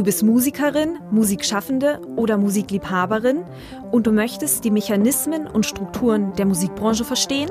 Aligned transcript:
Du 0.00 0.04
bist 0.04 0.22
Musikerin, 0.22 0.98
Musikschaffende 1.10 2.00
oder 2.16 2.38
Musikliebhaberin 2.38 3.44
und 3.90 4.06
du 4.06 4.12
möchtest 4.12 4.64
die 4.64 4.70
Mechanismen 4.70 5.46
und 5.46 5.66
Strukturen 5.66 6.32
der 6.36 6.46
Musikbranche 6.46 7.04
verstehen? 7.04 7.50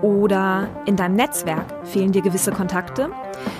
Oder 0.00 0.66
in 0.86 0.96
deinem 0.96 1.14
Netzwerk 1.16 1.86
fehlen 1.86 2.12
dir 2.12 2.22
gewisse 2.22 2.52
Kontakte? 2.52 3.10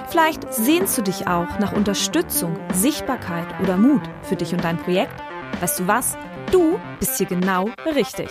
Vielleicht 0.08 0.54
sehnst 0.54 0.96
du 0.96 1.02
dich 1.02 1.26
auch 1.26 1.58
nach 1.58 1.74
Unterstützung, 1.74 2.56
Sichtbarkeit 2.72 3.60
oder 3.62 3.76
Mut 3.76 4.00
für 4.22 4.36
dich 4.36 4.54
und 4.54 4.64
dein 4.64 4.78
Projekt? 4.78 5.22
Weißt 5.60 5.80
du 5.80 5.86
was? 5.86 6.16
Du 6.50 6.78
bist 7.00 7.18
hier 7.18 7.26
genau 7.26 7.68
richtig. 7.94 8.30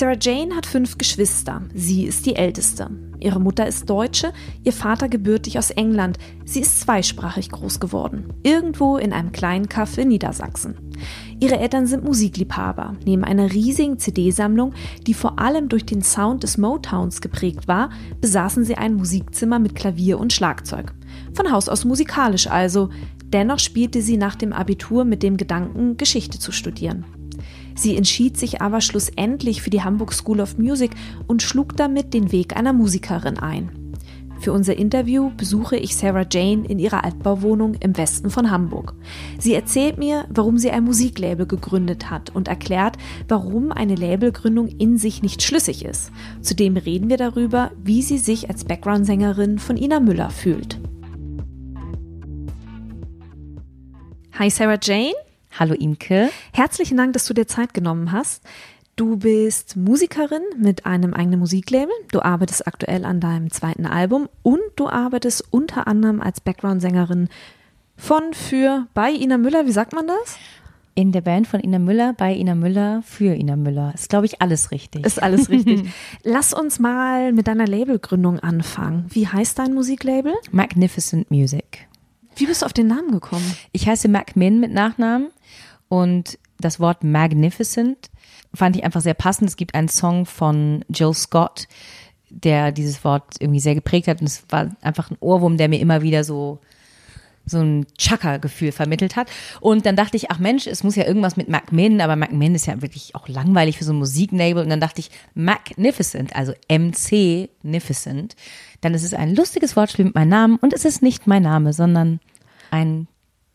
Sarah 0.00 0.16
Jane 0.18 0.56
hat 0.56 0.64
fünf 0.64 0.96
Geschwister. 0.96 1.60
Sie 1.74 2.06
ist 2.06 2.24
die 2.24 2.34
älteste. 2.34 2.88
Ihre 3.18 3.38
Mutter 3.38 3.66
ist 3.66 3.90
Deutsche, 3.90 4.32
ihr 4.64 4.72
Vater 4.72 5.10
gebürtig 5.10 5.58
aus 5.58 5.70
England. 5.70 6.16
Sie 6.46 6.60
ist 6.60 6.80
zweisprachig 6.80 7.50
groß 7.50 7.80
geworden. 7.80 8.32
Irgendwo 8.42 8.96
in 8.96 9.12
einem 9.12 9.30
kleinen 9.30 9.68
Kaff 9.68 9.98
in 9.98 10.08
Niedersachsen. 10.08 10.74
Ihre 11.38 11.58
Eltern 11.58 11.86
sind 11.86 12.02
Musikliebhaber. 12.02 12.96
Neben 13.04 13.24
einer 13.24 13.52
riesigen 13.52 13.98
CD-Sammlung, 13.98 14.72
die 15.06 15.12
vor 15.12 15.38
allem 15.38 15.68
durch 15.68 15.84
den 15.84 16.00
Sound 16.00 16.44
des 16.44 16.56
Motowns 16.56 17.20
geprägt 17.20 17.68
war, 17.68 17.90
besaßen 18.22 18.64
sie 18.64 18.76
ein 18.76 18.94
Musikzimmer 18.94 19.58
mit 19.58 19.74
Klavier 19.74 20.18
und 20.18 20.32
Schlagzeug. 20.32 20.94
Von 21.34 21.52
Haus 21.52 21.68
aus 21.68 21.84
musikalisch 21.84 22.46
also. 22.46 22.88
Dennoch 23.26 23.58
spielte 23.58 24.00
sie 24.00 24.16
nach 24.16 24.36
dem 24.36 24.54
Abitur 24.54 25.04
mit 25.04 25.22
dem 25.22 25.36
Gedanken, 25.36 25.98
Geschichte 25.98 26.38
zu 26.38 26.52
studieren. 26.52 27.04
Sie 27.74 27.96
entschied 27.96 28.36
sich 28.36 28.60
aber 28.60 28.80
schlussendlich 28.80 29.62
für 29.62 29.70
die 29.70 29.82
Hamburg 29.82 30.12
School 30.12 30.40
of 30.40 30.58
Music 30.58 30.92
und 31.26 31.42
schlug 31.42 31.76
damit 31.76 32.14
den 32.14 32.32
Weg 32.32 32.56
einer 32.56 32.72
Musikerin 32.72 33.38
ein. 33.38 33.70
Für 34.40 34.52
unser 34.54 34.74
Interview 34.74 35.30
besuche 35.36 35.76
ich 35.76 35.94
Sarah 35.94 36.24
Jane 36.28 36.64
in 36.66 36.78
ihrer 36.78 37.04
Altbauwohnung 37.04 37.74
im 37.74 37.98
Westen 37.98 38.30
von 38.30 38.50
Hamburg. 38.50 38.94
Sie 39.38 39.52
erzählt 39.52 39.98
mir, 39.98 40.24
warum 40.30 40.56
sie 40.56 40.70
ein 40.70 40.84
Musiklabel 40.84 41.44
gegründet 41.44 42.10
hat 42.10 42.30
und 42.34 42.48
erklärt, 42.48 42.96
warum 43.28 43.70
eine 43.70 43.96
Labelgründung 43.96 44.68
in 44.68 44.96
sich 44.96 45.20
nicht 45.22 45.42
schlüssig 45.42 45.84
ist. 45.84 46.10
Zudem 46.40 46.78
reden 46.78 47.10
wir 47.10 47.18
darüber, 47.18 47.70
wie 47.84 48.00
sie 48.00 48.16
sich 48.16 48.48
als 48.48 48.64
Background-Sängerin 48.64 49.58
von 49.58 49.76
Ina 49.76 50.00
Müller 50.00 50.30
fühlt. 50.30 50.80
Hi 54.38 54.48
Sarah 54.48 54.78
Jane. 54.80 55.12
Hallo 55.58 55.74
Imke. 55.74 56.30
Herzlichen 56.52 56.96
Dank, 56.96 57.12
dass 57.12 57.26
du 57.26 57.34
dir 57.34 57.46
Zeit 57.46 57.74
genommen 57.74 58.12
hast. 58.12 58.42
Du 58.96 59.16
bist 59.16 59.76
Musikerin 59.76 60.42
mit 60.56 60.86
einem 60.86 61.14
eigenen 61.14 61.40
Musiklabel. 61.40 61.94
Du 62.12 62.20
arbeitest 62.22 62.66
aktuell 62.66 63.04
an 63.04 63.20
deinem 63.20 63.50
zweiten 63.50 63.86
Album 63.86 64.28
und 64.42 64.60
du 64.76 64.88
arbeitest 64.88 65.44
unter 65.50 65.86
anderem 65.86 66.20
als 66.20 66.40
Background-Sängerin 66.40 67.28
von, 67.96 68.32
für, 68.32 68.86
bei 68.94 69.10
Ina 69.10 69.38
Müller. 69.38 69.66
Wie 69.66 69.72
sagt 69.72 69.92
man 69.92 70.06
das? 70.06 70.38
In 70.94 71.12
der 71.12 71.20
Band 71.20 71.46
von 71.46 71.60
Ina 71.60 71.78
Müller, 71.78 72.14
bei 72.14 72.34
Ina 72.34 72.54
Müller, 72.54 73.02
für 73.04 73.34
Ina 73.34 73.56
Müller. 73.56 73.92
Ist, 73.94 74.08
glaube 74.08 74.26
ich, 74.26 74.40
alles 74.40 74.70
richtig. 74.70 75.04
Ist 75.04 75.22
alles 75.22 75.48
richtig. 75.48 75.88
Lass 76.22 76.52
uns 76.52 76.78
mal 76.78 77.32
mit 77.32 77.48
deiner 77.48 77.66
Labelgründung 77.66 78.38
anfangen. 78.40 79.06
Wie 79.10 79.26
heißt 79.26 79.58
dein 79.58 79.74
Musiklabel? 79.74 80.34
Magnificent 80.52 81.30
Music. 81.30 81.86
Wie 82.36 82.46
bist 82.46 82.62
du 82.62 82.66
auf 82.66 82.72
den 82.72 82.86
Namen 82.86 83.12
gekommen? 83.12 83.44
Ich 83.72 83.86
heiße 83.86 84.08
Macmin 84.08 84.60
mit 84.60 84.72
Nachnamen 84.72 85.28
und 85.90 86.38
das 86.60 86.78
Wort 86.78 87.02
magnificent 87.02 88.10
fand 88.54 88.76
ich 88.76 88.84
einfach 88.84 89.00
sehr 89.00 89.14
passend. 89.14 89.50
Es 89.50 89.56
gibt 89.56 89.74
einen 89.74 89.88
Song 89.88 90.24
von 90.24 90.84
Jill 90.88 91.12
Scott, 91.12 91.66
der 92.30 92.70
dieses 92.70 93.04
Wort 93.04 93.34
irgendwie 93.40 93.60
sehr 93.60 93.74
geprägt 93.74 94.06
hat 94.06 94.20
und 94.20 94.28
es 94.28 94.44
war 94.48 94.70
einfach 94.82 95.10
ein 95.10 95.18
Ohrwurm, 95.20 95.56
der 95.56 95.68
mir 95.68 95.80
immer 95.80 96.00
wieder 96.00 96.24
so 96.24 96.60
so 97.46 97.58
ein 97.58 97.86
Chaka-Gefühl 97.98 98.70
vermittelt 98.70 99.16
hat. 99.16 99.28
Und 99.60 99.84
dann 99.84 99.96
dachte 99.96 100.16
ich, 100.16 100.30
ach 100.30 100.38
Mensch, 100.38 100.68
es 100.68 100.84
muss 100.84 100.94
ja 100.94 101.06
irgendwas 101.06 101.36
mit 101.36 101.48
Macmin, 101.48 102.00
aber 102.00 102.14
Macmin 102.14 102.54
ist 102.54 102.66
ja 102.66 102.80
wirklich 102.82 103.16
auch 103.16 103.26
langweilig 103.26 103.78
für 103.78 103.84
so 103.84 103.92
ein 103.92 103.98
Musiklabel. 103.98 104.62
Und 104.62 104.68
dann 104.68 104.78
dachte 104.78 105.00
ich, 105.00 105.10
Magnificent, 105.34 106.36
also 106.36 106.52
MC-Nificent. 106.68 108.36
Dann 108.82 108.94
ist 108.94 109.02
es 109.02 109.14
ein 109.14 109.34
lustiges 109.34 109.74
Wortspiel 109.74 110.04
mit 110.04 110.14
meinem 110.14 110.28
Namen 110.28 110.56
und 110.56 110.72
es 110.72 110.84
ist 110.84 111.02
nicht 111.02 111.26
mein 111.26 111.42
Name, 111.42 111.72
sondern 111.72 112.20
ein 112.70 113.08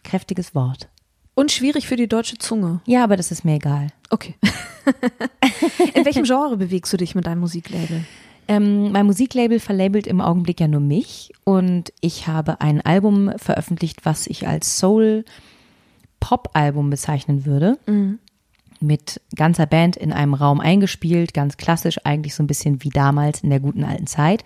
kräftiges 0.03 0.53
Wort. 0.55 0.89
Und 1.35 1.51
schwierig 1.51 1.87
für 1.87 1.97
die 1.97 2.07
deutsche 2.07 2.37
Zunge. 2.37 2.79
Ja, 2.85 3.03
aber 3.03 3.17
das 3.17 3.29
ist 3.29 3.43
mir 3.43 3.55
egal. 3.55 3.89
Okay. 4.09 4.35
In 5.93 6.05
welchem 6.05 6.23
Genre 6.23 6.55
bewegst 6.55 6.93
du 6.93 6.97
dich 6.97 7.13
mit 7.13 7.27
deinem 7.27 7.41
Musiklabel? 7.41 8.05
Ähm, 8.47 8.91
mein 8.91 9.05
Musiklabel 9.05 9.59
verlabelt 9.59 10.07
im 10.07 10.21
Augenblick 10.21 10.61
ja 10.61 10.67
nur 10.67 10.79
mich 10.79 11.33
und 11.43 11.93
ich 11.99 12.27
habe 12.27 12.61
ein 12.61 12.79
Album 12.81 13.31
veröffentlicht, 13.37 14.05
was 14.05 14.27
ich 14.27 14.47
als 14.47 14.77
Soul-Pop-Album 14.77 16.91
bezeichnen 16.91 17.45
würde. 17.45 17.79
Mhm. 17.87 18.19
Mit 18.81 19.21
ganzer 19.35 19.65
Band 19.65 19.95
in 19.97 20.13
einem 20.13 20.35
Raum 20.35 20.59
eingespielt, 20.59 21.33
ganz 21.33 21.57
klassisch, 21.57 21.97
eigentlich 22.03 22.35
so 22.35 22.43
ein 22.43 22.47
bisschen 22.47 22.83
wie 22.83 22.89
damals 22.89 23.41
in 23.41 23.49
der 23.49 23.59
guten 23.59 23.83
alten 23.83 24.05
Zeit. 24.05 24.43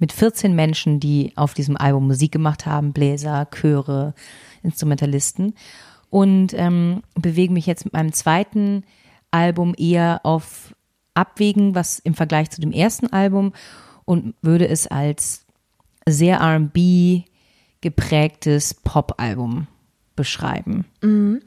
Mit 0.00 0.10
14 0.12 0.52
Menschen, 0.54 0.98
die 0.98 1.32
auf 1.36 1.54
diesem 1.54 1.76
Album 1.76 2.08
Musik 2.08 2.32
gemacht 2.32 2.66
haben, 2.66 2.92
Bläser, 2.92 3.46
Chöre, 3.50 4.14
Instrumentalisten. 4.62 5.54
Und 6.10 6.54
ähm, 6.54 7.02
bewege 7.14 7.52
mich 7.52 7.66
jetzt 7.66 7.84
mit 7.84 7.94
meinem 7.94 8.12
zweiten 8.12 8.84
Album 9.30 9.74
eher 9.76 10.20
auf 10.24 10.74
abwägen, 11.14 11.74
was 11.74 11.98
im 11.98 12.14
Vergleich 12.14 12.50
zu 12.50 12.60
dem 12.60 12.72
ersten 12.72 13.06
Album 13.08 13.52
und 14.04 14.34
würde 14.42 14.68
es 14.68 14.86
als 14.86 15.46
sehr 16.06 16.40
RB 16.40 17.24
geprägtes 17.80 18.74
Pop-Album 18.74 19.66
beschreiben. 20.14 20.86
Mhm. 21.02 21.42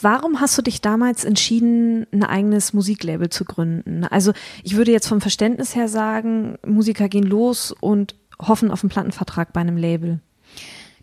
Warum 0.00 0.40
hast 0.40 0.56
du 0.58 0.62
dich 0.62 0.80
damals 0.80 1.24
entschieden, 1.24 2.06
ein 2.12 2.22
eigenes 2.22 2.72
Musiklabel 2.72 3.30
zu 3.30 3.44
gründen? 3.44 4.04
Also 4.04 4.32
ich 4.62 4.76
würde 4.76 4.92
jetzt 4.92 5.08
vom 5.08 5.20
Verständnis 5.20 5.74
her 5.74 5.88
sagen, 5.88 6.58
Musiker 6.66 7.08
gehen 7.08 7.24
los 7.24 7.72
und 7.80 8.14
hoffen 8.38 8.70
auf 8.70 8.82
einen 8.82 8.90
Plattenvertrag 8.90 9.52
bei 9.52 9.60
einem 9.60 9.76
Label. 9.76 10.20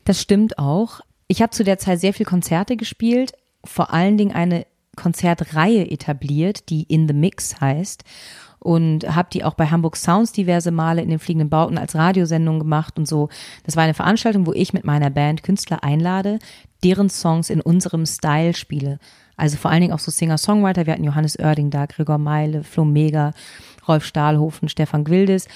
Das 0.05 0.21
stimmt 0.21 0.59
auch. 0.59 1.01
Ich 1.27 1.41
habe 1.41 1.51
zu 1.51 1.63
der 1.63 1.77
Zeit 1.77 1.99
sehr 1.99 2.13
viel 2.13 2.25
Konzerte 2.25 2.77
gespielt, 2.77 3.33
vor 3.63 3.93
allen 3.93 4.17
Dingen 4.17 4.33
eine 4.33 4.65
Konzertreihe 4.95 5.89
etabliert, 5.91 6.69
die 6.69 6.83
In 6.83 7.07
the 7.07 7.13
Mix 7.13 7.59
heißt 7.59 8.03
und 8.59 9.15
habe 9.15 9.29
die 9.31 9.43
auch 9.43 9.53
bei 9.53 9.67
Hamburg 9.67 9.95
Sounds 9.95 10.31
diverse 10.31 10.71
Male 10.71 11.01
in 11.01 11.09
den 11.09 11.19
fliegenden 11.19 11.49
Bauten 11.49 11.77
als 11.77 11.95
Radiosendung 11.95 12.59
gemacht 12.59 12.97
und 12.97 13.07
so. 13.07 13.29
Das 13.63 13.75
war 13.75 13.83
eine 13.83 13.93
Veranstaltung, 13.93 14.47
wo 14.47 14.53
ich 14.53 14.73
mit 14.73 14.83
meiner 14.83 15.09
Band 15.09 15.43
Künstler 15.43 15.83
einlade, 15.83 16.39
deren 16.83 17.09
Songs 17.09 17.49
in 17.49 17.61
unserem 17.61 18.05
Style 18.05 18.53
spiele. 18.53 18.99
Also 19.35 19.57
vor 19.57 19.69
allen 19.69 19.81
Dingen 19.81 19.93
auch 19.93 19.99
so 19.99 20.11
Singer-Songwriter. 20.11 20.85
Wir 20.85 20.93
hatten 20.93 21.03
Johannes 21.03 21.37
Oerding 21.37 21.69
da, 21.69 21.85
Gregor 21.85 22.17
Meile, 22.17 22.63
Flo 22.63 22.83
Mega, 22.83 23.33
Rolf 23.87 24.03
Stahlhofen, 24.03 24.69
Stefan 24.69 25.03
Gwildes 25.03 25.47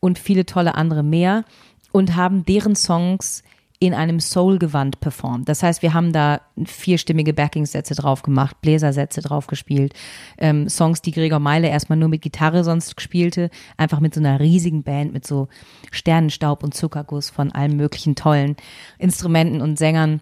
und 0.00 0.18
viele 0.18 0.44
tolle 0.44 0.74
andere 0.74 1.04
mehr 1.04 1.44
und 1.92 2.16
haben 2.16 2.44
deren 2.44 2.74
Songs 2.74 3.42
in 3.82 3.94
einem 3.94 4.20
Soul-Gewand 4.20 5.00
performt. 5.00 5.48
Das 5.48 5.62
heißt, 5.62 5.80
wir 5.80 5.94
haben 5.94 6.12
da 6.12 6.42
vierstimmige 6.66 7.32
Backing-Sätze 7.32 7.94
drauf 7.94 8.20
gemacht, 8.22 8.60
Bläsersätze 8.60 9.22
drauf 9.22 9.46
gespielt, 9.46 9.94
ähm, 10.36 10.68
Songs, 10.68 11.00
die 11.00 11.12
Gregor 11.12 11.38
Meile 11.38 11.68
erstmal 11.68 11.98
nur 11.98 12.10
mit 12.10 12.20
Gitarre 12.20 12.62
sonst 12.62 13.00
spielte, 13.00 13.48
einfach 13.78 14.00
mit 14.00 14.14
so 14.14 14.20
einer 14.20 14.38
riesigen 14.38 14.82
Band, 14.82 15.14
mit 15.14 15.26
so 15.26 15.48
Sternenstaub 15.90 16.62
und 16.62 16.74
Zuckerguss 16.74 17.30
von 17.30 17.52
allen 17.52 17.74
möglichen 17.74 18.14
tollen 18.16 18.56
Instrumenten 18.98 19.62
und 19.62 19.78
Sängern 19.78 20.20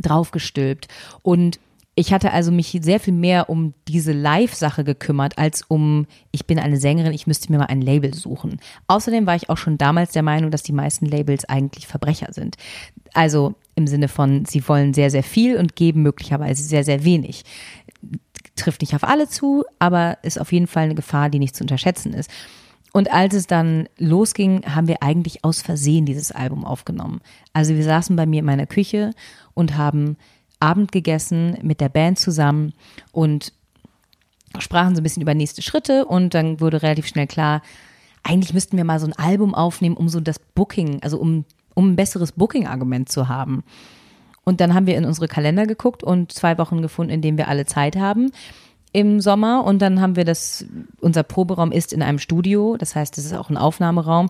draufgestülpt. 0.00 0.86
Und 1.22 1.58
ich 2.00 2.14
hatte 2.14 2.32
also 2.32 2.50
mich 2.50 2.78
sehr 2.80 2.98
viel 2.98 3.12
mehr 3.12 3.50
um 3.50 3.74
diese 3.86 4.12
Live-Sache 4.12 4.84
gekümmert, 4.84 5.36
als 5.36 5.62
um, 5.68 6.06
ich 6.32 6.46
bin 6.46 6.58
eine 6.58 6.78
Sängerin, 6.78 7.12
ich 7.12 7.26
müsste 7.26 7.52
mir 7.52 7.58
mal 7.58 7.66
ein 7.66 7.82
Label 7.82 8.14
suchen. 8.14 8.58
Außerdem 8.86 9.26
war 9.26 9.36
ich 9.36 9.50
auch 9.50 9.58
schon 9.58 9.76
damals 9.76 10.12
der 10.12 10.22
Meinung, 10.22 10.50
dass 10.50 10.62
die 10.62 10.72
meisten 10.72 11.04
Labels 11.04 11.44
eigentlich 11.44 11.86
Verbrecher 11.86 12.32
sind. 12.32 12.56
Also 13.12 13.54
im 13.74 13.86
Sinne 13.86 14.08
von, 14.08 14.46
sie 14.46 14.66
wollen 14.66 14.94
sehr, 14.94 15.10
sehr 15.10 15.22
viel 15.22 15.58
und 15.58 15.76
geben 15.76 16.00
möglicherweise 16.00 16.62
sehr, 16.62 16.84
sehr 16.84 17.04
wenig. 17.04 17.42
Trifft 18.56 18.80
nicht 18.80 18.94
auf 18.94 19.04
alle 19.04 19.28
zu, 19.28 19.64
aber 19.78 20.16
ist 20.22 20.40
auf 20.40 20.52
jeden 20.52 20.68
Fall 20.68 20.84
eine 20.84 20.94
Gefahr, 20.94 21.28
die 21.28 21.38
nicht 21.38 21.54
zu 21.54 21.64
unterschätzen 21.64 22.14
ist. 22.14 22.30
Und 22.92 23.12
als 23.12 23.34
es 23.34 23.46
dann 23.46 23.90
losging, 23.98 24.62
haben 24.74 24.88
wir 24.88 25.02
eigentlich 25.02 25.44
aus 25.44 25.60
Versehen 25.60 26.06
dieses 26.06 26.32
Album 26.32 26.64
aufgenommen. 26.64 27.20
Also 27.52 27.74
wir 27.74 27.84
saßen 27.84 28.16
bei 28.16 28.24
mir 28.24 28.38
in 28.38 28.46
meiner 28.46 28.66
Küche 28.66 29.12
und 29.52 29.76
haben 29.76 30.16
Abend 30.60 30.92
gegessen 30.92 31.58
mit 31.62 31.80
der 31.80 31.88
Band 31.88 32.18
zusammen 32.18 32.72
und 33.12 33.52
sprachen 34.58 34.94
so 34.94 35.00
ein 35.00 35.02
bisschen 35.02 35.22
über 35.22 35.34
nächste 35.34 35.62
Schritte 35.62 36.04
und 36.04 36.34
dann 36.34 36.60
wurde 36.60 36.82
relativ 36.82 37.06
schnell 37.06 37.26
klar, 37.26 37.62
eigentlich 38.22 38.52
müssten 38.52 38.76
wir 38.76 38.84
mal 38.84 39.00
so 39.00 39.06
ein 39.06 39.14
Album 39.14 39.54
aufnehmen, 39.54 39.96
um 39.96 40.08
so 40.08 40.20
das 40.20 40.38
Booking, 40.38 41.02
also 41.02 41.18
um, 41.18 41.44
um 41.74 41.92
ein 41.92 41.96
besseres 41.96 42.32
Booking-Argument 42.32 43.08
zu 43.08 43.28
haben. 43.28 43.64
Und 44.44 44.60
dann 44.60 44.74
haben 44.74 44.86
wir 44.86 44.96
in 44.96 45.04
unsere 45.04 45.28
Kalender 45.28 45.66
geguckt 45.66 46.02
und 46.02 46.32
zwei 46.32 46.58
Wochen 46.58 46.82
gefunden, 46.82 47.12
in 47.12 47.22
denen 47.22 47.38
wir 47.38 47.48
alle 47.48 47.66
Zeit 47.66 47.96
haben 47.96 48.30
im 48.92 49.20
Sommer. 49.20 49.64
Und 49.64 49.80
dann 49.80 50.00
haben 50.00 50.16
wir 50.16 50.24
das, 50.24 50.66
unser 51.00 51.22
Proberaum 51.22 51.72
ist 51.72 51.92
in 51.92 52.02
einem 52.02 52.18
Studio, 52.18 52.76
das 52.76 52.94
heißt, 52.96 53.16
es 53.18 53.26
ist 53.26 53.34
auch 53.34 53.50
ein 53.50 53.56
Aufnahmeraum 53.56 54.28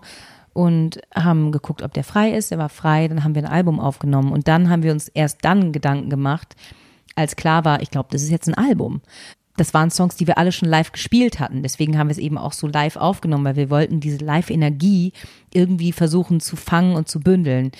und 0.53 0.99
haben 1.13 1.51
geguckt, 1.51 1.81
ob 1.81 1.93
der 1.93 2.03
frei 2.03 2.31
ist. 2.31 2.51
Er 2.51 2.57
war 2.57 2.69
frei, 2.69 3.07
dann 3.07 3.23
haben 3.23 3.35
wir 3.35 3.43
ein 3.43 3.51
Album 3.51 3.79
aufgenommen 3.79 4.31
und 4.31 4.47
dann 4.47 4.69
haben 4.69 4.83
wir 4.83 4.91
uns 4.91 5.07
erst 5.07 5.43
dann 5.43 5.71
Gedanken 5.71 6.09
gemacht, 6.09 6.55
als 7.15 7.35
klar 7.35 7.65
war, 7.65 7.81
ich 7.81 7.91
glaube, 7.91 8.09
das 8.11 8.21
ist 8.21 8.29
jetzt 8.29 8.47
ein 8.47 8.53
Album. 8.53 9.01
Das 9.57 9.73
waren 9.73 9.91
Songs, 9.91 10.15
die 10.15 10.27
wir 10.27 10.37
alle 10.37 10.51
schon 10.51 10.69
live 10.69 10.91
gespielt 10.91 11.39
hatten. 11.39 11.61
Deswegen 11.61 11.97
haben 11.97 12.07
wir 12.07 12.13
es 12.13 12.17
eben 12.17 12.37
auch 12.37 12.53
so 12.53 12.67
live 12.67 12.95
aufgenommen, 12.95 13.45
weil 13.45 13.57
wir 13.57 13.69
wollten 13.69 13.99
diese 13.99 14.23
Live-Energie 14.23 15.11
irgendwie 15.53 15.91
versuchen 15.91 16.39
zu 16.39 16.55
fangen 16.55 16.95
und 16.95 17.09
zu 17.09 17.19
bündeln. 17.19 17.71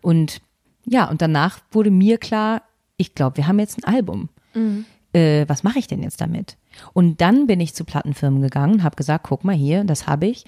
Und 0.00 0.40
ja, 0.84 1.08
und 1.08 1.20
danach 1.20 1.60
wurde 1.70 1.90
mir 1.90 2.18
klar, 2.18 2.62
ich 2.96 3.14
glaube, 3.14 3.36
wir 3.36 3.46
haben 3.46 3.58
jetzt 3.58 3.78
ein 3.78 3.84
Album. 3.92 4.30
Mhm. 4.54 4.86
Äh, 5.12 5.44
was 5.48 5.62
mache 5.62 5.78
ich 5.78 5.86
denn 5.86 6.02
jetzt 6.02 6.20
damit? 6.20 6.56
Und 6.92 7.20
dann 7.20 7.46
bin 7.46 7.60
ich 7.60 7.74
zu 7.74 7.84
Plattenfirmen 7.84 8.40
gegangen, 8.40 8.82
habe 8.82 8.96
gesagt, 8.96 9.26
guck 9.28 9.44
mal 9.44 9.54
hier, 9.54 9.84
das 9.84 10.06
habe 10.06 10.26
ich. 10.26 10.44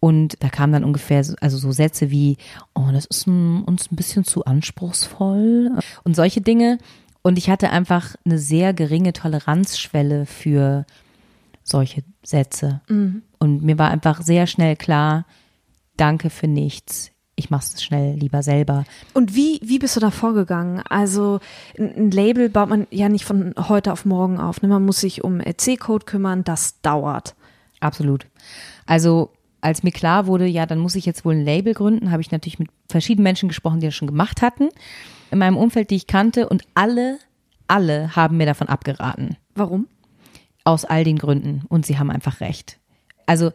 Und 0.00 0.42
da 0.42 0.48
kamen 0.48 0.72
dann 0.72 0.84
ungefähr 0.84 1.22
so, 1.22 1.34
also 1.40 1.58
so 1.58 1.72
Sätze 1.72 2.10
wie, 2.10 2.38
oh, 2.74 2.88
das 2.90 3.04
ist 3.04 3.26
ein, 3.26 3.62
uns 3.64 3.92
ein 3.92 3.96
bisschen 3.96 4.24
zu 4.24 4.44
anspruchsvoll 4.46 5.78
und 6.04 6.16
solche 6.16 6.40
Dinge. 6.40 6.78
Und 7.22 7.36
ich 7.36 7.50
hatte 7.50 7.70
einfach 7.70 8.16
eine 8.24 8.38
sehr 8.38 8.72
geringe 8.72 9.12
Toleranzschwelle 9.12 10.24
für 10.24 10.86
solche 11.62 12.02
Sätze. 12.22 12.80
Mhm. 12.88 13.22
Und 13.38 13.62
mir 13.62 13.78
war 13.78 13.90
einfach 13.90 14.22
sehr 14.22 14.46
schnell 14.46 14.74
klar, 14.74 15.26
danke 15.96 16.30
für 16.30 16.48
nichts. 16.48 17.10
Ich 17.36 17.50
mache 17.50 17.64
es 17.74 17.82
schnell 17.82 18.16
lieber 18.16 18.42
selber. 18.42 18.84
Und 19.14 19.34
wie, 19.34 19.60
wie 19.62 19.78
bist 19.78 19.96
du 19.96 20.00
da 20.00 20.10
vorgegangen? 20.10 20.82
Also 20.88 21.40
ein 21.78 22.10
Label 22.10 22.48
baut 22.50 22.68
man 22.68 22.86
ja 22.90 23.08
nicht 23.08 23.24
von 23.24 23.54
heute 23.56 23.92
auf 23.92 24.04
morgen 24.04 24.38
auf. 24.38 24.62
Ne? 24.62 24.68
Man 24.68 24.84
muss 24.84 25.00
sich 25.00 25.24
um 25.24 25.40
EC-Code 25.40 26.04
kümmern, 26.04 26.44
das 26.44 26.80
dauert. 26.82 27.34
Absolut. 27.80 28.26
Also 28.84 29.30
als 29.60 29.82
mir 29.82 29.92
klar 29.92 30.26
wurde, 30.26 30.46
ja, 30.46 30.66
dann 30.66 30.78
muss 30.78 30.94
ich 30.94 31.06
jetzt 31.06 31.24
wohl 31.24 31.34
ein 31.34 31.44
Label 31.44 31.74
gründen, 31.74 32.10
habe 32.10 32.22
ich 32.22 32.30
natürlich 32.30 32.58
mit 32.58 32.68
verschiedenen 32.88 33.24
Menschen 33.24 33.48
gesprochen, 33.48 33.80
die 33.80 33.86
das 33.86 33.94
schon 33.94 34.08
gemacht 34.08 34.42
hatten, 34.42 34.68
in 35.30 35.38
meinem 35.38 35.56
Umfeld, 35.56 35.90
die 35.90 35.96
ich 35.96 36.06
kannte, 36.06 36.48
und 36.48 36.64
alle, 36.74 37.18
alle 37.68 38.16
haben 38.16 38.36
mir 38.36 38.46
davon 38.46 38.68
abgeraten. 38.68 39.36
Warum? 39.54 39.86
Aus 40.64 40.84
all 40.84 41.04
den 41.04 41.18
Gründen. 41.18 41.64
Und 41.68 41.86
sie 41.86 41.98
haben 41.98 42.10
einfach 42.10 42.40
recht. 42.40 42.78
Also, 43.26 43.52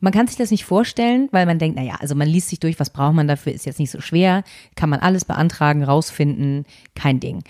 man 0.00 0.12
kann 0.12 0.26
sich 0.26 0.36
das 0.36 0.50
nicht 0.50 0.64
vorstellen, 0.64 1.28
weil 1.30 1.46
man 1.46 1.58
denkt, 1.58 1.76
naja, 1.76 1.96
also 2.00 2.14
man 2.14 2.28
liest 2.28 2.48
sich 2.48 2.60
durch, 2.60 2.80
was 2.80 2.90
braucht 2.90 3.14
man 3.14 3.28
dafür, 3.28 3.52
ist 3.52 3.66
jetzt 3.66 3.78
nicht 3.78 3.90
so 3.90 4.00
schwer, 4.00 4.44
kann 4.74 4.88
man 4.88 5.00
alles 5.00 5.26
beantragen, 5.26 5.84
rausfinden, 5.84 6.64
kein 6.94 7.20
Ding. 7.20 7.44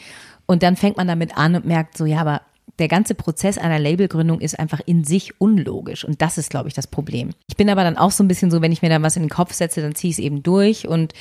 Und 0.47 0.65
dann 0.65 0.75
fängt 0.75 0.97
man 0.97 1.07
damit 1.07 1.37
an 1.37 1.55
und 1.55 1.65
merkt 1.65 1.97
so, 1.97 2.07
ja, 2.07 2.21
aber 2.21 2.43
der 2.81 2.89
ganze 2.89 3.15
Prozess 3.15 3.59
einer 3.59 3.79
Labelgründung 3.79 4.41
ist 4.41 4.59
einfach 4.59 4.81
in 4.85 5.05
sich 5.05 5.41
unlogisch. 5.41 6.05
Und 6.05 6.21
das 6.23 6.39
ist, 6.39 6.51
glaube 6.51 6.69
ich, 6.69 6.75
das 6.75 6.87
Problem. 6.87 7.31
Ich 7.49 7.57
bin 7.57 7.71
aber 7.71 7.85
dann 7.85 7.97
auch 7.97 8.11
so 8.11 8.25
ein 8.25 8.29
bisschen 8.29 8.51
so, 8.51 8.61
wenn 8.63 8.73
ich 8.73 8.83
mir 8.83 8.89
da 8.89 9.01
was 9.03 9.17
in 9.17 9.23
den 9.23 9.31
Kopf 9.31 9.53
setze, 9.53 9.83
dann 9.83 9.95
ziehe 9.95 10.11
ich 10.11 10.17
es 10.17 10.25
eben 10.25 10.43
durch 10.43 10.89
und 10.89 11.13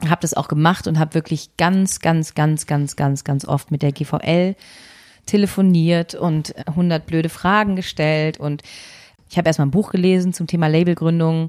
habe 0.00 0.22
das 0.22 0.34
auch 0.34 0.48
gemacht 0.48 0.86
und 0.86 0.98
habe 0.98 1.14
wirklich 1.14 1.56
ganz, 1.56 2.00
ganz, 2.00 2.34
ganz, 2.34 2.66
ganz, 2.66 2.96
ganz, 2.96 3.24
ganz 3.24 3.44
oft 3.44 3.70
mit 3.70 3.82
der 3.82 3.92
GVL 3.92 4.56
telefoniert 5.26 6.14
und 6.14 6.54
100 6.66 7.06
blöde 7.06 7.28
Fragen 7.28 7.76
gestellt 7.76 8.40
und 8.40 8.62
ich 9.30 9.38
habe 9.38 9.48
erstmal 9.48 9.68
ein 9.68 9.72
Buch 9.72 9.92
gelesen 9.92 10.34
zum 10.34 10.46
Thema 10.46 10.66
Labelgründung. 10.66 11.48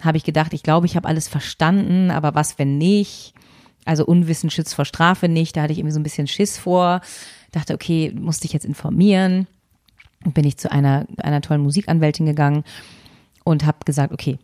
Habe 0.00 0.16
ich 0.16 0.22
gedacht, 0.22 0.52
ich 0.52 0.62
glaube, 0.62 0.86
ich 0.86 0.94
habe 0.94 1.08
alles 1.08 1.26
verstanden, 1.26 2.12
aber 2.12 2.36
was, 2.36 2.58
wenn 2.58 2.78
nicht? 2.78 3.34
Also 3.86 4.04
Unwissen 4.04 4.50
schützt 4.50 4.74
vor 4.74 4.84
Strafe 4.84 5.28
nicht. 5.28 5.56
Da 5.56 5.62
hatte 5.62 5.72
ich 5.72 5.78
irgendwie 5.78 5.94
so 5.94 6.00
ein 6.00 6.04
bisschen 6.04 6.26
Schiss 6.26 6.58
vor 6.58 7.00
dachte, 7.56 7.74
okay, 7.74 8.12
musste 8.14 8.46
ich 8.46 8.52
jetzt 8.52 8.66
informieren. 8.66 9.46
Und 10.24 10.34
bin 10.34 10.46
ich 10.46 10.56
zu 10.56 10.70
einer, 10.70 11.06
einer 11.18 11.40
tollen 11.40 11.62
Musikanwältin 11.62 12.26
gegangen 12.26 12.64
und 13.44 13.64
habe 13.64 13.78
gesagt, 13.84 14.12
okay, 14.12 14.38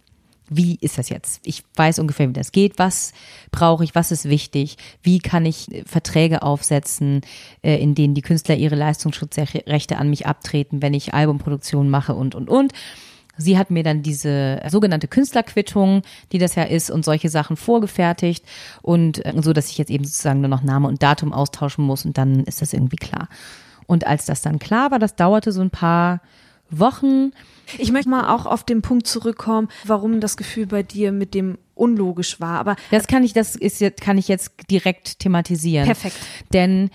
wie 0.49 0.77
ist 0.81 0.99
das 0.99 1.09
jetzt? 1.09 1.41
Ich 1.45 1.65
weiß 1.77 1.99
ungefähr, 1.99 2.29
wie 2.29 2.35
das 2.35 2.53
geht. 2.53 2.79
Was 2.79 3.13
brauche 3.53 3.85
ich? 3.85 3.95
Was 3.95 4.13
ist 4.13 4.29
wichtig? 4.29 4.77
Wie 5.03 5.19
kann 5.19 5.47
ich 5.47 5.67
Verträge 5.87 6.43
aufsetzen, 6.43 7.23
äh, 7.63 7.77
in 7.79 7.95
denen 7.95 8.15
die 8.15 8.23
Künstler 8.23 8.57
ihre 8.57 8.75
Leistungsschutzrechte 8.75 9.97
an 9.97 10.11
mich 10.11 10.27
abtreten, 10.27 10.83
wenn 10.83 10.95
ich 10.95 11.15
Albumproduktion 11.15 11.89
mache 11.89 12.15
und, 12.15 12.35
und, 12.35 12.51
und. 12.51 12.73
Sie 13.43 13.59
hat 13.59 13.71
mir 13.71 13.83
dann 13.83 14.03
diese 14.03 14.61
sogenannte 14.69 15.09
Künstlerquittung, 15.09 16.03
die 16.33 16.39
das 16.39 16.55
ja 16.55 16.65
ist, 16.65 16.91
und 16.91 17.05
solche 17.05 17.29
Sachen 17.29 17.57
vorgefertigt 17.57 18.45
und 18.83 19.25
äh, 19.25 19.35
so, 19.41 19.53
dass 19.53 19.71
ich 19.71 19.79
jetzt 19.79 19.91
eben 19.91 20.05
sozusagen 20.05 20.41
nur 20.41 20.49
noch 20.49 20.63
Name 20.63 20.89
und 20.89 21.03
Datum 21.03 21.33
austauschen 21.33 21.85
muss 21.85 22.05
und 22.05 22.19
dann 22.19 22.45
ist 22.45 22.63
das 22.63 22.73
irgendwie 22.73 22.97
klar. 22.97 23.29
Und 23.87 24.07
als 24.07 24.27
das 24.27 24.43
dann 24.43 24.59
klar 24.59 24.91
war, 24.91 24.99
das 24.99 25.17
dauerte 25.17 25.53
so 25.53 25.61
ein 25.61 25.71
paar 25.71 26.21
Wochen. 26.71 27.33
Ich 27.79 27.93
möchte 27.93 28.09
mal 28.09 28.35
auch 28.35 28.47
auf 28.47 28.65
den 28.65 28.83
Punkt 28.83 29.07
zurückkommen, 29.07 29.69
warum 29.85 30.21
das 30.21 30.37
Gefühl 30.37 30.67
bei 30.67 30.83
dir 30.83 31.13
mit 31.13 31.35
dem 31.35 31.59
unlogisch 31.83 32.41
war. 32.41 32.61
Aber 32.61 32.77
das 32.91 33.09
kann 33.09 33.25
ich, 33.25 33.33
das 33.33 33.57
ist 33.57 33.81
jetzt, 33.81 34.01
kann 34.01 34.17
ich 34.17 34.29
jetzt 34.29 34.53
direkt 34.71 35.19
thematisieren. 35.19 35.87
Perfekt. 35.87 36.17
Denn 36.53 36.91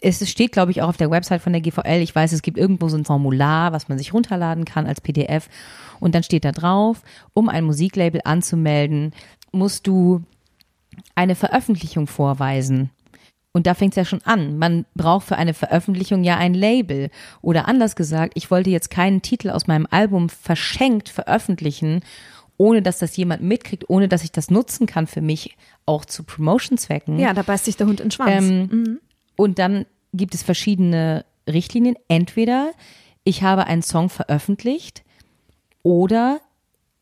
es 0.00 0.28
steht, 0.30 0.52
glaube 0.52 0.70
ich, 0.70 0.82
auch 0.82 0.88
auf 0.88 0.96
der 0.96 1.10
Website 1.10 1.42
von 1.42 1.52
der 1.52 1.60
GVL. 1.60 2.00
Ich 2.00 2.14
weiß, 2.14 2.32
es 2.32 2.42
gibt 2.42 2.56
irgendwo 2.56 2.88
so 2.88 2.96
ein 2.96 3.04
Formular, 3.04 3.72
was 3.72 3.88
man 3.88 3.98
sich 3.98 4.14
runterladen 4.14 4.64
kann 4.64 4.86
als 4.86 5.00
PDF. 5.00 5.48
Und 5.98 6.14
dann 6.14 6.22
steht 6.22 6.44
da 6.44 6.52
drauf, 6.52 7.02
um 7.34 7.48
ein 7.48 7.64
Musiklabel 7.64 8.20
anzumelden, 8.24 9.12
musst 9.52 9.86
du 9.86 10.22
eine 11.16 11.34
Veröffentlichung 11.34 12.06
vorweisen. 12.06 12.90
Und 13.52 13.66
da 13.66 13.74
fängt 13.74 13.94
es 13.94 13.96
ja 13.96 14.04
schon 14.04 14.22
an. 14.22 14.58
Man 14.58 14.86
braucht 14.94 15.26
für 15.26 15.36
eine 15.36 15.54
Veröffentlichung 15.54 16.22
ja 16.22 16.36
ein 16.36 16.54
Label. 16.54 17.10
Oder 17.42 17.66
anders 17.66 17.96
gesagt, 17.96 18.34
ich 18.36 18.50
wollte 18.50 18.70
jetzt 18.70 18.90
keinen 18.90 19.22
Titel 19.22 19.50
aus 19.50 19.66
meinem 19.66 19.88
Album 19.90 20.28
verschenkt 20.28 21.08
veröffentlichen, 21.08 22.02
ohne 22.60 22.82
dass 22.82 22.98
das 22.98 23.16
jemand 23.16 23.40
mitkriegt, 23.42 23.88
ohne 23.88 24.06
dass 24.06 24.22
ich 24.22 24.32
das 24.32 24.50
nutzen 24.50 24.86
kann 24.86 25.06
für 25.06 25.22
mich, 25.22 25.56
auch 25.86 26.04
zu 26.04 26.24
Promotion-Zwecken. 26.24 27.18
Ja, 27.18 27.32
da 27.32 27.40
beißt 27.40 27.64
sich 27.64 27.78
der 27.78 27.86
Hund 27.86 28.00
in 28.00 28.08
den 28.08 28.10
Schwanz. 28.10 28.44
Ähm, 28.44 28.68
mhm. 28.70 29.00
Und 29.34 29.58
dann 29.58 29.86
gibt 30.12 30.34
es 30.34 30.42
verschiedene 30.42 31.24
Richtlinien. 31.48 31.96
Entweder 32.08 32.72
ich 33.24 33.42
habe 33.42 33.66
einen 33.66 33.80
Song 33.80 34.10
veröffentlicht 34.10 35.04
oder 35.82 36.42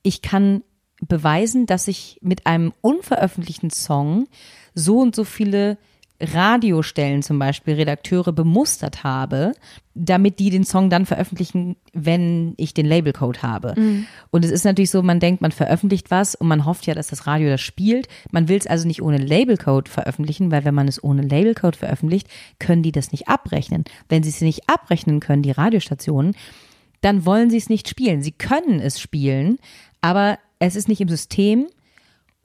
ich 0.05 0.23
kann 0.23 0.63
beweisen, 1.01 1.67
dass 1.67 1.89
ich 1.89 2.21
mit 2.23 2.47
einem 2.47 2.73
unveröffentlichten 2.81 3.71
Song 3.71 4.29
so 4.77 5.01
und 5.01 5.17
so 5.17 5.25
viele 5.25 5.77
Radiostellen 6.21 7.23
zum 7.23 7.39
Beispiel 7.39 7.75
Redakteure 7.75 8.33
bemustert 8.33 9.05
habe, 9.05 9.53
damit 9.95 10.41
die 10.41 10.51
den 10.51 10.65
Song 10.65 10.91
dann 10.91 11.07
veröffentlichen, 11.07 11.77
wenn 11.93 12.55
ich 12.57 12.75
den 12.75 12.87
Labelcode 12.87 13.43
habe. 13.43 13.75
Mhm. 13.77 14.07
Und 14.31 14.45
es 14.45 14.51
ist 14.51 14.65
natürlich 14.65 14.91
so, 14.91 15.03
man 15.03 15.21
denkt, 15.21 15.43
man 15.43 15.53
veröffentlicht 15.53 16.11
was 16.11 16.35
und 16.35 16.49
man 16.49 16.65
hofft 16.65 16.87
ja, 16.87 16.95
dass 16.95 17.09
das 17.09 17.29
Radio 17.29 17.49
das 17.51 17.61
spielt. 17.61 18.09
Man 18.33 18.49
will 18.49 18.59
es 18.59 18.67
also 18.67 18.87
nicht 18.87 19.03
ohne 19.03 19.19
Labelcode 19.19 19.89
veröffentlichen, 19.89 20.51
weil 20.51 20.65
wenn 20.65 20.75
man 20.75 20.89
es 20.89 21.03
ohne 21.03 21.23
Labelcode 21.23 21.77
veröffentlicht, 21.77 22.29
können 22.59 22.83
die 22.83 22.93
das 22.93 23.13
nicht 23.13 23.29
abrechnen. 23.29 23.85
Wenn 24.09 24.25
sie 24.25 24.31
es 24.31 24.41
nicht 24.41 24.69
abrechnen 24.69 25.21
können, 25.21 25.43
die 25.43 25.53
Radiostationen, 25.53 26.35
dann 27.01 27.27
wollen 27.27 27.49
sie 27.49 27.59
es 27.59 27.69
nicht 27.69 27.89
spielen. 27.89 28.23
Sie 28.23 28.33
können 28.33 28.81
es 28.81 29.01
spielen, 29.01 29.59
aber 30.01 30.39
es 30.59 30.75
ist 30.75 30.89
nicht 30.89 31.01
im 31.01 31.09
System 31.09 31.69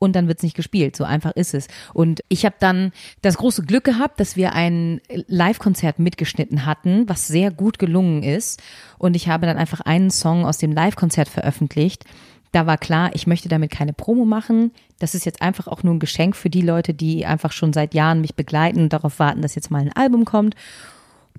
und 0.04 0.18
dann 0.18 0.28
wird's 0.28 0.44
nicht 0.44 0.56
gespielt. 0.56 0.98
So 0.98 1.06
einfach 1.06 1.32
ist 1.32 1.54
es. 1.54 1.68
Und 1.94 2.24
ich 2.28 2.46
habe 2.46 2.56
dann 2.60 2.92
das 3.22 3.38
große 3.38 3.64
Glück 3.64 3.86
gehabt, 3.86 4.20
dass 4.20 4.36
wir 4.36 4.54
ein 4.54 5.00
Live-Konzert 5.28 5.98
mitgeschnitten 5.98 6.66
hatten, 6.66 7.08
was 7.08 7.28
sehr 7.28 7.52
gut 7.52 7.80
gelungen 7.80 8.22
ist. 8.22 8.62
Und 8.98 9.16
ich 9.16 9.30
habe 9.30 9.48
dann 9.48 9.58
einfach 9.58 9.80
einen 9.80 10.12
Song 10.12 10.46
aus 10.46 10.58
dem 10.58 10.74
Live-Konzert 10.74 11.30
veröffentlicht. 11.30 12.04
Da 12.52 12.68
war 12.68 12.78
klar, 12.78 13.12
ich 13.14 13.28
möchte 13.28 13.48
damit 13.48 13.72
keine 13.72 13.94
Promo 13.94 14.26
machen. 14.26 14.72
Das 15.00 15.16
ist 15.16 15.26
jetzt 15.26 15.42
einfach 15.42 15.68
auch 15.68 15.84
nur 15.84 15.94
ein 15.94 16.00
Geschenk 16.00 16.36
für 16.36 16.50
die 16.50 16.62
Leute, 16.62 16.94
die 16.94 17.26
einfach 17.26 17.54
schon 17.54 17.72
seit 17.72 17.94
Jahren 17.94 18.20
mich 18.20 18.36
begleiten 18.36 18.82
und 18.82 18.94
darauf 18.94 19.20
warten, 19.20 19.42
dass 19.42 19.56
jetzt 19.56 19.72
mal 19.72 19.82
ein 19.82 19.94
Album 19.94 20.26
kommt. 20.26 20.56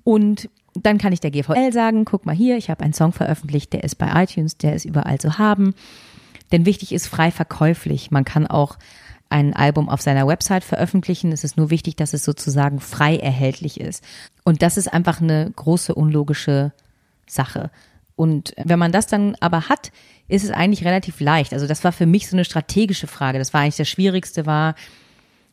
Und 0.03 0.49
dann 0.73 0.97
kann 0.97 1.13
ich 1.13 1.19
der 1.19 1.31
GVL 1.31 1.71
sagen, 1.71 2.03
guck 2.03 2.25
mal 2.25 2.35
hier, 2.35 2.57
ich 2.57 2.71
habe 2.71 2.83
einen 2.83 2.93
Song 2.93 3.13
veröffentlicht, 3.13 3.71
der 3.73 3.83
ist 3.83 3.95
bei 3.95 4.23
iTunes, 4.23 4.57
der 4.57 4.73
ist 4.73 4.85
überall 4.85 5.19
zu 5.19 5.37
haben. 5.37 5.75
Denn 6.55 6.65
wichtig 6.65 6.93
ist 6.93 7.07
frei 7.07 7.31
verkäuflich. 7.31 8.11
Man 8.11 8.23
kann 8.23 8.47
auch 8.47 8.77
ein 9.27 9.53
Album 9.53 9.89
auf 9.89 10.01
seiner 10.01 10.25
Website 10.25 10.63
veröffentlichen. 10.63 11.33
Es 11.33 11.43
ist 11.43 11.57
nur 11.57 11.69
wichtig, 11.69 11.97
dass 11.97 12.13
es 12.13 12.23
sozusagen 12.23 12.79
frei 12.79 13.17
erhältlich 13.17 13.77
ist. 13.77 14.01
Und 14.45 14.61
das 14.61 14.77
ist 14.77 14.87
einfach 14.87 15.19
eine 15.19 15.51
große 15.53 15.93
unlogische 15.93 16.71
Sache. 17.27 17.71
Und 18.15 18.53
wenn 18.55 18.79
man 18.79 18.93
das 18.93 19.05
dann 19.05 19.35
aber 19.41 19.67
hat, 19.67 19.91
ist 20.29 20.45
es 20.45 20.51
eigentlich 20.51 20.85
relativ 20.85 21.19
leicht. 21.19 21.51
Also 21.51 21.67
das 21.67 21.83
war 21.83 21.91
für 21.91 22.05
mich 22.05 22.29
so 22.29 22.37
eine 22.37 22.45
strategische 22.45 23.07
Frage. 23.07 23.37
Das 23.37 23.53
war 23.53 23.59
eigentlich 23.59 23.75
das 23.75 23.89
Schwierigste 23.89 24.45
war, 24.45 24.75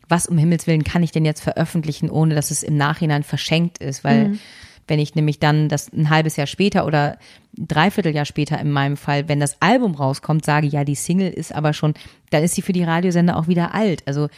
was 0.07 0.27
um 0.27 0.37
Himmels 0.37 0.67
Willen 0.67 0.85
kann 0.85 1.03
ich 1.03 1.11
denn 1.11 1.25
jetzt 1.25 1.41
veröffentlichen, 1.41 2.09
ohne 2.09 2.33
dass 2.33 2.49
es 2.49 2.63
im 2.63 2.77
Nachhinein 2.77 3.23
verschenkt 3.23 3.79
ist, 3.79 4.05
weil 4.05 4.29
mhm. 4.29 4.39
Wenn 4.87 4.99
ich 4.99 5.15
nämlich 5.15 5.39
dann 5.39 5.69
das 5.69 5.91
ein 5.91 6.09
halbes 6.09 6.35
Jahr 6.35 6.47
später 6.47 6.85
oder 6.85 7.17
dreiviertel 7.53 8.13
Jahr 8.13 8.25
später 8.25 8.59
in 8.59 8.71
meinem 8.71 8.97
Fall, 8.97 9.27
wenn 9.29 9.39
das 9.39 9.61
Album 9.61 9.95
rauskommt, 9.95 10.45
sage, 10.45 10.67
ja, 10.67 10.83
die 10.83 10.95
Single 10.95 11.31
ist 11.31 11.53
aber 11.53 11.73
schon, 11.73 11.93
dann 12.29 12.43
ist 12.43 12.55
sie 12.55 12.61
für 12.61 12.73
die 12.73 12.83
Radiosender 12.83 13.37
auch 13.37 13.47
wieder 13.47 13.73
alt. 13.73 14.03
Also 14.05 14.29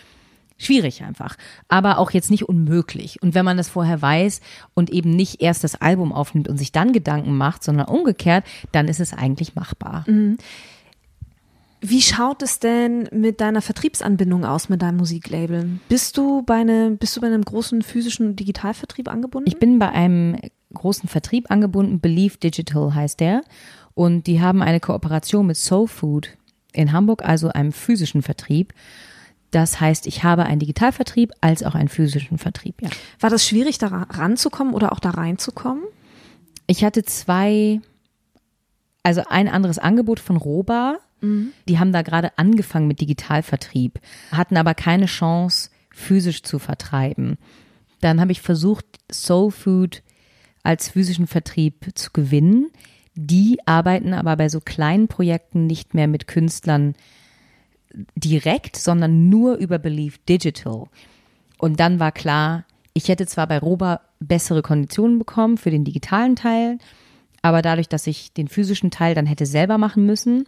schwierig 0.57 1.03
einfach, 1.03 1.35
aber 1.67 1.97
auch 1.97 2.11
jetzt 2.11 2.31
nicht 2.31 2.43
unmöglich. 2.43 3.21
Und 3.21 3.33
wenn 3.33 3.45
man 3.45 3.57
das 3.57 3.69
vorher 3.69 4.01
weiß 4.01 4.41
und 4.73 4.89
eben 4.89 5.09
nicht 5.09 5.41
erst 5.41 5.63
das 5.63 5.81
Album 5.81 6.13
aufnimmt 6.13 6.47
und 6.47 6.57
sich 6.57 6.71
dann 6.71 6.93
Gedanken 6.93 7.35
macht, 7.35 7.63
sondern 7.63 7.87
umgekehrt, 7.87 8.45
dann 8.71 8.87
ist 8.87 8.99
es 8.99 9.13
eigentlich 9.13 9.55
machbar. 9.55 10.05
Mhm. 10.07 10.37
Wie 11.81 12.01
schaut 12.01 12.41
es 12.41 12.59
denn 12.59 13.07
mit 13.11 13.41
deiner 13.41 13.61
Vertriebsanbindung 13.61 14.45
aus 14.45 14.69
mit 14.69 14.81
deinem 14.81 14.97
Musiklabel? 14.97 15.79
Bist 15.87 16.17
du 16.17 16.41
bei, 16.41 16.55
eine, 16.55 16.91
bist 16.91 17.15
du 17.15 17.21
bei 17.21 17.27
einem 17.27 17.43
großen 17.43 17.81
physischen 17.81 18.35
Digitalvertrieb 18.35 19.07
angebunden? 19.07 19.47
Ich 19.47 19.59
bin 19.59 19.77
bei 19.77 19.89
einem 19.89 20.37
großen 20.73 21.07
Vertrieb 21.07 21.51
angebunden. 21.51 21.99
Believe 21.99 22.37
Digital 22.37 22.95
heißt 22.95 23.19
der. 23.19 23.41
Und 23.93 24.27
die 24.27 24.41
haben 24.41 24.61
eine 24.61 24.79
Kooperation 24.79 25.47
mit 25.47 25.57
Soul 25.57 25.87
Food 25.87 26.29
in 26.73 26.91
Hamburg, 26.91 27.23
also 27.23 27.49
einem 27.49 27.71
physischen 27.71 28.21
Vertrieb. 28.21 28.73
Das 29.51 29.79
heißt, 29.79 30.07
ich 30.07 30.23
habe 30.23 30.43
einen 30.43 30.59
Digitalvertrieb 30.59 31.31
als 31.39 31.63
auch 31.63 31.75
einen 31.75 31.87
physischen 31.87 32.37
Vertrieb. 32.37 32.81
Ja. 32.81 32.89
War 33.19 33.29
das 33.29 33.47
schwierig, 33.47 33.77
da 33.77 33.87
ranzukommen 33.87 34.73
oder 34.73 34.91
auch 34.91 34.99
da 34.99 35.11
reinzukommen? 35.11 35.83
Ich 36.67 36.83
hatte 36.83 37.03
zwei, 37.03 37.79
also 39.03 39.23
ein 39.29 39.47
anderes 39.47 39.79
Angebot 39.79 40.19
von 40.19 40.35
Roba 40.35 40.97
Die 41.21 41.79
haben 41.79 41.91
da 41.91 42.01
gerade 42.01 42.37
angefangen 42.37 42.87
mit 42.87 43.01
Digitalvertrieb, 43.01 43.99
hatten 44.31 44.57
aber 44.57 44.73
keine 44.73 45.05
Chance, 45.05 45.69
physisch 45.89 46.43
zu 46.43 46.59
vertreiben. 46.59 47.37
Dann 48.01 48.19
habe 48.19 48.31
ich 48.31 48.41
versucht, 48.41 48.85
Soul 49.11 49.51
Food 49.51 50.03
als 50.63 50.89
physischen 50.89 51.27
Vertrieb 51.27 51.87
zu 51.95 52.11
gewinnen. 52.11 52.71
Die 53.15 53.59
arbeiten 53.65 54.13
aber 54.13 54.35
bei 54.35 54.49
so 54.49 54.59
kleinen 54.59 55.07
Projekten 55.07 55.67
nicht 55.67 55.93
mehr 55.93 56.07
mit 56.07 56.27
Künstlern 56.27 56.95
direkt, 58.15 58.75
sondern 58.75 59.29
nur 59.29 59.55
über 59.55 59.79
Belief 59.79 60.17
Digital. 60.25 60.87
Und 61.57 61.79
dann 61.79 61.99
war 61.99 62.11
klar, 62.11 62.65
ich 62.93 63.07
hätte 63.07 63.25
zwar 63.25 63.47
bei 63.47 63.57
Roba 63.57 64.01
bessere 64.19 64.61
Konditionen 64.61 65.17
bekommen 65.17 65.57
für 65.57 65.71
den 65.71 65.85
digitalen 65.85 66.35
Teil, 66.35 66.77
aber 67.41 67.61
dadurch, 67.61 67.87
dass 67.87 68.07
ich 68.07 68.33
den 68.33 68.47
physischen 68.47 68.91
Teil 68.91 69.15
dann 69.15 69.25
hätte 69.25 69.45
selber 69.45 69.77
machen 69.77 70.05
müssen, 70.05 70.45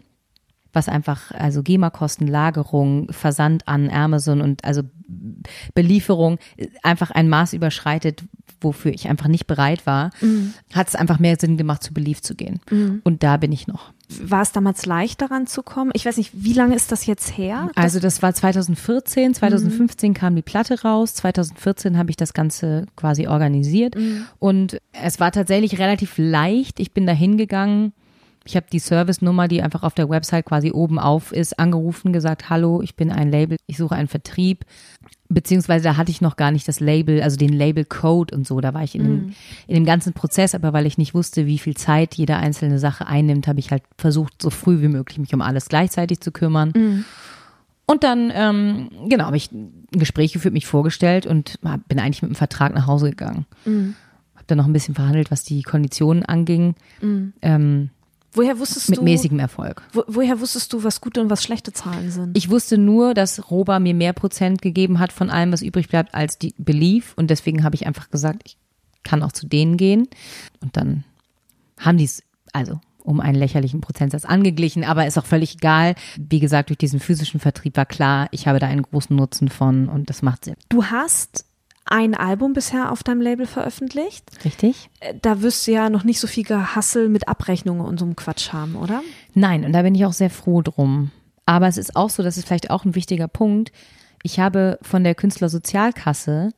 was 0.78 0.88
einfach, 0.88 1.32
also 1.32 1.64
GEMA-Kosten, 1.64 2.28
Lagerung, 2.28 3.12
Versand 3.12 3.68
an 3.68 3.90
Amazon 3.90 4.42
und 4.42 4.64
also 4.64 4.84
Belieferung 5.74 6.38
einfach 6.84 7.12
ein 7.12 7.28
Maß 7.28 7.54
überschreitet, 7.54 8.24
wofür 8.62 8.94
ich 8.94 9.08
einfach 9.08 9.28
nicht 9.28 9.48
bereit 9.48 9.86
war, 9.86 10.12
mhm. 10.22 10.54
hat 10.74 10.88
es 10.88 10.96
einfach 10.96 11.20
mehr 11.20 11.36
Sinn 11.40 11.58
gemacht, 11.58 11.84
zu 11.84 11.94
Belief 11.94 12.22
zu 12.22 12.36
gehen. 12.36 12.60
Mhm. 12.70 13.02
Und 13.04 13.24
da 13.24 13.38
bin 13.38 13.52
ich 13.52 13.68
noch. 13.68 13.92
War 14.22 14.42
es 14.42 14.52
damals 14.52 14.86
leicht 14.86 15.22
daran 15.22 15.48
zu 15.48 15.64
kommen? 15.64 15.92
Ich 15.94 16.06
weiß 16.06 16.18
nicht, 16.18 16.32
wie 16.34 16.54
lange 16.54 16.76
ist 16.76 16.92
das 16.92 17.06
jetzt 17.06 17.38
her? 17.38 17.70
Also 17.76 18.00
das 18.00 18.22
war 18.22 18.34
2014, 18.34 19.34
2015 19.34 20.10
mhm. 20.10 20.14
kam 20.14 20.36
die 20.36 20.42
Platte 20.42 20.82
raus, 20.82 21.16
2014 21.16 21.98
habe 21.98 22.12
ich 22.12 22.18
das 22.18 22.34
Ganze 22.34 22.86
quasi 22.96 23.28
organisiert 23.28 23.96
mhm. 23.96 24.26
und 24.40 24.80
es 24.92 25.20
war 25.20 25.32
tatsächlich 25.32 25.80
relativ 25.80 26.14
leicht. 26.18 26.80
Ich 26.80 26.94
bin 26.94 27.06
da 27.08 27.14
hingegangen 27.14 27.94
ich 28.48 28.56
habe 28.56 28.68
die 28.72 28.80
Service-Nummer, 28.80 29.48
die 29.48 29.62
einfach 29.62 29.84
auf 29.84 29.94
der 29.94 30.10
Website 30.10 30.46
quasi 30.46 30.72
oben 30.72 31.00
auf 31.00 31.34
ist, 31.34 31.60
angerufen, 31.60 32.14
gesagt, 32.14 32.50
hallo, 32.50 32.82
ich 32.82 32.96
bin 32.96 33.12
ein 33.12 33.30
Label, 33.30 33.58
ich 33.68 33.78
suche 33.78 33.96
einen 33.96 34.08
Vertrieb. 34.08 34.66
Beziehungsweise 35.30 35.84
da 35.84 35.98
hatte 35.98 36.12
ich 36.12 36.22
noch 36.22 36.38
gar 36.38 36.52
nicht 36.52 36.66
das 36.68 36.80
Label, 36.80 37.22
also 37.22 37.36
den 37.36 37.52
Label-Code 37.52 38.34
und 38.34 38.48
so. 38.48 38.62
Da 38.62 38.74
war 38.74 38.84
ich 38.84 38.96
in, 38.96 39.02
mm. 39.02 39.06
dem, 39.06 39.16
mhm. 39.16 39.36
in 39.68 39.76
dem 39.76 39.86
ganzen 39.86 40.14
Prozess, 40.14 40.56
aber 40.56 40.72
weil 40.72 40.86
ich 40.86 40.98
nicht 40.98 41.14
wusste, 41.14 41.46
wie 41.46 41.58
viel 41.58 41.76
Zeit 41.76 42.16
jede 42.16 42.38
einzelne 42.38 42.80
Sache 42.80 43.06
einnimmt, 43.06 43.48
habe 43.48 43.60
ich 43.60 43.72
halt 43.72 43.84
versucht, 43.98 44.42
so 44.42 44.50
früh 44.50 44.82
wie 44.82 44.88
möglich 44.88 45.20
mich 45.20 45.34
um 45.34 45.42
alles 45.42 45.68
gleichzeitig 45.68 46.22
zu 46.22 46.32
kümmern. 46.32 46.70
Mm. 46.70 47.06
Und 47.86 48.04
dann, 48.04 48.32
ähm, 48.34 48.90
genau, 49.10 49.26
habe 49.26 49.38
ich 49.38 49.52
ein 49.52 49.88
Gespräch 49.92 50.32
geführt, 50.32 50.54
mich 50.54 50.68
vorgestellt 50.68 51.26
und 51.26 51.60
bin 51.88 52.00
eigentlich 52.00 52.22
mit 52.22 52.32
dem 52.32 52.36
Vertrag 52.36 52.74
nach 52.74 52.88
Hause 52.88 53.10
gegangen. 53.10 53.46
Mm. 53.66 53.90
Habe 54.36 54.46
dann 54.48 54.58
noch 54.58 54.66
ein 54.66 54.74
bisschen 54.74 54.96
verhandelt, 54.96 55.32
was 55.32 55.44
die 55.44 55.62
Konditionen 55.64 56.24
anging. 56.24 56.76
Mhm. 57.02 57.34
Ähm, 57.42 57.90
Woher 58.38 58.60
wusstest 58.60 58.90
mit 58.90 59.00
du? 59.00 59.04
Mit 59.04 59.14
mäßigem 59.14 59.40
Erfolg. 59.40 59.82
Wo, 59.94 60.04
woher 60.08 60.40
wusstest 60.40 60.72
du, 60.72 60.84
was 60.84 61.02
gute 61.02 61.22
und 61.22 61.30
was 61.30 61.44
schlechte 61.44 61.74
Zahlen 61.74 62.12
sind? 62.12 62.38
Ich 62.38 62.50
wusste 62.50 62.78
nur, 62.78 63.14
dass 63.14 63.50
Roba 63.50 63.80
mir 63.80 63.96
mehr 63.96 64.14
Prozent 64.14 64.62
gegeben 64.62 65.00
hat 65.00 65.12
von 65.12 65.30
allem, 65.30 65.52
was 65.52 65.62
übrig 65.62 65.90
bleibt, 65.90 66.14
als 66.14 66.38
die 66.38 66.54
Belief. 66.58 67.14
Und 67.16 67.30
deswegen 67.32 67.64
habe 67.64 67.76
ich 67.76 67.88
einfach 67.88 68.12
gesagt, 68.12 68.44
ich 68.46 68.58
kann 69.04 69.24
auch 69.24 69.32
zu 69.32 69.48
denen 69.48 69.76
gehen. 69.76 70.08
Und 70.62 70.78
dann 70.78 71.04
haben 71.80 71.98
die 71.98 72.06
es, 72.06 72.22
also 72.54 72.80
um 73.04 73.22
einen 73.22 73.38
lächerlichen 73.38 73.82
Prozentsatz 73.82 74.26
angeglichen, 74.26 74.84
aber 74.84 75.08
ist 75.08 75.18
auch 75.18 75.26
völlig 75.26 75.56
egal. 75.56 75.96
Wie 76.18 76.40
gesagt, 76.40 76.70
durch 76.70 76.78
diesen 76.78 77.00
physischen 77.00 77.40
Vertrieb 77.40 77.78
war 77.78 77.86
klar, 77.86 78.28
ich 78.32 78.48
habe 78.48 78.60
da 78.60 78.68
einen 78.68 78.84
großen 78.84 79.16
Nutzen 79.16 79.48
von 79.48 79.88
und 79.88 80.10
das 80.10 80.22
macht 80.22 80.46
Sinn. 80.46 80.56
Du 80.70 80.86
hast 80.86 81.46
ein 81.92 82.14
Album 82.16 82.54
bisher 82.54 82.92
auf 82.92 83.04
deinem 83.04 83.22
Label 83.22 83.46
veröffentlicht. 83.46 84.30
Richtig. 84.46 84.90
Äh, 85.00 85.14
da 85.22 85.42
wirst 85.42 85.68
du 85.68 85.72
ja 85.72 85.90
noch 85.90 86.04
nicht 86.04 86.20
so 86.20 86.28
viel 86.28 86.44
Gehassel 86.44 87.10
mit 87.10 87.28
Abrechnungen 87.28 87.86
und 87.86 88.00
so 88.00 88.06
einem 88.06 88.16
Quatsch 88.16 88.54
haben, 88.54 88.76
oder? 88.76 89.02
Nein, 89.34 89.66
und 89.66 89.74
da 89.74 89.82
bin 89.82 89.96
ich 89.96 90.06
auch 90.06 90.14
sehr 90.14 90.30
froh 90.30 90.62
drum. 90.62 91.12
Aber 91.46 91.68
es 91.68 91.78
ist 91.78 91.96
auch 91.96 92.10
so, 92.10 92.24
das 92.24 92.38
ist 92.38 92.48
vielleicht 92.48 92.70
auch 92.70 92.86
ein 92.86 92.96
wichtiger 92.96 93.28
Punkt. 93.28 93.72
Ich 94.24 94.40
habe 94.40 94.78
von 94.82 95.04
der 95.04 95.16
Künstlersozialkasse 95.16 96.52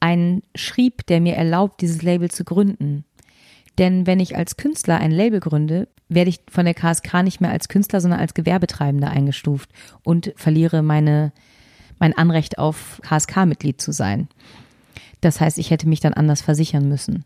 einen 0.00 0.42
Schrieb, 0.54 1.06
der 1.06 1.20
mir 1.20 1.34
erlaubt, 1.34 1.80
dieses 1.80 2.02
Label 2.02 2.30
zu 2.30 2.44
gründen. 2.44 3.04
Denn 3.78 4.06
wenn 4.06 4.20
ich 4.20 4.36
als 4.36 4.56
Künstler 4.56 4.98
ein 4.98 5.10
Label 5.10 5.40
gründe, 5.40 5.88
werde 6.08 6.30
ich 6.30 6.40
von 6.50 6.64
der 6.64 6.74
KSK 6.74 7.22
nicht 7.22 7.40
mehr 7.40 7.50
als 7.50 7.68
Künstler, 7.68 8.00
sondern 8.00 8.20
als 8.20 8.34
Gewerbetreibender 8.34 9.10
eingestuft 9.10 9.70
und 10.04 10.32
verliere 10.36 10.82
meine 10.82 11.32
mein 11.98 12.16
Anrecht 12.16 12.58
auf 12.58 13.00
KSK-Mitglied 13.02 13.80
zu 13.80 13.92
sein. 13.92 14.28
Das 15.20 15.40
heißt, 15.40 15.58
ich 15.58 15.70
hätte 15.70 15.88
mich 15.88 16.00
dann 16.00 16.14
anders 16.14 16.42
versichern 16.42 16.88
müssen. 16.88 17.24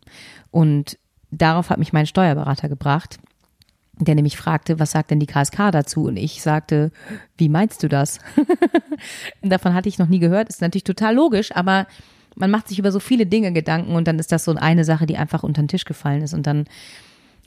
Und 0.49 0.97
darauf 1.29 1.69
hat 1.69 1.77
mich 1.77 1.93
mein 1.93 2.07
Steuerberater 2.07 2.69
gebracht, 2.69 3.19
der 3.97 4.15
nämlich 4.15 4.37
fragte, 4.37 4.79
was 4.79 4.91
sagt 4.91 5.11
denn 5.11 5.19
die 5.19 5.27
KSK 5.27 5.71
dazu? 5.71 6.05
Und 6.05 6.17
ich 6.17 6.41
sagte, 6.41 6.91
wie 7.37 7.49
meinst 7.49 7.83
du 7.83 7.89
das? 7.89 8.19
davon 9.41 9.73
hatte 9.73 9.89
ich 9.89 9.99
noch 9.99 10.07
nie 10.07 10.19
gehört. 10.19 10.49
Ist 10.49 10.61
natürlich 10.61 10.83
total 10.83 11.15
logisch, 11.15 11.55
aber 11.55 11.87
man 12.35 12.49
macht 12.49 12.69
sich 12.69 12.79
über 12.79 12.91
so 12.91 12.99
viele 12.99 13.25
Dinge 13.25 13.51
Gedanken 13.51 13.93
und 13.93 14.07
dann 14.07 14.17
ist 14.17 14.31
das 14.31 14.45
so 14.45 14.55
eine 14.55 14.85
Sache, 14.85 15.05
die 15.05 15.17
einfach 15.17 15.43
unter 15.43 15.61
den 15.61 15.67
Tisch 15.67 15.85
gefallen 15.85 16.21
ist. 16.21 16.33
Und 16.33 16.47
dann 16.47 16.65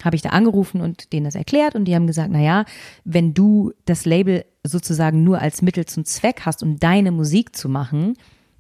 habe 0.04 0.16
ich 0.16 0.23
da 0.23 0.30
angerufen 0.30 0.80
und 0.80 1.12
denen 1.12 1.25
das 1.25 1.34
erklärt 1.34 1.75
und 1.75 1.87
die 1.87 1.94
haben 1.94 2.06
gesagt, 2.06 2.30
na 2.30 2.40
ja, 2.40 2.64
wenn 3.04 3.34
du 3.34 3.73
das 3.84 4.04
Label 4.04 4.44
sozusagen 4.62 5.25
nur 5.25 5.40
als 5.40 5.62
Mittel 5.62 5.87
zum 5.87 6.04
Zweck 6.04 6.42
hast, 6.44 6.62
um 6.62 6.78
deine 6.78 7.11
Musik 7.11 7.56
zu 7.56 7.68
machen, 7.68 8.14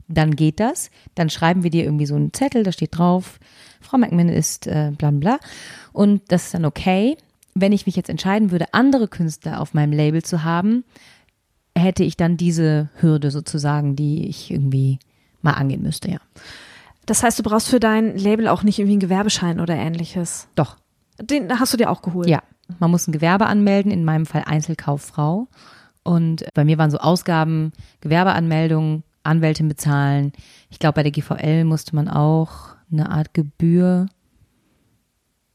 dann 0.08 0.36
geht 0.36 0.60
das. 0.60 0.90
Dann 1.14 1.30
schreiben 1.30 1.62
wir 1.62 1.70
dir 1.70 1.84
irgendwie 1.84 2.06
so 2.06 2.14
einen 2.14 2.32
Zettel, 2.32 2.62
da 2.62 2.72
steht 2.72 2.96
drauf, 2.98 3.38
Frau 3.80 3.98
McMahon 3.98 4.28
ist 4.28 4.66
äh, 4.66 4.92
bla 4.96 5.10
bla. 5.10 5.38
Und 5.92 6.22
das 6.28 6.46
ist 6.46 6.54
dann 6.54 6.64
okay. 6.64 7.16
Wenn 7.54 7.72
ich 7.72 7.86
mich 7.86 7.96
jetzt 7.96 8.10
entscheiden 8.10 8.50
würde, 8.50 8.72
andere 8.72 9.08
Künstler 9.08 9.60
auf 9.60 9.74
meinem 9.74 9.92
Label 9.92 10.22
zu 10.22 10.42
haben, 10.42 10.84
hätte 11.76 12.04
ich 12.04 12.16
dann 12.16 12.36
diese 12.36 12.90
Hürde 12.96 13.30
sozusagen, 13.30 13.96
die 13.96 14.28
ich 14.28 14.50
irgendwie 14.50 14.98
mal 15.42 15.52
angehen 15.52 15.82
müsste, 15.82 16.10
ja. 16.10 16.18
Das 17.06 17.22
heißt, 17.22 17.38
du 17.38 17.42
brauchst 17.42 17.68
für 17.68 17.80
dein 17.80 18.16
Label 18.16 18.48
auch 18.48 18.62
nicht 18.62 18.78
irgendwie 18.78 18.94
einen 18.94 19.00
Gewerbeschein 19.00 19.60
oder 19.60 19.76
ähnliches? 19.76 20.48
Doch. 20.54 20.76
Den 21.20 21.58
hast 21.58 21.72
du 21.72 21.76
dir 21.76 21.90
auch 21.90 22.02
geholt? 22.02 22.28
Ja. 22.28 22.42
Man 22.78 22.90
muss 22.90 23.06
ein 23.06 23.12
Gewerbe 23.12 23.46
anmelden, 23.46 23.92
in 23.92 24.04
meinem 24.04 24.26
Fall 24.26 24.44
Einzelkauffrau. 24.46 25.48
Und 26.02 26.44
bei 26.54 26.64
mir 26.64 26.78
waren 26.78 26.90
so 26.90 26.98
Ausgaben, 26.98 27.72
Gewerbeanmeldung, 28.00 29.02
Anwältin 29.22 29.68
bezahlen. 29.68 30.32
Ich 30.70 30.78
glaube, 30.78 30.96
bei 30.96 31.02
der 31.02 31.12
GVL 31.12 31.64
musste 31.64 31.94
man 31.96 32.08
auch 32.08 32.76
eine 32.92 33.10
Art 33.10 33.34
Gebühr. 33.34 34.06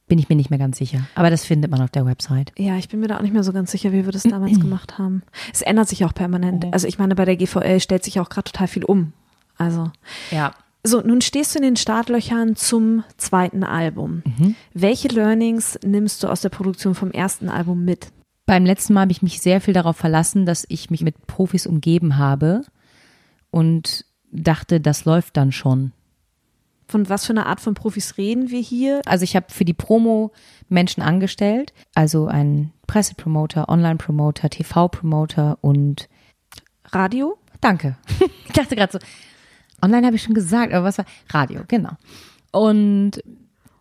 Bin 0.07 0.17
ich 0.17 0.27
mir 0.27 0.35
nicht 0.35 0.49
mehr 0.49 0.57
ganz 0.57 0.79
sicher. 0.79 1.01
Aber 1.13 1.29
das 1.29 1.45
findet 1.45 1.69
man 1.69 1.81
auf 1.81 1.91
der 1.91 2.05
Website. 2.05 2.51
Ja, 2.57 2.77
ich 2.77 2.89
bin 2.89 2.99
mir 2.99 3.07
da 3.07 3.17
auch 3.17 3.21
nicht 3.21 3.33
mehr 3.33 3.43
so 3.43 3.53
ganz 3.53 3.69
sicher, 3.69 3.91
wie 3.91 4.05
wir 4.05 4.11
das 4.11 4.23
damals 4.23 4.59
gemacht 4.59 4.97
haben. 4.97 5.21
Es 5.53 5.61
ändert 5.61 5.87
sich 5.87 6.03
auch 6.03 6.13
permanent. 6.15 6.65
Also 6.73 6.87
ich 6.87 6.97
meine, 6.97 7.13
bei 7.13 7.25
der 7.25 7.37
GVL 7.37 7.79
stellt 7.79 8.03
sich 8.03 8.19
auch 8.19 8.29
gerade 8.29 8.51
total 8.51 8.67
viel 8.67 8.83
um. 8.83 9.13
Also. 9.57 9.91
Ja. 10.31 10.53
So, 10.83 11.01
nun 11.01 11.21
stehst 11.21 11.53
du 11.53 11.59
in 11.59 11.63
den 11.63 11.75
Startlöchern 11.75 12.55
zum 12.55 13.03
zweiten 13.17 13.63
Album. 13.63 14.23
Welche 14.73 15.09
Learnings 15.09 15.77
nimmst 15.83 16.23
du 16.23 16.27
aus 16.27 16.41
der 16.41 16.49
Produktion 16.49 16.95
vom 16.95 17.11
ersten 17.11 17.49
Album 17.49 17.83
mit? 17.83 18.11
Beim 18.45 18.65
letzten 18.65 18.93
Mal 18.93 19.01
habe 19.01 19.11
ich 19.11 19.21
mich 19.21 19.41
sehr 19.41 19.61
viel 19.61 19.73
darauf 19.73 19.97
verlassen, 19.97 20.45
dass 20.45 20.65
ich 20.69 20.89
mich 20.89 21.01
mit 21.01 21.27
Profis 21.27 21.67
umgeben 21.67 22.17
habe 22.17 22.63
und 23.51 24.05
dachte, 24.31 24.79
das 24.79 25.05
läuft 25.05 25.37
dann 25.37 25.51
schon. 25.51 25.91
Von 26.87 27.09
was 27.09 27.25
für 27.25 27.33
einer 27.33 27.45
Art 27.45 27.59
von 27.59 27.75
Profis 27.75 28.17
reden 28.17 28.49
wir 28.49 28.61
hier? 28.61 29.01
Also 29.05 29.23
ich 29.23 29.35
habe 29.35 29.47
für 29.49 29.65
die 29.65 29.75
Promo 29.75 30.31
Menschen 30.69 31.03
angestellt, 31.03 31.73
also 31.93 32.25
einen 32.25 32.73
Pressepromoter, 32.87 33.69
Online-Promoter, 33.69 34.49
TV-Promoter 34.49 35.59
und 35.61 36.09
Radio? 36.85 37.37
Danke. 37.61 37.97
Ich 38.49 38.55
dachte 38.55 38.75
gerade 38.75 38.91
so, 38.91 38.99
online 39.81 40.05
habe 40.05 40.15
ich 40.15 40.23
schon 40.23 40.33
gesagt, 40.33 40.73
aber 40.73 40.85
was 40.85 40.97
war 40.97 41.05
Radio, 41.29 41.61
genau. 41.67 41.91
Und 42.51 43.21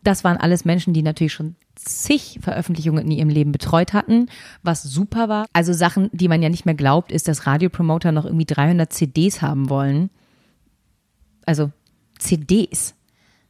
das 0.05 0.25
waren 0.25 0.37
alles 0.37 0.65
Menschen, 0.65 0.95
die 0.95 1.03
natürlich 1.03 1.33
schon 1.33 1.57
zig 1.75 2.39
Veröffentlichungen 2.43 3.05
in 3.05 3.11
ihrem 3.11 3.29
Leben 3.29 3.53
betreut 3.53 3.93
hatten, 3.93 4.29
was 4.63 4.83
super 4.83 5.29
war. 5.29 5.47
Also 5.53 5.73
Sachen, 5.73 6.11
die 6.13 6.29
man 6.29 6.43
ja 6.43 6.49
nicht 6.49 6.67
mehr 6.67 6.75
glaubt, 6.75 7.13
ist, 7.13 7.29
dass 7.29 7.47
Radiopromoter 7.47 8.13
noch 8.13 8.25
irgendwie 8.25 8.47
300 8.47 8.93
CDs 8.93 9.43
haben 9.43 9.71
wollen. 9.71 10.11
Also 11.47 11.71
CDs. 12.19 12.95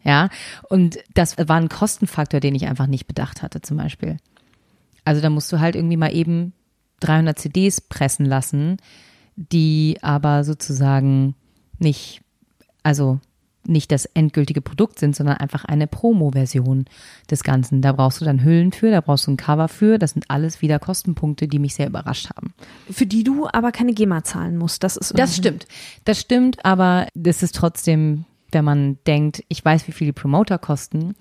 Ja, 0.04 0.28
und 0.68 0.98
das 1.14 1.36
war 1.36 1.56
ein 1.56 1.68
Kostenfaktor, 1.68 2.40
den 2.40 2.54
ich 2.54 2.66
einfach 2.66 2.86
nicht 2.86 3.06
bedacht 3.06 3.42
hatte, 3.42 3.60
zum 3.60 3.76
Beispiel. 3.76 4.16
Also 5.04 5.20
da 5.20 5.30
musst 5.30 5.50
du 5.52 5.58
halt 5.58 5.74
irgendwie 5.74 5.96
mal 5.96 6.14
eben 6.14 6.52
300 7.00 7.38
CDs 7.38 7.80
pressen 7.80 8.24
lassen, 8.24 8.76
die 9.36 9.98
aber 10.02 10.44
sozusagen 10.44 11.34
nicht, 11.78 12.22
also 12.88 13.20
nicht 13.66 13.92
das 13.92 14.06
endgültige 14.06 14.62
Produkt 14.62 14.98
sind, 14.98 15.14
sondern 15.14 15.36
einfach 15.36 15.66
eine 15.66 15.86
Promo-Version 15.86 16.86
des 17.30 17.42
Ganzen. 17.42 17.82
Da 17.82 17.92
brauchst 17.92 18.18
du 18.18 18.24
dann 18.24 18.42
Hüllen 18.42 18.72
für, 18.72 18.90
da 18.90 19.02
brauchst 19.02 19.26
du 19.26 19.32
ein 19.32 19.36
Cover 19.36 19.68
für. 19.68 19.98
Das 19.98 20.12
sind 20.12 20.30
alles 20.30 20.62
wieder 20.62 20.78
Kostenpunkte, 20.78 21.48
die 21.48 21.58
mich 21.58 21.74
sehr 21.74 21.86
überrascht 21.86 22.30
haben. 22.34 22.54
Für 22.90 23.04
die 23.04 23.24
du 23.24 23.46
aber 23.52 23.70
keine 23.70 23.92
GEMA 23.92 24.24
zahlen 24.24 24.56
musst. 24.56 24.82
Das 24.84 24.96
ist 24.96 25.18
Das 25.18 25.36
stimmt. 25.36 25.66
Das 26.06 26.18
stimmt, 26.18 26.64
aber 26.64 27.08
das 27.14 27.42
ist 27.42 27.54
trotzdem, 27.54 28.24
wenn 28.52 28.64
man 28.64 28.96
denkt, 29.06 29.44
ich 29.48 29.62
weiß, 29.62 29.86
wie 29.86 29.92
viel 29.92 30.06
die 30.06 30.12
Promoter 30.12 30.56
kosten, 30.56 31.14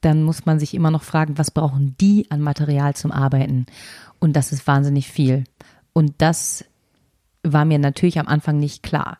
dann 0.00 0.24
muss 0.24 0.46
man 0.46 0.58
sich 0.58 0.74
immer 0.74 0.90
noch 0.90 1.04
fragen, 1.04 1.38
was 1.38 1.52
brauchen 1.52 1.94
die 2.00 2.28
an 2.28 2.40
Material 2.40 2.96
zum 2.96 3.12
Arbeiten? 3.12 3.66
Und 4.18 4.34
das 4.34 4.50
ist 4.50 4.66
wahnsinnig 4.66 5.08
viel. 5.08 5.44
Und 5.92 6.14
das 6.18 6.64
war 7.44 7.64
mir 7.64 7.78
natürlich 7.78 8.18
am 8.18 8.26
Anfang 8.26 8.58
nicht 8.58 8.82
klar. 8.82 9.16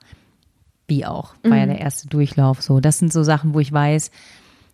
Wie 0.87 1.07
auch, 1.07 1.35
war 1.43 1.57
ja 1.57 1.67
der 1.67 1.81
erste 1.81 2.09
Durchlauf 2.09 2.61
so. 2.61 2.81
Das 2.81 2.99
sind 2.99 3.13
so 3.13 3.23
Sachen, 3.23 3.55
wo 3.55 3.61
ich 3.61 3.73
weiß, 3.73 4.11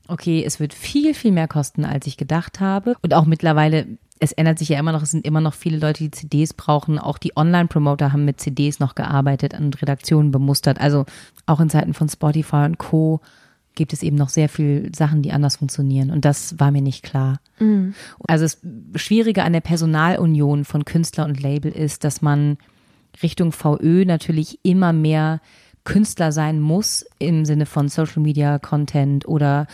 okay, 0.08 0.42
es 0.44 0.58
wird 0.58 0.74
viel, 0.74 1.14
viel 1.14 1.30
mehr 1.30 1.48
kosten, 1.48 1.84
als 1.84 2.06
ich 2.06 2.16
gedacht 2.16 2.58
habe. 2.60 2.96
Und 3.02 3.14
auch 3.14 3.26
mittlerweile, 3.26 3.86
es 4.18 4.32
ändert 4.32 4.58
sich 4.58 4.70
ja 4.70 4.78
immer 4.78 4.92
noch, 4.92 5.02
es 5.02 5.12
sind 5.12 5.24
immer 5.24 5.40
noch 5.40 5.54
viele 5.54 5.78
Leute, 5.78 6.02
die 6.02 6.10
CDs 6.10 6.52
brauchen. 6.52 6.98
Auch 6.98 7.16
die 7.16 7.36
Online-Promoter 7.36 8.12
haben 8.12 8.24
mit 8.24 8.40
CDs 8.40 8.80
noch 8.80 8.96
gearbeitet 8.96 9.54
und 9.58 9.80
Redaktionen 9.80 10.32
bemustert. 10.32 10.80
Also 10.80 11.06
auch 11.46 11.60
in 11.60 11.70
Zeiten 11.70 11.94
von 11.94 12.08
Spotify 12.08 12.64
und 12.64 12.78
Co. 12.78 13.20
gibt 13.76 13.92
es 13.92 14.02
eben 14.02 14.16
noch 14.16 14.30
sehr 14.30 14.48
viel 14.48 14.90
Sachen, 14.94 15.22
die 15.22 15.30
anders 15.30 15.56
funktionieren. 15.56 16.10
Und 16.10 16.24
das 16.24 16.58
war 16.58 16.72
mir 16.72 16.82
nicht 16.82 17.04
klar. 17.04 17.40
Also 18.26 18.44
das 18.44 18.58
Schwierige 18.96 19.44
an 19.44 19.52
der 19.52 19.60
Personalunion 19.60 20.64
von 20.64 20.84
Künstler 20.84 21.24
und 21.24 21.40
Label 21.40 21.70
ist, 21.70 22.02
dass 22.02 22.20
man 22.20 22.58
Richtung 23.22 23.52
VÖ 23.52 24.04
natürlich 24.04 24.58
immer 24.64 24.92
mehr 24.92 25.40
Künstler 25.84 26.32
sein 26.32 26.60
muss 26.60 27.06
im 27.18 27.44
Sinne 27.44 27.66
von 27.66 27.88
Social 27.88 28.22
Media 28.22 28.58
Content 28.58 29.26
oder 29.26 29.66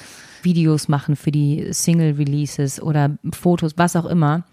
Videos 0.42 0.88
machen 0.88 1.16
für 1.16 1.32
die 1.32 1.72
Single 1.72 2.14
Releases 2.14 2.80
oder 2.80 3.18
Fotos, 3.32 3.72
was 3.76 3.96
auch 3.96 4.06
immer. 4.06 4.44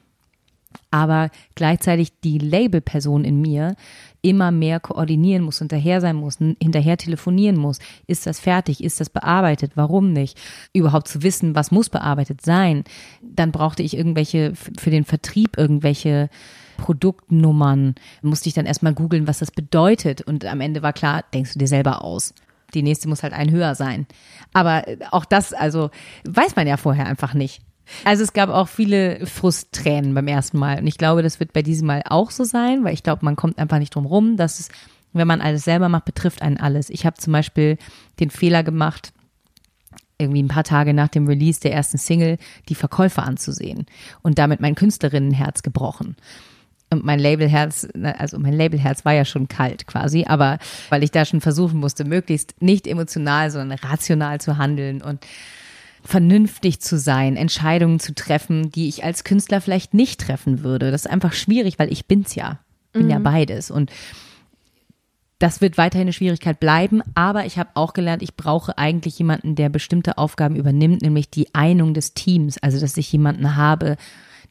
Aber 0.90 1.30
gleichzeitig 1.56 2.20
die 2.24 2.40
Label-Person 2.40 3.26
in 3.26 3.42
mir 3.42 3.76
immer 4.22 4.52
mehr 4.52 4.80
koordinieren 4.80 5.44
muss, 5.44 5.60
hinterher 5.60 6.02
sein 6.02 6.16
muss, 6.16 6.38
hinterher 6.38 6.98
telefonieren 6.98 7.58
muss. 7.58 7.80
Ist 8.08 8.26
das 8.26 8.40
fertig? 8.40 8.84
Ist 8.84 9.00
das 9.00 9.10
bearbeitet? 9.10 9.74
Warum 9.76 10.14
nicht? 10.14 10.40
Überhaupt 10.72 11.08
zu 11.08 11.22
wissen, 11.22 11.56
was 11.56 11.72
muss 11.72 11.90
bearbeitet 11.90 12.42
sein. 12.42 12.84
Dann 13.22 13.52
brauchte 13.52 13.84
ich 13.84 13.98
irgendwelche, 13.98 14.54
für 14.56 14.90
den 14.90 15.04
Vertrieb 15.04 15.58
irgendwelche 15.58 16.30
Produktnummern. 16.78 17.96
Musste 18.22 18.50
ich 18.50 18.56
dann 18.56 18.66
erstmal 18.66 18.94
googeln, 18.94 19.28
was 19.28 19.40
das 19.40 19.52
bedeutet. 19.52 20.22
Und 20.22 20.46
am 20.46 20.62
Ende 20.62 20.82
war 20.82 20.94
klar, 20.94 21.24
denkst 21.34 21.54
du 21.54 21.60
dir 21.60 21.68
selber 21.68 22.04
aus. 22.04 22.34
Die 22.74 22.84
nächste 22.84 23.08
muss 23.08 23.24
halt 23.24 23.34
ein 23.34 23.52
höher 23.52 23.76
sein. 23.76 24.08
Aber 24.54 24.88
äh, 24.88 24.98
auch 25.12 25.26
das, 25.26 25.54
also 25.54 25.92
weiß 26.26 26.56
man 26.56 26.68
ja 26.68 26.78
vorher 26.78 27.06
einfach 27.06 27.34
nicht. 27.34 27.62
Also 28.06 28.24
es 28.24 28.34
gab 28.34 28.50
auch 28.50 28.68
viele 28.68 29.26
Frusttränen 29.26 30.14
beim 30.14 30.28
ersten 30.28 30.58
Mal. 30.58 30.80
Und 30.80 30.88
ich 30.88 30.98
glaube, 30.98 31.22
das 31.22 31.40
wird 31.40 31.54
bei 31.54 31.62
diesem 31.62 31.88
Mal 31.88 32.02
auch 32.06 32.32
so 32.32 32.44
sein, 32.44 32.84
weil 32.84 32.94
ich 32.94 33.04
glaube, 33.04 33.26
man 33.26 33.36
kommt 33.36 33.58
einfach 33.60 33.80
nicht 33.80 33.94
drum 33.94 34.06
rum, 34.06 34.38
dass 34.38 34.60
es, 34.60 34.70
wenn 35.12 35.28
man 35.28 35.42
alles 35.42 35.64
selber 35.64 35.90
macht, 35.90 36.06
betrifft 36.06 36.42
einen 36.42 36.58
alles. 36.58 36.90
Ich 36.90 37.06
habe 37.06 37.18
zum 37.18 37.34
Beispiel 37.34 37.78
den 38.20 38.30
Fehler 38.30 38.64
gemacht, 38.64 39.14
irgendwie 40.18 40.44
ein 40.44 40.48
paar 40.48 40.64
Tage 40.64 40.94
nach 40.94 41.10
dem 41.10 41.28
Release 41.28 41.60
der 41.60 41.74
ersten 41.74 41.98
Single 41.98 42.38
die 42.70 42.76
Verkäufer 42.76 43.24
anzusehen 43.24 43.86
und 44.22 44.38
damit 44.38 44.62
mein 44.62 44.76
Künstlerinnenherz 44.76 45.64
gebrochen. 45.64 46.16
Und 46.94 47.06
mein 47.06 47.20
Labelherz, 47.20 47.88
na, 47.94 48.12
also 48.12 48.40
mein 48.40 48.54
Labelherz 48.54 49.04
war 49.06 49.14
ja 49.14 49.26
schon 49.26 49.48
kalt 49.48 49.88
quasi, 49.88 50.26
aber 50.28 50.60
weil 50.90 51.04
ich 51.04 51.12
da 51.12 51.26
schon 51.26 51.42
versuchen 51.42 51.80
musste, 51.80 52.06
möglichst 52.06 52.62
nicht 52.62 52.88
emotional, 52.88 53.52
sondern 53.52 53.78
rational 53.80 54.40
zu 54.40 54.58
handeln 54.58 55.02
und 55.02 55.26
vernünftig 56.04 56.82
zu 56.82 56.98
sein, 56.98 57.36
Entscheidungen 57.36 58.00
zu 58.00 58.14
treffen, 58.14 58.72
die 58.72 58.88
ich 58.90 59.04
als 59.04 59.24
Künstler 59.24 59.62
vielleicht 59.62 59.94
nicht 59.94 60.20
treffen 60.22 60.64
würde. 60.64 60.92
Das 60.92 61.06
ist 61.06 61.12
einfach 61.12 61.34
schwierig, 61.34 61.80
weil 61.80 61.92
ich 61.92 62.08
bin's 62.08 62.36
ja. 62.36 62.60
Bin 62.92 63.10
ja 63.10 63.18
beides. 63.18 63.72
Und 63.72 63.92
das 65.40 65.60
wird 65.62 65.78
weiterhin 65.78 66.06
eine 66.06 66.14
Schwierigkeit 66.14 66.60
bleiben, 66.60 67.02
aber 67.16 67.46
ich 67.46 67.58
habe 67.58 67.72
auch 67.74 67.94
gelernt, 67.94 68.22
ich 68.22 68.36
brauche 68.36 68.78
eigentlich 68.78 69.18
jemanden, 69.18 69.56
der 69.56 69.70
bestimmte 69.70 70.18
Aufgaben 70.18 70.56
übernimmt, 70.56 71.02
nämlich 71.02 71.30
die 71.30 71.54
Einung 71.54 71.94
des 71.94 72.14
Teams. 72.14 72.58
Also, 72.60 72.80
dass 72.80 72.96
ich 72.96 73.12
jemanden 73.12 73.56
habe, 73.56 73.98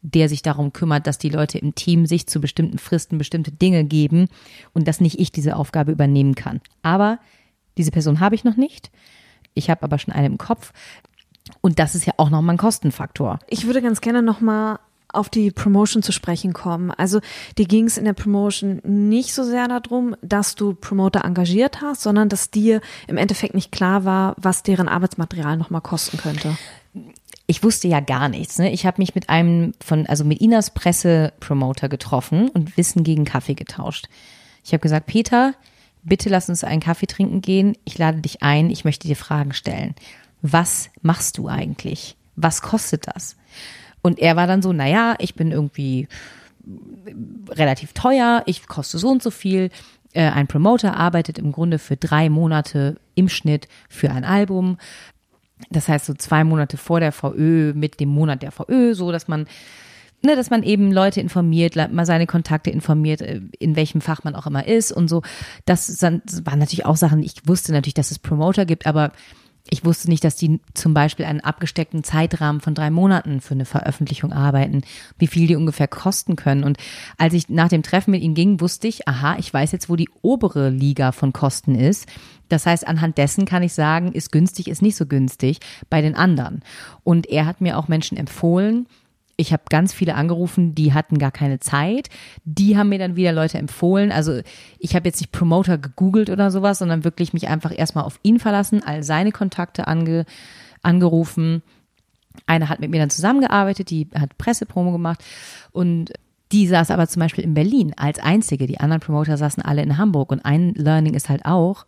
der 0.02 0.28
sich 0.28 0.42
darum 0.42 0.72
kümmert, 0.72 1.06
dass 1.06 1.18
die 1.18 1.28
Leute 1.28 1.58
im 1.58 1.74
Team 1.74 2.06
sich 2.06 2.26
zu 2.26 2.40
bestimmten 2.40 2.78
Fristen 2.78 3.18
bestimmte 3.18 3.52
Dinge 3.52 3.84
geben 3.84 4.28
und 4.74 4.86
dass 4.88 5.00
nicht 5.00 5.18
ich 5.18 5.32
diese 5.32 5.56
Aufgabe 5.56 5.92
übernehmen 5.92 6.34
kann. 6.34 6.60
Aber 6.82 7.18
diese 7.78 7.92
Person 7.92 8.20
habe 8.20 8.34
ich 8.34 8.44
noch 8.44 8.56
nicht. 8.56 8.90
Ich 9.54 9.70
habe 9.70 9.82
aber 9.82 9.98
schon 9.98 10.12
eine 10.12 10.26
im 10.26 10.38
Kopf. 10.38 10.72
Und 11.60 11.78
das 11.78 11.94
ist 11.94 12.06
ja 12.06 12.14
auch 12.16 12.30
nochmal 12.30 12.54
ein 12.54 12.58
Kostenfaktor. 12.58 13.38
Ich 13.48 13.66
würde 13.66 13.82
ganz 13.82 14.00
gerne 14.00 14.22
nochmal 14.22 14.78
auf 15.12 15.28
die 15.28 15.50
Promotion 15.50 16.02
zu 16.02 16.10
sprechen 16.10 16.52
kommen. 16.52 16.90
Also 16.90 17.20
dir 17.58 17.66
ging 17.66 17.86
es 17.86 17.98
in 17.98 18.04
der 18.04 18.14
Promotion 18.14 18.80
nicht 18.84 19.34
so 19.34 19.44
sehr 19.44 19.68
darum, 19.68 20.16
dass 20.22 20.54
du 20.54 20.74
Promoter 20.74 21.24
engagiert 21.24 21.82
hast, 21.82 22.02
sondern 22.02 22.28
dass 22.28 22.50
dir 22.50 22.80
im 23.06 23.18
Endeffekt 23.18 23.54
nicht 23.54 23.72
klar 23.72 24.04
war, 24.04 24.34
was 24.38 24.62
deren 24.62 24.88
Arbeitsmaterial 24.88 25.56
nochmal 25.56 25.82
kosten 25.82 26.16
könnte. 26.16 26.56
Ich 27.46 27.62
wusste 27.62 27.88
ja 27.88 28.00
gar 28.00 28.28
nichts. 28.28 28.58
Ne? 28.58 28.72
Ich 28.72 28.86
habe 28.86 29.00
mich 29.00 29.14
mit 29.14 29.28
einem 29.28 29.72
von, 29.84 30.06
also 30.06 30.24
mit 30.24 30.40
Inas 30.40 30.72
Pressepromoter 30.72 31.88
getroffen 31.88 32.48
und 32.48 32.76
Wissen 32.76 33.04
gegen 33.04 33.24
Kaffee 33.24 33.54
getauscht. 33.54 34.08
Ich 34.64 34.72
habe 34.72 34.80
gesagt, 34.80 35.06
Peter, 35.06 35.54
bitte 36.02 36.28
lass 36.28 36.48
uns 36.48 36.64
einen 36.64 36.80
Kaffee 36.80 37.06
trinken 37.06 37.40
gehen. 37.40 37.76
Ich 37.84 37.98
lade 37.98 38.20
dich 38.20 38.42
ein. 38.42 38.70
Ich 38.70 38.84
möchte 38.84 39.08
dir 39.08 39.16
Fragen 39.16 39.52
stellen. 39.52 39.94
Was 40.40 40.90
machst 41.02 41.38
du 41.38 41.48
eigentlich? 41.48 42.16
Was 42.36 42.62
kostet 42.62 43.06
das? 43.14 43.36
Und 44.02 44.18
er 44.18 44.36
war 44.36 44.46
dann 44.46 44.62
so, 44.62 44.72
na 44.72 44.88
ja, 44.88 45.14
ich 45.18 45.34
bin 45.34 45.52
irgendwie 45.52 46.08
relativ 47.50 47.92
teuer, 47.92 48.42
ich 48.46 48.66
koste 48.66 48.98
so 48.98 49.08
und 49.08 49.22
so 49.22 49.30
viel. 49.30 49.70
Äh, 50.12 50.28
Ein 50.30 50.46
Promoter 50.46 50.96
arbeitet 50.96 51.38
im 51.38 51.52
Grunde 51.52 51.78
für 51.78 51.96
drei 51.96 52.28
Monate 52.28 52.96
im 53.14 53.28
Schnitt 53.28 53.68
für 53.88 54.10
ein 54.10 54.24
Album. 54.24 54.78
Das 55.70 55.88
heißt 55.88 56.06
so 56.06 56.14
zwei 56.14 56.44
Monate 56.44 56.76
vor 56.76 57.00
der 57.00 57.12
VÖ 57.12 57.72
mit 57.74 58.00
dem 58.00 58.08
Monat 58.08 58.42
der 58.42 58.52
VÖ, 58.52 58.94
so 58.94 59.12
dass 59.12 59.28
man, 59.28 59.46
ne, 60.22 60.36
dass 60.36 60.50
man 60.50 60.62
eben 60.62 60.92
Leute 60.92 61.20
informiert, 61.20 61.76
mal 61.76 62.06
seine 62.06 62.26
Kontakte 62.26 62.70
informiert, 62.70 63.22
äh, 63.22 63.40
in 63.58 63.76
welchem 63.76 64.00
Fach 64.00 64.24
man 64.24 64.34
auch 64.34 64.46
immer 64.46 64.66
ist 64.66 64.92
und 64.92 65.08
so. 65.08 65.22
Das 65.64 66.02
waren 66.02 66.58
natürlich 66.58 66.86
auch 66.86 66.96
Sachen, 66.96 67.22
ich 67.22 67.46
wusste 67.46 67.72
natürlich, 67.72 67.94
dass 67.94 68.10
es 68.10 68.18
Promoter 68.18 68.66
gibt, 68.66 68.86
aber 68.86 69.12
Ich 69.70 69.84
wusste 69.84 70.10
nicht, 70.10 70.24
dass 70.24 70.36
die 70.36 70.60
zum 70.74 70.92
Beispiel 70.92 71.24
einen 71.24 71.40
abgesteckten 71.40 72.02
Zeitrahmen 72.02 72.60
von 72.60 72.74
drei 72.74 72.90
Monaten 72.90 73.40
für 73.40 73.54
eine 73.54 73.64
Veröffentlichung 73.64 74.32
arbeiten, 74.32 74.82
wie 75.18 75.28
viel 75.28 75.46
die 75.46 75.56
ungefähr 75.56 75.88
kosten 75.88 76.36
können. 76.36 76.64
Und 76.64 76.78
als 77.16 77.32
ich 77.32 77.48
nach 77.48 77.68
dem 77.68 77.82
Treffen 77.82 78.10
mit 78.10 78.22
ihnen 78.22 78.34
ging, 78.34 78.60
wusste 78.60 78.88
ich, 78.88 79.06
aha, 79.06 79.36
ich 79.38 79.52
weiß 79.52 79.72
jetzt, 79.72 79.88
wo 79.88 79.96
die 79.96 80.10
obere 80.20 80.68
Liga 80.68 81.12
von 81.12 81.32
Kosten 81.32 81.76
ist. 81.76 82.06
Das 82.48 82.66
heißt, 82.66 82.86
anhand 82.86 83.18
dessen 83.18 83.46
kann 83.46 83.62
ich 83.62 83.72
sagen, 83.72 84.12
ist 84.12 84.32
günstig, 84.32 84.68
ist 84.68 84.82
nicht 84.82 84.96
so 84.96 85.06
günstig 85.06 85.60
bei 85.88 86.02
den 86.02 86.16
anderen. 86.16 86.62
Und 87.04 87.26
er 87.28 87.46
hat 87.46 87.60
mir 87.60 87.78
auch 87.78 87.88
Menschen 87.88 88.18
empfohlen, 88.18 88.86
ich 89.36 89.52
habe 89.52 89.62
ganz 89.68 89.92
viele 89.92 90.14
angerufen, 90.14 90.74
die 90.74 90.92
hatten 90.92 91.18
gar 91.18 91.30
keine 91.30 91.58
Zeit. 91.58 92.08
Die 92.44 92.76
haben 92.76 92.90
mir 92.90 92.98
dann 92.98 93.16
wieder 93.16 93.32
Leute 93.32 93.58
empfohlen. 93.58 94.12
Also 94.12 94.40
ich 94.78 94.94
habe 94.94 95.08
jetzt 95.08 95.20
nicht 95.20 95.32
Promoter 95.32 95.78
gegoogelt 95.78 96.30
oder 96.30 96.50
sowas, 96.50 96.78
sondern 96.78 97.04
wirklich 97.04 97.32
mich 97.32 97.48
einfach 97.48 97.76
erstmal 97.76 98.04
auf 98.04 98.20
ihn 98.22 98.38
verlassen, 98.38 98.82
all 98.84 99.02
seine 99.02 99.32
Kontakte 99.32 99.86
ange, 99.86 100.26
angerufen. 100.82 101.62
Eine 102.46 102.68
hat 102.68 102.80
mit 102.80 102.90
mir 102.90 103.00
dann 103.00 103.10
zusammengearbeitet, 103.10 103.90
die 103.90 104.08
hat 104.14 104.38
Pressepromo 104.38 104.92
gemacht 104.92 105.22
und 105.72 106.12
die 106.52 106.66
saß 106.66 106.90
aber 106.90 107.08
zum 107.08 107.20
Beispiel 107.20 107.44
in 107.44 107.54
Berlin 107.54 107.94
als 107.96 108.18
einzige. 108.18 108.66
Die 108.66 108.78
anderen 108.78 109.00
Promoter 109.00 109.38
saßen 109.38 109.62
alle 109.62 109.82
in 109.82 109.96
Hamburg. 109.96 110.30
Und 110.30 110.44
ein 110.44 110.74
Learning 110.74 111.14
ist 111.14 111.30
halt 111.30 111.46
auch, 111.46 111.86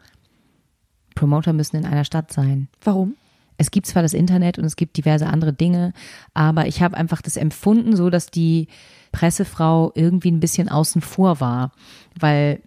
Promoter 1.15 1.53
müssen 1.53 1.77
in 1.77 1.85
einer 1.85 2.05
Stadt 2.05 2.33
sein. 2.33 2.69
Warum? 2.83 3.15
Es 3.57 3.71
gibt 3.71 3.87
zwar 3.87 4.03
das 4.03 4.15
Internet 4.15 4.59
und 4.59 4.65
es 4.65 4.77
gibt 4.77 4.97
diverse 4.97 5.27
andere 5.27 5.53
Dinge, 5.53 5.93
aber 6.33 6.67
ich 6.67 6.83
habe 6.83 6.97
einfach 6.97 7.23
das 7.23 7.37
empfunden, 7.37 7.97
so 7.97 8.11
dass 8.11 8.27
die 8.27 8.69
Pressefrau 9.13 9.93
irgendwie 9.95 10.31
ein 10.31 10.41
bisschen 10.41 10.69
außen 10.69 11.01
vor 11.01 11.41
war, 11.41 11.73
weil 12.19 12.61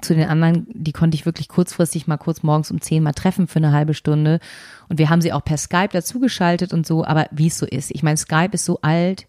zu 0.00 0.14
den 0.14 0.28
anderen, 0.28 0.66
die 0.72 0.92
konnte 0.92 1.16
ich 1.16 1.26
wirklich 1.26 1.48
kurzfristig 1.48 2.06
mal 2.06 2.18
kurz 2.18 2.42
morgens 2.42 2.70
um 2.70 2.80
zehn 2.80 3.02
mal 3.02 3.12
treffen 3.12 3.46
für 3.46 3.58
eine 3.58 3.72
halbe 3.72 3.94
Stunde. 3.94 4.40
Und 4.88 4.98
wir 4.98 5.08
haben 5.08 5.22
sie 5.22 5.32
auch 5.32 5.44
per 5.44 5.56
Skype 5.56 5.88
dazugeschaltet 5.92 6.72
und 6.72 6.86
so, 6.86 7.04
aber 7.04 7.26
wie 7.30 7.46
es 7.46 7.58
so 7.58 7.66
ist. 7.66 7.90
Ich 7.92 8.02
meine, 8.02 8.16
Skype 8.16 8.50
ist 8.52 8.64
so 8.64 8.80
alt 8.82 9.26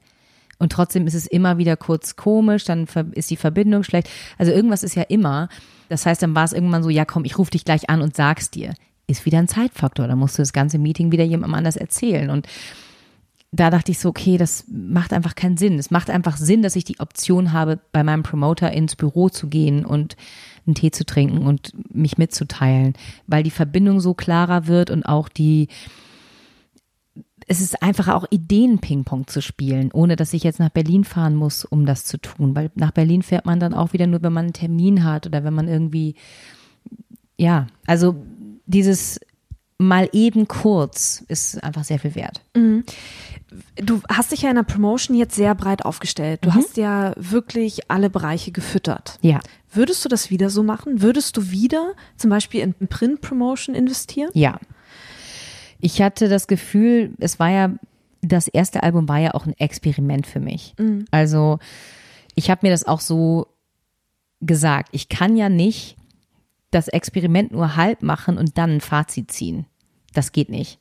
und 0.59 0.71
trotzdem 0.71 1.07
ist 1.07 1.13
es 1.13 1.25
immer 1.25 1.57
wieder 1.57 1.77
kurz 1.77 2.15
komisch, 2.15 2.65
dann 2.65 2.87
ist 3.11 3.29
die 3.29 3.37
Verbindung 3.37 3.83
schlecht. 3.83 4.09
Also 4.37 4.51
irgendwas 4.51 4.83
ist 4.83 4.95
ja 4.95 5.03
immer. 5.03 5.47
Das 5.89 6.05
heißt, 6.05 6.21
dann 6.21 6.35
war 6.35 6.43
es 6.43 6.53
irgendwann 6.53 6.83
so, 6.83 6.89
ja 6.89 7.05
komm, 7.05 7.23
ich 7.23 7.37
rufe 7.37 7.51
dich 7.51 7.63
gleich 7.63 7.89
an 7.89 8.01
und 8.01 8.15
sag's 8.15 8.51
dir 8.51 8.73
ist 9.07 9.25
wieder 9.25 9.39
ein 9.39 9.47
Zeitfaktor. 9.47 10.07
Da 10.07 10.15
musst 10.15 10.37
du 10.37 10.41
das 10.41 10.53
ganze 10.53 10.77
Meeting 10.77 11.11
wieder 11.11 11.23
jemandem 11.23 11.55
anders 11.55 11.77
erzählen. 11.77 12.29
Und 12.29 12.47
da 13.51 13.69
dachte 13.69 13.91
ich 13.91 13.99
so, 13.99 14.09
okay, 14.09 14.37
das 14.37 14.65
macht 14.67 15.13
einfach 15.13 15.35
keinen 15.35 15.57
Sinn. 15.57 15.79
Es 15.79 15.89
macht 15.89 16.09
einfach 16.09 16.37
Sinn, 16.37 16.61
dass 16.61 16.75
ich 16.75 16.83
die 16.83 16.99
Option 16.99 17.53
habe, 17.53 17.79
bei 17.91 18.03
meinem 18.03 18.23
Promoter 18.23 18.71
ins 18.71 18.95
Büro 18.95 19.29
zu 19.29 19.47
gehen 19.47 19.85
und 19.85 20.17
einen 20.65 20.75
Tee 20.75 20.91
zu 20.91 21.05
trinken 21.05 21.47
und 21.47 21.71
mich 21.93 22.17
mitzuteilen, 22.17 22.93
weil 23.25 23.43
die 23.43 23.51
Verbindung 23.51 24.01
so 24.01 24.13
klarer 24.13 24.67
wird 24.67 24.89
und 24.89 25.03
auch 25.03 25.29
die, 25.29 25.69
es 27.47 27.61
ist 27.61 27.81
einfach 27.81 28.09
auch 28.09 28.25
Ideen-Ping-Pong 28.29 29.27
zu 29.27 29.41
spielen, 29.41 29.91
ohne 29.93 30.17
dass 30.17 30.33
ich 30.33 30.43
jetzt 30.43 30.59
nach 30.59 30.69
Berlin 30.69 31.05
fahren 31.05 31.35
muss, 31.35 31.63
um 31.63 31.85
das 31.85 32.03
zu 32.03 32.19
tun. 32.19 32.53
Weil 32.53 32.69
nach 32.75 32.91
Berlin 32.91 33.21
fährt 33.21 33.45
man 33.45 33.61
dann 33.61 33.73
auch 33.73 33.93
wieder 33.93 34.07
nur, 34.07 34.21
wenn 34.21 34.33
man 34.33 34.45
einen 34.45 34.53
Termin 34.53 35.05
hat 35.05 35.25
oder 35.25 35.45
wenn 35.45 35.53
man 35.53 35.69
irgendwie, 35.69 36.15
ja, 37.37 37.67
also 37.85 38.17
dieses 38.67 39.19
mal 39.79 40.09
eben 40.11 40.47
kurz 40.47 41.23
ist 41.27 41.63
einfach 41.63 41.83
sehr 41.83 41.99
viel 41.99 42.15
wert. 42.15 42.41
Mhm. 42.55 42.83
Du 43.75 44.01
hast 44.09 44.31
dich 44.31 44.41
ja 44.41 44.49
in 44.49 44.55
der 44.55 44.63
Promotion 44.63 45.15
jetzt 45.15 45.35
sehr 45.35 45.55
breit 45.55 45.85
aufgestellt. 45.85 46.43
Du 46.43 46.49
mhm. 46.49 46.55
hast 46.55 46.77
ja 46.77 47.13
wirklich 47.15 47.89
alle 47.89 48.09
Bereiche 48.09 48.51
gefüttert. 48.51 49.17
Ja. 49.21 49.39
Würdest 49.71 50.03
du 50.03 50.09
das 50.09 50.29
wieder 50.29 50.49
so 50.49 50.63
machen? 50.63 51.01
Würdest 51.01 51.37
du 51.37 51.49
wieder 51.49 51.93
zum 52.17 52.29
Beispiel 52.29 52.61
in 52.61 52.73
Print-Promotion 52.87 53.75
investieren? 53.75 54.31
Ja. 54.33 54.59
Ich 55.79 56.01
hatte 56.01 56.27
das 56.27 56.47
Gefühl, 56.47 57.13
es 57.19 57.39
war 57.39 57.49
ja, 57.49 57.71
das 58.21 58.47
erste 58.47 58.83
Album 58.83 59.07
war 59.07 59.19
ja 59.19 59.33
auch 59.33 59.45
ein 59.45 59.57
Experiment 59.57 60.25
für 60.25 60.39
mich. 60.39 60.73
Mhm. 60.79 61.05
Also 61.11 61.59
ich 62.35 62.49
habe 62.49 62.65
mir 62.65 62.71
das 62.71 62.87
auch 62.87 62.99
so 62.99 63.47
gesagt. 64.41 64.89
Ich 64.91 65.07
kann 65.09 65.37
ja 65.37 65.49
nicht 65.49 65.97
das 66.71 66.87
Experiment 66.87 67.51
nur 67.51 67.75
halb 67.75 68.03
machen 68.03 68.37
und 68.37 68.57
dann 68.57 68.71
ein 68.71 68.81
Fazit 68.81 69.31
ziehen. 69.31 69.65
Das 70.13 70.31
geht 70.31 70.49
nicht. 70.49 70.79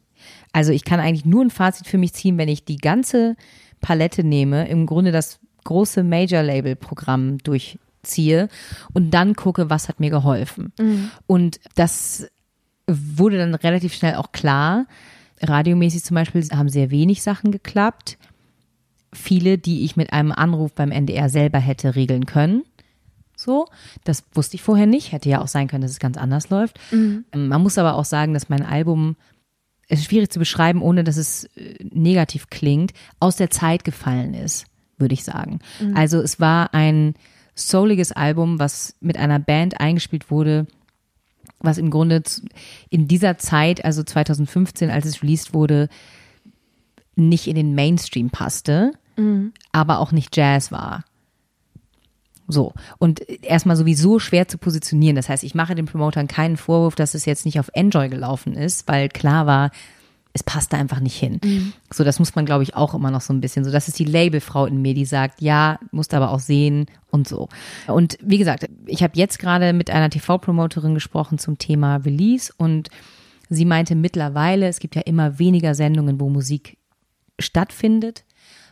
Also 0.53 0.73
ich 0.73 0.85
kann 0.85 1.01
eigentlich 1.01 1.25
nur 1.25 1.45
ein 1.45 1.51
Fazit 1.51 1.87
für 1.87 1.99
mich 1.99 2.15
ziehen, 2.15 2.39
wenn 2.39 2.49
ich 2.49 2.65
die 2.65 2.79
ganze 2.79 3.37
Palette 3.81 4.25
nehme, 4.25 4.69
im 4.69 4.87
Grunde 4.87 5.13
das 5.13 5.39
große 5.65 6.03
Major-Label-Programm 6.03 7.39
durchziehe 7.39 8.49
und 8.95 9.11
dann 9.13 9.35
gucke, 9.35 9.69
was 9.69 9.89
hat 9.89 10.01
mir 10.01 10.11
geholfen. 10.11 10.73
Mhm. 10.79 11.11
Und 11.27 11.61
das 11.75 12.29
wurde 12.87 13.39
dann 13.39 13.55
relativ 13.55 13.95
schnell 13.95 14.15
auch 14.15 14.33
klar. 14.33 14.87
Radiomäßig 15.41 16.05
zum 16.05 16.15
Beispiel 16.15 16.49
haben 16.51 16.69
sehr 16.69 16.91
wenig 16.91 17.23
Sachen 17.23 17.51
geklappt. 17.51 18.17
Viele, 19.13 19.59
die 19.59 19.85
ich 19.85 19.97
mit 19.97 20.13
einem 20.13 20.33
Anruf 20.33 20.73
beim 20.73 20.91
NDR 20.91 21.29
selber 21.29 21.59
hätte 21.59 21.95
regeln 21.95 22.27
können. 22.27 22.65
So, 23.47 23.69
das 24.03 24.25
wusste 24.35 24.57
ich 24.57 24.63
vorher 24.63 24.87
nicht. 24.87 25.13
Hätte 25.13 25.29
ja 25.29 25.41
auch 25.41 25.47
sein 25.47 25.69
können, 25.69 25.83
dass 25.83 25.93
es 25.93 26.01
ganz 26.01 26.17
anders 26.17 26.51
läuft. 26.51 26.81
Mhm. 26.91 27.25
Ähm, 27.31 27.47
man 27.47 27.63
muss 27.63 27.79
aber 27.79 27.95
auch 27.95 28.05
sagen, 28.05 28.35
dass 28.35 28.49
mein 28.49 28.67
Album, 28.67 29.15
es 29.87 30.01
ist 30.01 30.07
schwierig 30.07 30.31
zu 30.31 30.41
beschreiben, 30.41 30.83
ohne 30.83 31.05
dass 31.05 31.17
es 31.17 31.45
äh, 31.55 31.77
negativ 31.93 32.51
klingt, 32.51 32.93
aus 33.21 33.37
der 33.37 33.49
Zeit 33.49 33.85
gefallen 33.85 34.35
ist, 34.35 34.67
würde 34.99 35.15
ich 35.15 35.23
sagen. 35.23 35.61
Mhm. 35.81 35.97
Also 35.97 36.21
es 36.21 36.41
war 36.41 36.75
ein 36.75 37.15
souliges 37.55 38.11
Album, 38.11 38.59
was 38.59 38.97
mit 38.99 39.17
einer 39.17 39.39
Band 39.39 39.81
eingespielt 39.81 40.29
wurde, 40.29 40.67
was 41.61 41.79
im 41.79 41.91
Grunde 41.91 42.25
in 42.91 43.07
dieser 43.07 43.39
Zeit, 43.39 43.85
also 43.85 44.03
2015, 44.03 44.91
als 44.91 45.07
es 45.07 45.23
released 45.23 45.55
wurde, 45.55 45.89
nicht 47.15 47.47
in 47.47 47.55
den 47.55 47.77
Mainstream 47.77 48.31
passte, 48.31 48.91
mhm. 49.17 49.53
aber 49.71 50.01
auch 50.01 50.11
nicht 50.11 50.37
Jazz 50.37 50.73
war. 50.73 51.05
So. 52.49 52.73
Und 52.99 53.21
erstmal 53.43 53.77
sowieso 53.77 54.19
schwer 54.19 54.49
zu 54.49 54.59
positionieren. 54.59 55.17
Das 55.17 55.29
heißt, 55.29 55.45
ich 55.45 55.55
mache 55.55 55.75
den 55.75 55.87
Promotern 55.87 56.29
keinen 56.29 56.57
Vorwurf, 56.57 56.95
dass 56.95 57.15
es 57.15 57.25
jetzt 57.25 57.45
nicht 57.45 57.59
auf 57.59 57.71
Enjoy 57.75 58.09
gelaufen 58.09 58.55
ist, 58.55 58.87
weil 58.89 59.09
klar 59.09 59.47
war, 59.47 59.71
es 60.37 60.43
passt 60.43 60.73
da 60.73 60.77
einfach 60.77 61.01
nicht 61.01 61.17
hin. 61.17 61.41
Mhm. 61.43 61.73
So, 61.91 62.05
das 62.05 62.19
muss 62.19 62.35
man, 62.35 62.45
glaube 62.45 62.63
ich, 62.63 62.77
auch 62.77 62.95
immer 62.95 63.11
noch 63.11 63.23
so 63.23 63.33
ein 63.33 63.41
bisschen. 63.41 63.65
So, 63.65 63.73
das 63.73 63.89
ist 63.89 63.99
die 63.99 64.05
Labelfrau 64.05 64.67
in 64.67 64.83
mir, 64.83 64.93
die 64.93 65.07
sagt, 65.07 65.41
ja, 65.41 65.79
musst 65.93 66.13
aber 66.13 66.31
auch 66.31 66.41
sehen 66.41 66.87
und 67.11 67.27
so. 67.27 67.49
Und 67.87 68.19
wie 68.21 68.37
gesagt, 68.37 68.67
ich 68.85 69.03
habe 69.03 69.15
jetzt 69.17 69.39
gerade 69.39 69.73
mit 69.73 69.89
einer 69.89 70.11
TV-Promoterin 70.11 70.93
gesprochen 70.93 71.39
zum 71.39 71.57
Thema 71.57 71.97
Release 71.97 72.53
und 72.57 72.91
sie 73.49 73.65
meinte 73.65 73.95
mittlerweile, 73.95 74.69
es 74.69 74.79
gibt 74.79 74.95
ja 74.95 75.03
immer 75.03 75.39
weniger 75.39 75.75
Sendungen, 75.75 76.21
wo 76.21 76.29
Musik 76.29 76.77
stattfindet. 77.39 78.25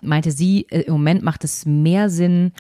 Meinte 0.02 0.32
sie, 0.32 0.66
äh, 0.68 0.82
im 0.82 0.92
Moment 0.92 1.22
macht 1.22 1.44
es 1.44 1.64
mehr 1.64 2.10
Sinn, 2.10 2.52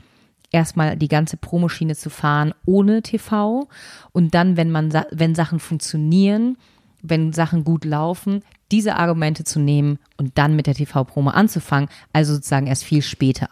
erstmal 0.54 0.96
die 0.96 1.08
ganze 1.08 1.36
Promoschiene 1.36 1.96
zu 1.96 2.08
fahren 2.10 2.54
ohne 2.64 3.02
TV 3.02 3.68
und 4.12 4.34
dann, 4.34 4.56
wenn 4.56 4.70
man, 4.70 4.92
wenn 5.10 5.34
Sachen 5.34 5.58
funktionieren, 5.58 6.56
wenn 7.02 7.32
Sachen 7.32 7.64
gut 7.64 7.84
laufen, 7.84 8.42
diese 8.70 8.96
Argumente 8.96 9.44
zu 9.44 9.58
nehmen 9.58 9.98
und 10.16 10.38
dann 10.38 10.56
mit 10.56 10.66
der 10.66 10.74
TV-Promo 10.74 11.30
anzufangen, 11.30 11.90
also 12.12 12.34
sozusagen 12.34 12.68
erst 12.68 12.84
viel 12.84 13.02
später. 13.02 13.48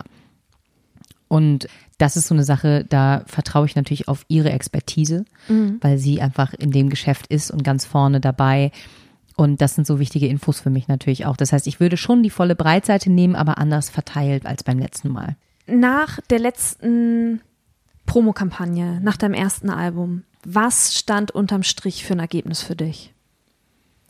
Und 1.29 1.67
das 1.99 2.17
ist 2.17 2.29
so 2.29 2.35
eine 2.35 2.45
Sache, 2.45 2.87
da 2.89 3.25
vertraue 3.27 3.67
ich 3.67 3.75
natürlich 3.75 4.07
auf 4.09 4.25
ihre 4.29 4.51
Expertise, 4.51 5.25
mhm. 5.49 5.79
weil 5.81 5.99
sie 5.99 6.23
einfach 6.23 6.55
in 6.55 6.71
dem 6.71 6.89
Geschäft 6.89 7.27
ist 7.27 7.51
und 7.51 7.65
ganz 7.65 7.85
vorne 7.85 8.21
dabei. 8.21 8.71
Und 9.37 9.61
das 9.61 9.75
sind 9.75 9.87
so 9.87 9.99
wichtige 9.99 10.29
Infos 10.29 10.61
für 10.61 10.71
mich 10.71 10.89
natürlich 10.89 11.27
auch. 11.27 11.37
Das 11.37 11.53
heißt, 11.53 11.67
ich 11.67 11.81
würde 11.81 11.97
schon 11.97 12.23
die 12.23 12.31
volle 12.31 12.55
Breitseite 12.55 13.11
nehmen, 13.11 13.35
aber 13.35 13.59
anders 13.59 13.91
verteilt 13.91 14.47
als 14.47 14.63
beim 14.63 14.79
letzten 14.79 15.09
Mal 15.09 15.37
nach 15.73 16.21
der 16.31 16.39
letzten 16.39 17.41
Promokampagne, 18.07 19.01
nach 19.01 19.17
deinem 19.17 19.35
ersten 19.35 19.71
Album, 19.71 20.25
was 20.45 20.97
stand 20.97 21.31
unterm 21.31 21.63
Strich 21.63 22.05
für 22.05 22.15
ein 22.15 22.19
Ergebnis 22.19 22.63
für 22.63 22.77
dich? 22.77 23.15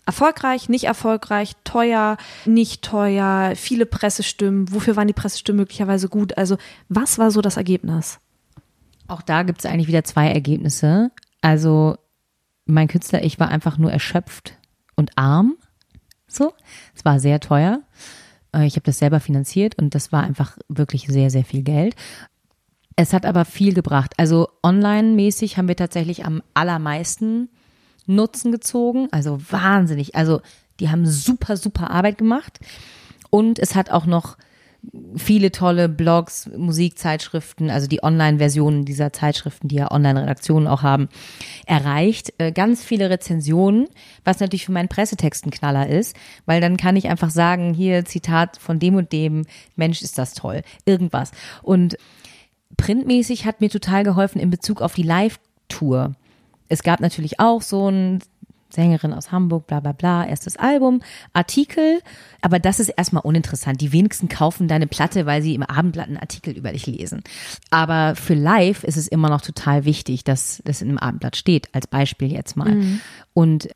Erfolgreich, 0.04 0.68
nicht 0.68 0.84
erfolgreich, 0.84 1.52
teuer, 1.62 2.16
nicht 2.44 2.82
teuer, 2.82 3.52
viele 3.54 3.86
Pressestimmen, 3.86 4.72
wofür 4.72 4.96
waren 4.96 5.06
die 5.06 5.12
Pressestimmen 5.12 5.60
möglicherweise 5.60 6.08
gut? 6.08 6.36
Also, 6.36 6.56
was 6.88 7.18
war 7.18 7.30
so 7.30 7.40
das 7.40 7.56
Ergebnis? 7.56 8.18
Auch 9.06 9.22
da 9.22 9.44
gibt 9.44 9.60
es 9.60 9.66
eigentlich 9.70 9.88
wieder 9.88 10.02
zwei 10.02 10.28
Ergebnisse. 10.28 11.12
Also, 11.40 11.96
mein 12.64 12.88
Künstler, 12.88 13.22
ich 13.22 13.38
war 13.38 13.48
einfach 13.48 13.78
nur 13.78 13.92
erschöpft 13.92 14.54
und 14.96 15.16
arm. 15.16 15.56
So, 16.26 16.52
es 16.96 17.04
war 17.04 17.20
sehr 17.20 17.38
teuer. 17.38 17.82
Äh, 18.54 18.66
ich 18.66 18.74
habe 18.74 18.84
das 18.84 18.98
selber 18.98 19.20
finanziert 19.20 19.76
und 19.78 19.94
das 19.94 20.12
war 20.12 20.22
einfach 20.22 20.58
wirklich 20.68 21.06
sehr, 21.06 21.30
sehr 21.30 21.44
viel 21.44 21.62
Geld. 21.62 21.94
Es 22.96 23.12
hat 23.12 23.24
aber 23.26 23.44
viel 23.44 23.74
gebracht. 23.74 24.12
Also 24.18 24.48
online-mäßig 24.62 25.56
haben 25.56 25.68
wir 25.68 25.76
tatsächlich 25.76 26.24
am 26.24 26.42
allermeisten 26.54 27.48
Nutzen 28.06 28.52
gezogen. 28.52 29.08
Also 29.10 29.40
wahnsinnig. 29.50 30.14
Also 30.14 30.42
die 30.80 30.90
haben 30.90 31.06
super, 31.06 31.56
super 31.56 31.90
Arbeit 31.90 32.18
gemacht. 32.18 32.60
Und 33.30 33.58
es 33.58 33.74
hat 33.74 33.90
auch 33.90 34.04
noch 34.04 34.36
viele 35.14 35.52
tolle 35.52 35.88
Blogs, 35.88 36.50
Musikzeitschriften, 36.56 37.70
also 37.70 37.86
die 37.86 38.02
Online-Versionen 38.02 38.84
dieser 38.84 39.12
Zeitschriften, 39.12 39.68
die 39.68 39.76
ja 39.76 39.90
Online-Redaktionen 39.90 40.66
auch 40.66 40.82
haben, 40.82 41.08
erreicht. 41.66 42.32
Äh, 42.38 42.52
ganz 42.52 42.84
viele 42.84 43.08
Rezensionen, 43.08 43.86
was 44.24 44.40
natürlich 44.40 44.66
für 44.66 44.72
meinen 44.72 44.88
Pressetext 44.88 45.46
ein 45.46 45.50
Knaller 45.50 45.88
ist, 45.88 46.16
weil 46.46 46.60
dann 46.60 46.76
kann 46.76 46.96
ich 46.96 47.08
einfach 47.08 47.30
sagen, 47.30 47.74
hier 47.74 48.04
Zitat 48.04 48.56
von 48.56 48.78
dem 48.78 48.96
und 48.96 49.12
dem, 49.12 49.44
Mensch, 49.76 50.02
ist 50.02 50.18
das 50.18 50.34
toll, 50.34 50.62
irgendwas. 50.84 51.30
Und 51.62 51.96
printmäßig 52.76 53.46
hat 53.46 53.60
mir 53.60 53.70
total 53.70 54.02
geholfen 54.02 54.40
in 54.40 54.50
Bezug 54.50 54.82
auf 54.82 54.94
die 54.94 55.02
Live-Tour. 55.02 56.14
Es 56.68 56.82
gab 56.82 57.00
natürlich 57.00 57.38
auch 57.38 57.62
so 57.62 57.88
ein 57.88 58.20
Sängerin 58.72 59.12
aus 59.12 59.32
Hamburg, 59.32 59.66
bla 59.66 59.80
bla 59.80 59.92
bla, 59.92 60.26
erstes 60.26 60.56
Album, 60.56 61.02
Artikel, 61.32 62.00
aber 62.40 62.58
das 62.58 62.80
ist 62.80 62.88
erstmal 62.88 63.22
uninteressant. 63.22 63.80
Die 63.80 63.92
wenigsten 63.92 64.28
kaufen 64.28 64.68
deine 64.68 64.86
Platte, 64.86 65.26
weil 65.26 65.42
sie 65.42 65.54
im 65.54 65.62
Abendblatt 65.62 66.08
einen 66.08 66.16
Artikel 66.16 66.56
über 66.56 66.72
dich 66.72 66.86
lesen. 66.86 67.22
Aber 67.70 68.14
für 68.16 68.34
live 68.34 68.84
ist 68.84 68.96
es 68.96 69.08
immer 69.08 69.28
noch 69.28 69.40
total 69.40 69.84
wichtig, 69.84 70.24
dass 70.24 70.62
das 70.64 70.82
in 70.82 70.88
einem 70.88 70.98
Abendblatt 70.98 71.36
steht, 71.36 71.68
als 71.72 71.86
Beispiel 71.86 72.32
jetzt 72.32 72.56
mal. 72.56 72.74
Mhm. 72.74 73.00
Und 73.34 73.68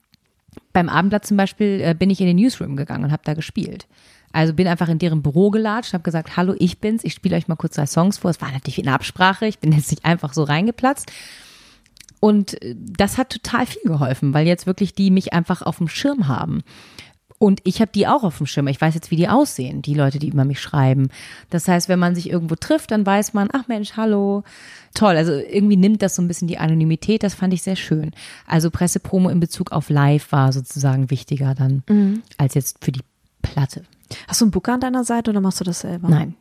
beim 0.73 0.89
Abendblatt 0.89 1.27
zum 1.27 1.37
Beispiel 1.37 1.81
äh, 1.83 1.95
bin 1.95 2.11
ich 2.11 2.21
in 2.21 2.27
den 2.27 2.37
Newsroom 2.37 2.77
gegangen 2.77 3.05
und 3.05 3.13
habe 3.13 3.23
da 3.25 3.35
gespielt. 3.35 3.87
Also 4.33 4.53
bin 4.53 4.69
einfach 4.69 4.89
in 4.89 4.99
deren 4.99 5.23
Büro 5.23 5.51
gelatscht, 5.51 5.95
habe 5.95 6.03
gesagt, 6.03 6.37
hallo, 6.37 6.55
ich 6.59 6.79
bin's, 6.79 7.05
ich 7.05 7.15
spiele 7.15 7.37
euch 7.37 7.49
mal 7.49 7.57
kurz 7.57 7.77
drei 7.77 7.87
Songs 7.87 8.19
vor. 8.19 8.31
Es 8.31 8.41
war 8.43 8.53
natürlich 8.53 8.79
in 8.79 8.89
Absprache, 8.89 9.47
ich 9.47 9.59
bin 9.61 9.73
jetzt 9.73 9.91
nicht 9.91 10.05
einfach 10.05 10.35
so 10.35 10.43
reingeplatzt. 10.43 11.11
Und 12.21 12.61
äh, 12.63 12.75
das 12.77 13.19
hat 13.19 13.31
total 13.31 13.67
viel 13.67 13.83
geholfen, 13.83 14.35
weil 14.35 14.47
jetzt 14.47 14.67
wirklich 14.67 14.95
die 14.95 15.11
mich 15.11 15.33
einfach 15.33 15.63
auf 15.63 15.79
dem 15.79 15.89
Schirm 15.89 16.29
haben. 16.29 16.63
Und 17.39 17.61
ich 17.65 17.81
habe 17.81 17.91
die 17.93 18.07
auch 18.07 18.25
auf 18.25 18.39
dem 18.39 18.47
Schirm. 18.47 18.67
Ich 18.69 18.81
weiß 18.81 18.95
jetzt, 18.95 19.11
wie 19.11 19.17
die 19.17 19.29
aussehen, 19.29 19.83
die 19.83 19.95
Leute, 19.95 20.19
die 20.19 20.29
über 20.29 20.45
mich 20.45 20.61
schreiben. 20.61 21.09
Das 21.51 21.69
heißt, 21.69 21.89
wenn 21.89 21.99
man 21.99 22.15
sich 22.15 22.31
irgendwo 22.31 22.55
trifft, 22.55 22.91
dann 22.91 23.05
weiß 23.05 23.35
man, 23.35 23.49
ach 23.53 23.69
Mensch, 23.69 23.97
hallo. 23.97 24.43
Toll. 24.95 25.17
Also 25.17 25.33
irgendwie 25.33 25.77
nimmt 25.77 26.01
das 26.01 26.17
so 26.17 26.23
ein 26.23 26.29
bisschen 26.29 26.49
die 26.49 26.59
Anonymität. 26.59 27.23
Das 27.23 27.35
fand 27.35 27.53
ich 27.53 27.63
sehr 27.63 27.77
schön. 27.77 28.13
Also 28.47 28.71
Pressepromo 28.71 29.29
in 29.29 29.41
Bezug 29.41 29.73
auf 29.73 29.91
Live 29.91 30.33
war 30.33 30.53
sozusagen 30.53 31.11
wichtiger 31.11 31.55
dann 31.55 31.83
mhm. 31.89 32.23
als 32.39 32.55
jetzt 32.55 32.83
für 32.83 32.93
die 32.93 33.03
Platte. 33.43 33.85
Hast 34.29 34.41
du 34.41 34.47
einen 34.47 34.53
Booker 34.53 34.73
an 34.73 34.81
deiner 34.81 35.05
Seite 35.05 35.31
oder 35.31 35.41
machst 35.41 35.61
du 35.61 35.65
das 35.65 35.81
selber? 35.81 36.09
Nein. 36.09 36.37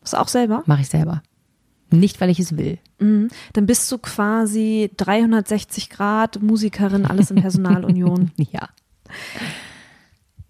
Machst 0.00 0.12
du 0.12 0.18
auch 0.18 0.28
selber? 0.28 0.62
Mache 0.66 0.82
ich 0.82 0.88
selber. 0.88 1.22
Nicht, 1.98 2.20
weil 2.20 2.30
ich 2.30 2.40
es 2.40 2.56
will. 2.56 2.78
Mhm. 2.98 3.28
Dann 3.52 3.66
bist 3.66 3.90
du 3.90 3.98
quasi 3.98 4.90
360 4.96 5.90
Grad 5.90 6.42
Musikerin, 6.42 7.06
alles 7.06 7.30
in 7.30 7.40
Personalunion. 7.40 8.30
ja. 8.52 8.68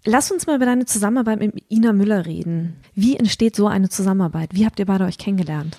Lass 0.05 0.31
uns 0.31 0.45
mal 0.45 0.57
über 0.57 0.65
deine 0.65 0.85
Zusammenarbeit 0.85 1.39
mit 1.39 1.63
Ina 1.69 1.91
Müller 1.91 2.25
reden. 2.25 2.75
Wie 2.93 3.17
entsteht 3.17 3.55
so 3.55 3.67
eine 3.67 3.89
Zusammenarbeit? 3.89 4.49
Wie 4.53 4.65
habt 4.65 4.79
ihr 4.79 4.85
beide 4.85 5.05
euch 5.05 5.17
kennengelernt? 5.17 5.77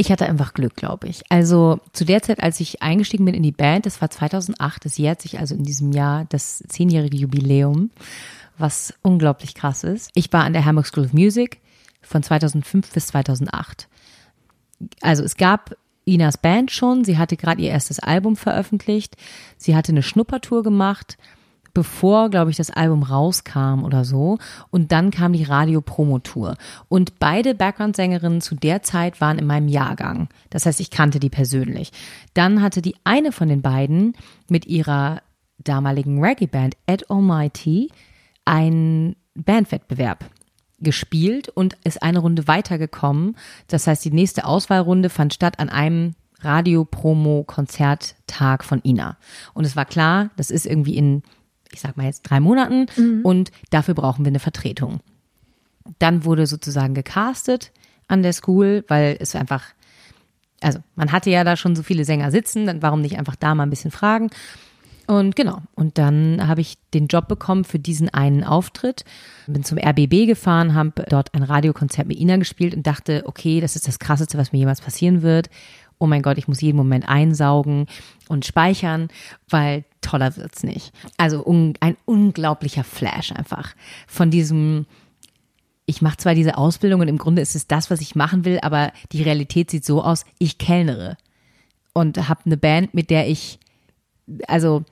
Ich 0.00 0.12
hatte 0.12 0.26
einfach 0.26 0.54
Glück, 0.54 0.76
glaube 0.76 1.08
ich. 1.08 1.22
Also 1.28 1.80
zu 1.92 2.04
der 2.04 2.22
Zeit, 2.22 2.40
als 2.40 2.60
ich 2.60 2.82
eingestiegen 2.82 3.24
bin 3.24 3.34
in 3.34 3.42
die 3.42 3.52
Band, 3.52 3.84
das 3.84 4.00
war 4.00 4.08
2008, 4.08 4.84
das 4.84 4.96
jährt 4.96 5.20
sich 5.20 5.38
also 5.38 5.56
in 5.56 5.64
diesem 5.64 5.92
Jahr 5.92 6.24
das 6.28 6.62
zehnjährige 6.68 7.16
Jubiläum, 7.16 7.90
was 8.56 8.94
unglaublich 9.02 9.54
krass 9.54 9.84
ist. 9.84 10.10
Ich 10.14 10.32
war 10.32 10.44
an 10.44 10.52
der 10.52 10.64
Hamburg 10.64 10.86
School 10.86 11.04
of 11.04 11.12
Music 11.12 11.60
von 12.00 12.22
2005 12.22 12.92
bis 12.92 13.08
2008 13.08 13.88
also 15.00 15.22
es 15.24 15.36
gab 15.36 15.76
Inas 16.04 16.38
Band 16.38 16.70
schon, 16.70 17.04
sie 17.04 17.18
hatte 17.18 17.36
gerade 17.36 17.60
ihr 17.60 17.70
erstes 17.70 17.98
Album 17.98 18.36
veröffentlicht, 18.36 19.16
sie 19.56 19.76
hatte 19.76 19.92
eine 19.92 20.02
Schnuppertour 20.02 20.62
gemacht, 20.62 21.18
bevor, 21.74 22.30
glaube 22.30 22.50
ich, 22.50 22.56
das 22.56 22.70
Album 22.70 23.04
rauskam 23.04 23.84
oder 23.84 24.04
so. 24.04 24.38
Und 24.70 24.90
dann 24.90 25.12
kam 25.12 25.32
die 25.32 25.44
Radio-Promo-Tour. 25.44 26.56
Und 26.88 27.20
beide 27.20 27.54
Background-Sängerinnen 27.54 28.40
zu 28.40 28.56
der 28.56 28.82
Zeit 28.82 29.20
waren 29.20 29.38
in 29.38 29.46
meinem 29.46 29.68
Jahrgang. 29.68 30.28
Das 30.50 30.66
heißt, 30.66 30.80
ich 30.80 30.90
kannte 30.90 31.20
die 31.20 31.30
persönlich. 31.30 31.92
Dann 32.34 32.62
hatte 32.62 32.82
die 32.82 32.96
eine 33.04 33.30
von 33.30 33.48
den 33.48 33.62
beiden 33.62 34.14
mit 34.48 34.66
ihrer 34.66 35.22
damaligen 35.58 36.24
Reggae-Band 36.24 36.76
Ed 36.86 37.10
Almighty 37.10 37.90
einen 38.44 39.14
Bandwettbewerb 39.34 40.24
gespielt 40.80 41.48
und 41.48 41.76
ist 41.84 42.02
eine 42.02 42.20
Runde 42.20 42.48
weitergekommen. 42.48 43.36
Das 43.66 43.86
heißt, 43.86 44.04
die 44.04 44.10
nächste 44.10 44.44
Auswahlrunde 44.44 45.10
fand 45.10 45.34
statt 45.34 45.58
an 45.58 45.68
einem 45.68 46.14
Radio-Promo-Konzerttag 46.40 48.64
von 48.64 48.80
Ina. 48.84 49.16
Und 49.54 49.64
es 49.64 49.76
war 49.76 49.84
klar, 49.84 50.30
das 50.36 50.50
ist 50.50 50.66
irgendwie 50.66 50.96
in, 50.96 51.22
ich 51.72 51.80
sag 51.80 51.96
mal 51.96 52.06
jetzt 52.06 52.22
drei 52.22 52.40
Monaten 52.40 52.86
mhm. 52.96 53.20
und 53.24 53.50
dafür 53.70 53.94
brauchen 53.94 54.24
wir 54.24 54.30
eine 54.30 54.38
Vertretung. 54.38 55.00
Dann 55.98 56.24
wurde 56.24 56.46
sozusagen 56.46 56.94
gecastet 56.94 57.72
an 58.06 58.22
der 58.22 58.32
School, 58.32 58.84
weil 58.88 59.16
es 59.20 59.34
einfach, 59.34 59.64
also 60.60 60.78
man 60.94 61.12
hatte 61.12 61.30
ja 61.30 61.44
da 61.44 61.56
schon 61.56 61.74
so 61.74 61.82
viele 61.82 62.04
Sänger 62.04 62.30
sitzen, 62.30 62.66
dann 62.66 62.82
warum 62.82 63.00
nicht 63.00 63.18
einfach 63.18 63.36
da 63.36 63.54
mal 63.54 63.62
ein 63.64 63.70
bisschen 63.70 63.90
fragen. 63.90 64.30
Und 65.08 65.36
genau, 65.36 65.62
und 65.74 65.96
dann 65.96 66.46
habe 66.46 66.60
ich 66.60 66.76
den 66.92 67.06
Job 67.06 67.28
bekommen 67.28 67.64
für 67.64 67.78
diesen 67.78 68.10
einen 68.10 68.44
Auftritt. 68.44 69.06
Bin 69.46 69.64
zum 69.64 69.78
RBB 69.78 70.26
gefahren, 70.26 70.74
habe 70.74 71.02
dort 71.08 71.32
ein 71.32 71.42
Radiokonzert 71.42 72.06
mit 72.06 72.20
Ina 72.20 72.36
gespielt 72.36 72.74
und 72.74 72.86
dachte, 72.86 73.22
okay, 73.24 73.62
das 73.62 73.74
ist 73.74 73.88
das 73.88 73.98
Krasseste, 73.98 74.36
was 74.36 74.52
mir 74.52 74.58
jemals 74.58 74.82
passieren 74.82 75.22
wird. 75.22 75.48
Oh 75.98 76.06
mein 76.06 76.20
Gott, 76.20 76.36
ich 76.36 76.46
muss 76.46 76.60
jeden 76.60 76.76
Moment 76.76 77.08
einsaugen 77.08 77.86
und 78.28 78.44
speichern, 78.44 79.08
weil 79.48 79.86
toller 80.02 80.36
wird's 80.36 80.62
nicht. 80.62 80.92
Also 81.16 81.42
un 81.42 81.72
ein 81.80 81.96
unglaublicher 82.04 82.84
Flash 82.84 83.32
einfach 83.32 83.74
von 84.06 84.30
diesem 84.30 84.84
ich 85.86 86.02
mache 86.02 86.18
zwar 86.18 86.34
diese 86.34 86.58
Ausbildung 86.58 87.00
und 87.00 87.08
im 87.08 87.16
Grunde 87.16 87.40
ist 87.40 87.56
es 87.56 87.66
das, 87.66 87.90
was 87.90 88.02
ich 88.02 88.14
machen 88.14 88.44
will, 88.44 88.58
aber 88.60 88.92
die 89.12 89.22
Realität 89.22 89.70
sieht 89.70 89.86
so 89.86 90.02
aus, 90.02 90.26
ich 90.38 90.58
kellnere 90.58 91.16
und 91.94 92.28
habe 92.28 92.42
eine 92.44 92.58
Band, 92.58 92.92
mit 92.92 93.08
der 93.08 93.26
ich 93.26 93.58
also 94.46 94.84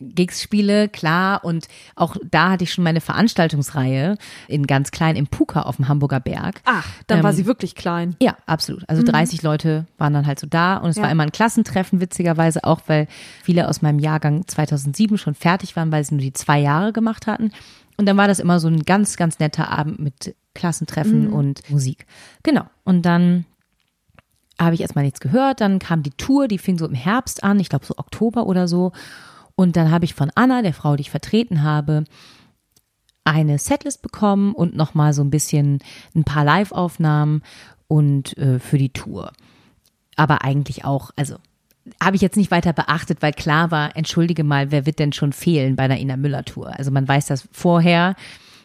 Gigs 0.00 0.42
spiele, 0.42 0.88
klar. 0.88 1.44
Und 1.44 1.68
auch 1.96 2.16
da 2.30 2.50
hatte 2.50 2.64
ich 2.64 2.72
schon 2.72 2.84
meine 2.84 3.00
Veranstaltungsreihe 3.00 4.16
in 4.46 4.66
ganz 4.66 4.90
klein 4.90 5.16
im 5.16 5.26
Puka 5.26 5.62
auf 5.62 5.76
dem 5.76 5.88
Hamburger 5.88 6.20
Berg. 6.20 6.60
Ach, 6.64 6.86
dann 7.06 7.18
ähm, 7.18 7.24
war 7.24 7.32
sie 7.32 7.46
wirklich 7.46 7.74
klein. 7.74 8.16
Ja, 8.20 8.36
absolut. 8.46 8.88
Also 8.88 9.02
mhm. 9.02 9.06
30 9.06 9.42
Leute 9.42 9.86
waren 9.98 10.12
dann 10.12 10.26
halt 10.26 10.38
so 10.38 10.46
da 10.46 10.76
und 10.76 10.90
es 10.90 10.96
ja. 10.96 11.02
war 11.02 11.10
immer 11.10 11.24
ein 11.24 11.32
Klassentreffen, 11.32 12.00
witzigerweise 12.00 12.64
auch, 12.64 12.82
weil 12.86 13.06
viele 13.42 13.68
aus 13.68 13.82
meinem 13.82 13.98
Jahrgang 13.98 14.46
2007 14.46 15.18
schon 15.18 15.34
fertig 15.34 15.76
waren, 15.76 15.92
weil 15.92 16.04
sie 16.04 16.14
nur 16.14 16.22
die 16.22 16.32
zwei 16.32 16.58
Jahre 16.58 16.92
gemacht 16.92 17.26
hatten. 17.26 17.52
Und 17.96 18.06
dann 18.06 18.16
war 18.16 18.28
das 18.28 18.38
immer 18.38 18.60
so 18.60 18.68
ein 18.68 18.84
ganz, 18.84 19.16
ganz 19.16 19.40
netter 19.40 19.70
Abend 19.70 19.98
mit 19.98 20.36
Klassentreffen 20.54 21.28
mhm. 21.28 21.32
und 21.32 21.70
Musik. 21.70 22.06
Genau. 22.44 22.64
Und 22.84 23.02
dann 23.02 23.44
habe 24.60 24.74
ich 24.74 24.80
erstmal 24.80 25.04
nichts 25.04 25.20
gehört. 25.20 25.60
Dann 25.60 25.78
kam 25.78 26.02
die 26.02 26.10
Tour, 26.10 26.48
die 26.48 26.58
fing 26.58 26.78
so 26.78 26.86
im 26.86 26.94
Herbst 26.94 27.44
an, 27.44 27.60
ich 27.60 27.68
glaube 27.68 27.86
so 27.86 27.94
Oktober 27.96 28.46
oder 28.46 28.68
so. 28.68 28.92
Und 29.58 29.74
dann 29.74 29.90
habe 29.90 30.04
ich 30.04 30.14
von 30.14 30.30
Anna, 30.36 30.62
der 30.62 30.72
Frau, 30.72 30.94
die 30.94 31.00
ich 31.00 31.10
vertreten 31.10 31.64
habe, 31.64 32.04
eine 33.24 33.58
Setlist 33.58 34.02
bekommen 34.02 34.54
und 34.54 34.76
nochmal 34.76 35.12
so 35.12 35.20
ein 35.20 35.30
bisschen 35.30 35.80
ein 36.14 36.22
paar 36.22 36.44
Live-Aufnahmen 36.44 37.42
und 37.88 38.38
äh, 38.38 38.60
für 38.60 38.78
die 38.78 38.92
Tour. 38.92 39.32
Aber 40.14 40.44
eigentlich 40.44 40.84
auch, 40.84 41.10
also 41.16 41.38
habe 42.00 42.14
ich 42.14 42.22
jetzt 42.22 42.36
nicht 42.36 42.52
weiter 42.52 42.72
beachtet, 42.72 43.20
weil 43.20 43.32
klar 43.32 43.72
war, 43.72 43.96
entschuldige 43.96 44.44
mal, 44.44 44.70
wer 44.70 44.86
wird 44.86 45.00
denn 45.00 45.12
schon 45.12 45.32
fehlen 45.32 45.74
bei 45.74 45.82
einer 45.82 45.98
Ina 45.98 46.16
Müller 46.16 46.44
Tour? 46.44 46.78
Also 46.78 46.92
man 46.92 47.08
weiß 47.08 47.26
das 47.26 47.48
vorher. 47.50 48.14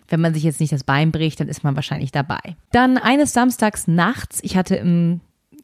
Wenn 0.10 0.22
man 0.22 0.36
sich 0.36 0.44
jetzt 0.44 0.60
nicht 0.60 0.74
das 0.74 0.84
Bein 0.84 1.12
bricht, 1.12 1.40
dann 1.40 1.48
ist 1.48 1.64
man 1.64 1.76
wahrscheinlich 1.76 2.12
dabei. 2.12 2.56
Dann 2.72 3.00
eines 3.00 3.34
Samstags 3.34 3.88
nachts, 3.88 4.42
ich 4.44 4.56
hatte 4.56 4.76
im 4.76 5.22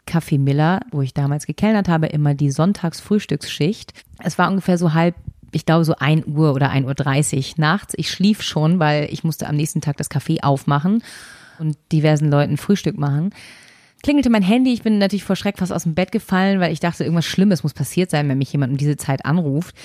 Café 0.09 0.39
Miller, 0.39 0.79
wo 0.91 1.01
ich 1.01 1.13
damals 1.13 1.45
gekellnert 1.45 1.87
habe, 1.87 2.07
immer 2.07 2.33
die 2.33 2.51
Sonntagsfrühstücksschicht. 2.51 3.93
Es 4.23 4.37
war 4.37 4.49
ungefähr 4.49 4.77
so 4.77 4.93
halb 4.93 5.15
ich 5.51 5.65
glaube 5.65 5.83
so 5.83 5.95
ein 5.97 6.23
Uhr 6.27 6.53
oder 6.53 6.69
ein 6.69 6.85
Uhr 6.85 6.93
dreißig 6.93 7.57
nachts. 7.57 7.93
Ich 7.97 8.11
schlief 8.11 8.41
schon, 8.43 8.77
weil 8.77 9.11
ich 9.11 9.23
musste 9.23 9.47
am 9.47 9.55
nächsten 9.55 9.81
Tag 9.81 9.97
das 9.97 10.11
Café 10.11 10.43
aufmachen 10.43 11.03
und 11.57 11.75
diversen 11.91 12.29
Leuten 12.29 12.57
Frühstück 12.57 12.97
machen. 12.97 13.31
Klingelte 14.03 14.29
mein 14.29 14.43
Handy, 14.43 14.71
ich 14.71 14.83
bin 14.83 14.97
natürlich 14.97 15.23
vor 15.23 15.35
Schreck 15.35 15.57
fast 15.57 15.73
aus 15.73 15.83
dem 15.83 15.95
Bett 15.95 16.11
gefallen, 16.11 16.59
weil 16.59 16.71
ich 16.71 16.79
dachte, 16.79 17.03
irgendwas 17.03 17.25
Schlimmes 17.25 17.63
muss 17.63 17.73
passiert 17.73 18.11
sein, 18.11 18.29
wenn 18.29 18.37
mich 18.37 18.51
jemand 18.51 18.73
um 18.73 18.77
diese 18.77 18.95
Zeit 18.95 19.25
anruft. 19.25 19.75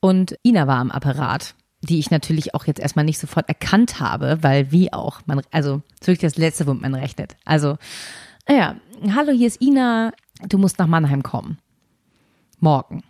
Und 0.00 0.36
Ina 0.44 0.66
war 0.66 0.76
am 0.76 0.90
Apparat, 0.90 1.54
die 1.80 1.98
ich 1.98 2.10
natürlich 2.10 2.54
auch 2.54 2.66
jetzt 2.66 2.80
erstmal 2.80 3.04
nicht 3.04 3.18
sofort 3.18 3.48
erkannt 3.48 3.98
habe, 3.98 4.38
weil 4.42 4.70
wie 4.70 4.92
auch, 4.92 5.20
man, 5.26 5.40
also 5.50 5.82
wirklich 6.00 6.20
das 6.20 6.36
Letzte, 6.36 6.66
womit 6.66 6.82
man 6.82 6.94
rechnet. 6.94 7.36
Also 7.44 7.78
ja, 8.48 8.76
hallo, 9.14 9.32
hier 9.32 9.46
ist 9.46 9.60
Ina, 9.60 10.12
du 10.48 10.58
musst 10.58 10.78
nach 10.78 10.86
Mannheim 10.86 11.22
kommen. 11.22 11.58
Morgen. 12.60 13.02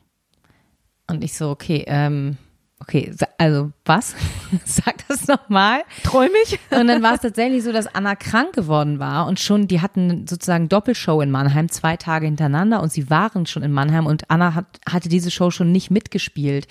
Und 1.09 1.23
ich 1.23 1.35
so, 1.35 1.51
okay, 1.51 1.85
ähm, 1.87 2.37
okay, 2.81 3.13
also 3.39 3.73
was? 3.85 4.17
Sag 4.65 5.07
das 5.09 5.29
nochmal. 5.29 5.83
Träum 6.03 6.31
ich? 6.45 6.59
Und 6.71 6.89
dann 6.89 7.03
war 7.03 7.15
es 7.15 7.21
tatsächlich 7.21 7.63
so, 7.63 7.73
dass 7.73 7.87
Anna 7.87 8.17
krank 8.17 8.55
geworden 8.55 8.99
war 8.99 9.27
und 9.27 9.41
schon, 9.41 9.69
die 9.69 9.81
hatten 9.81 10.27
sozusagen 10.27 10.69
Doppelshow 10.69 11.21
in 11.21 11.31
Mannheim, 11.31 11.69
zwei 11.69 11.97
Tage 11.97 12.27
hintereinander 12.27 12.83
und 12.83 12.93
sie 12.93 13.09
waren 13.09 13.47
schon 13.47 13.63
in 13.63 13.73
Mannheim 13.73 14.07
und 14.07 14.31
Anna 14.31 14.55
hat, 14.55 14.67
hatte 14.89 15.09
diese 15.09 15.31
Show 15.31 15.51
schon 15.51 15.73
nicht 15.73 15.91
mitgespielt, 15.91 16.67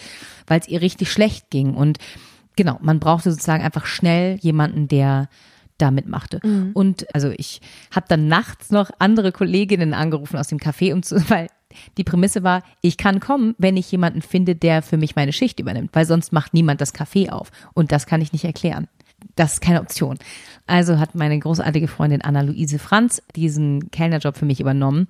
weil 0.47 0.59
es 0.59 0.67
ihr 0.67 0.81
richtig 0.81 1.11
schlecht 1.11 1.49
ging. 1.49 1.73
Und 1.73 1.97
genau, 2.55 2.77
man 2.81 2.99
brauchte 2.99 3.31
sozusagen 3.31 3.63
einfach 3.63 3.85
schnell 3.85 4.37
jemanden, 4.41 4.87
der 4.87 5.29
da 5.77 5.91
mitmachte. 5.91 6.39
Mhm. 6.43 6.71
Und 6.73 7.13
also 7.13 7.31
ich 7.35 7.61
habe 7.91 8.05
dann 8.09 8.27
nachts 8.27 8.71
noch 8.71 8.91
andere 8.99 9.31
Kolleginnen 9.31 9.93
angerufen 9.93 10.37
aus 10.37 10.47
dem 10.47 10.59
Café, 10.59 10.93
um 10.93 11.03
zu, 11.03 11.15
weil 11.29 11.47
die 11.97 12.03
Prämisse 12.03 12.43
war, 12.43 12.63
ich 12.81 12.97
kann 12.97 13.19
kommen, 13.19 13.55
wenn 13.57 13.77
ich 13.77 13.91
jemanden 13.91 14.21
finde, 14.21 14.55
der 14.55 14.81
für 14.81 14.97
mich 14.97 15.15
meine 15.15 15.33
Schicht 15.33 15.59
übernimmt, 15.59 15.91
weil 15.93 16.05
sonst 16.05 16.31
macht 16.31 16.53
niemand 16.53 16.81
das 16.81 16.93
Café 16.93 17.29
auf. 17.29 17.51
Und 17.73 17.91
das 17.91 18.05
kann 18.05 18.21
ich 18.21 18.31
nicht 18.31 18.45
erklären. 18.45 18.87
Das 19.35 19.53
ist 19.53 19.61
keine 19.61 19.81
Option. 19.81 20.17
Also 20.67 20.99
hat 20.99 21.15
meine 21.15 21.37
großartige 21.39 21.87
Freundin 21.87 22.21
Anna-Luise 22.21 22.79
Franz 22.79 23.21
diesen 23.35 23.91
Kellnerjob 23.91 24.37
für 24.37 24.45
mich 24.45 24.59
übernommen. 24.59 25.07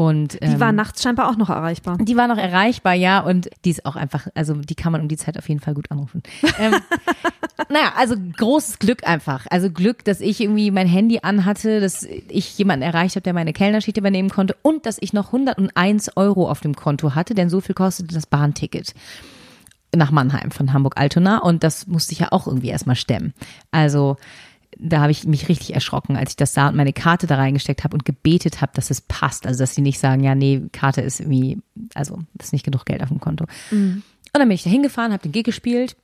Und, 0.00 0.38
ähm, 0.40 0.54
die 0.54 0.60
war 0.60 0.70
ähm, 0.70 0.76
nachts 0.76 1.02
scheinbar 1.02 1.28
auch 1.28 1.36
noch 1.36 1.50
erreichbar. 1.50 1.98
Die 2.00 2.16
war 2.16 2.26
noch 2.26 2.38
erreichbar, 2.38 2.94
ja. 2.94 3.20
Und 3.20 3.50
die 3.66 3.70
ist 3.70 3.84
auch 3.84 3.96
einfach, 3.96 4.28
also 4.34 4.54
die 4.54 4.74
kann 4.74 4.92
man 4.92 5.02
um 5.02 5.08
die 5.08 5.18
Zeit 5.18 5.36
auf 5.36 5.46
jeden 5.46 5.60
Fall 5.60 5.74
gut 5.74 5.90
anrufen. 5.90 6.22
ähm, 6.58 6.74
naja, 7.68 7.92
also 7.98 8.14
großes 8.16 8.78
Glück 8.78 9.06
einfach. 9.06 9.46
Also 9.50 9.70
Glück, 9.70 10.02
dass 10.06 10.22
ich 10.22 10.40
irgendwie 10.40 10.70
mein 10.70 10.86
Handy 10.86 11.18
anhatte, 11.22 11.80
dass 11.80 12.04
ich 12.04 12.56
jemanden 12.56 12.82
erreicht 12.82 13.16
habe, 13.16 13.24
der 13.24 13.34
meine 13.34 13.52
Kellnerschicht 13.52 13.98
übernehmen 13.98 14.30
konnte 14.30 14.56
und 14.62 14.86
dass 14.86 14.96
ich 14.98 15.12
noch 15.12 15.34
101 15.34 16.16
Euro 16.16 16.50
auf 16.50 16.60
dem 16.60 16.74
Konto 16.74 17.14
hatte, 17.14 17.34
denn 17.34 17.50
so 17.50 17.60
viel 17.60 17.74
kostete 17.74 18.14
das 18.14 18.24
Bahnticket 18.24 18.94
nach 19.94 20.12
Mannheim 20.12 20.50
von 20.50 20.72
Hamburg-Altona 20.72 21.38
und 21.38 21.62
das 21.62 21.86
musste 21.86 22.12
ich 22.12 22.20
ja 22.20 22.28
auch 22.30 22.46
irgendwie 22.46 22.68
erstmal 22.68 22.96
stemmen. 22.96 23.34
Also 23.70 24.16
da 24.82 25.00
habe 25.00 25.10
ich 25.10 25.26
mich 25.26 25.48
richtig 25.48 25.74
erschrocken, 25.74 26.16
als 26.16 26.30
ich 26.30 26.36
das 26.36 26.54
sah 26.54 26.68
und 26.68 26.76
meine 26.76 26.92
Karte 26.92 27.26
da 27.26 27.36
reingesteckt 27.36 27.84
habe 27.84 27.94
und 27.94 28.04
gebetet 28.04 28.60
habe, 28.60 28.72
dass 28.74 28.90
es 28.90 29.00
passt. 29.00 29.46
Also, 29.46 29.62
dass 29.62 29.74
sie 29.74 29.82
nicht 29.82 29.98
sagen, 29.98 30.24
ja, 30.24 30.34
nee, 30.34 30.62
Karte 30.72 31.02
ist 31.02 31.20
irgendwie, 31.20 31.58
also, 31.94 32.20
das 32.34 32.48
ist 32.48 32.52
nicht 32.52 32.64
genug 32.64 32.86
Geld 32.86 33.02
auf 33.02 33.08
dem 33.08 33.20
Konto. 33.20 33.44
Mhm. 33.70 34.02
Und 34.32 34.38
dann 34.38 34.48
bin 34.48 34.54
ich 34.54 34.62
da 34.62 34.70
hingefahren, 34.70 35.12
habe 35.12 35.22
den 35.22 35.32
Gig 35.32 35.44
gespielt. 35.44 35.96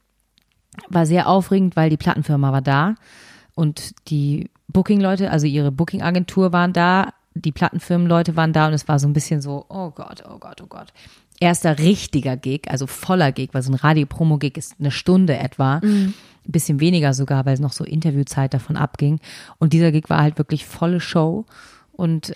War 0.88 1.06
sehr 1.06 1.28
aufregend, 1.28 1.74
weil 1.74 1.88
die 1.88 1.96
Plattenfirma 1.96 2.52
war 2.52 2.60
da 2.60 2.96
und 3.54 3.94
die 4.08 4.50
Booking-Leute, 4.68 5.30
also 5.30 5.46
ihre 5.46 5.72
Booking-Agentur 5.72 6.52
waren 6.52 6.74
da, 6.74 7.14
die 7.34 7.52
Plattenfirmenleute 7.52 8.36
waren 8.36 8.52
da 8.52 8.66
und 8.66 8.74
es 8.74 8.88
war 8.88 8.98
so 8.98 9.06
ein 9.06 9.12
bisschen 9.12 9.40
so, 9.40 9.64
oh 9.68 9.90
Gott, 9.90 10.22
oh 10.28 10.38
Gott, 10.38 10.60
oh 10.62 10.66
Gott. 10.66 10.92
Erster 11.38 11.78
richtiger 11.78 12.36
Gig, 12.36 12.62
also 12.68 12.86
voller 12.86 13.32
Gig, 13.32 13.50
weil 13.52 13.62
so 13.62 13.70
ein 13.70 13.76
Radio-Promo-Gig 13.76 14.56
ist 14.56 14.76
eine 14.78 14.90
Stunde 14.90 15.36
etwa. 15.36 15.80
Mhm 15.82 16.14
ein 16.46 16.52
bisschen 16.52 16.80
weniger 16.80 17.14
sogar, 17.14 17.44
weil 17.44 17.54
es 17.54 17.60
noch 17.60 17.72
so 17.72 17.84
Interviewzeit 17.84 18.54
davon 18.54 18.76
abging. 18.76 19.20
Und 19.58 19.72
dieser 19.72 19.92
Gig 19.92 20.08
war 20.08 20.22
halt 20.22 20.38
wirklich 20.38 20.66
volle 20.66 21.00
Show. 21.00 21.44
Und 21.92 22.34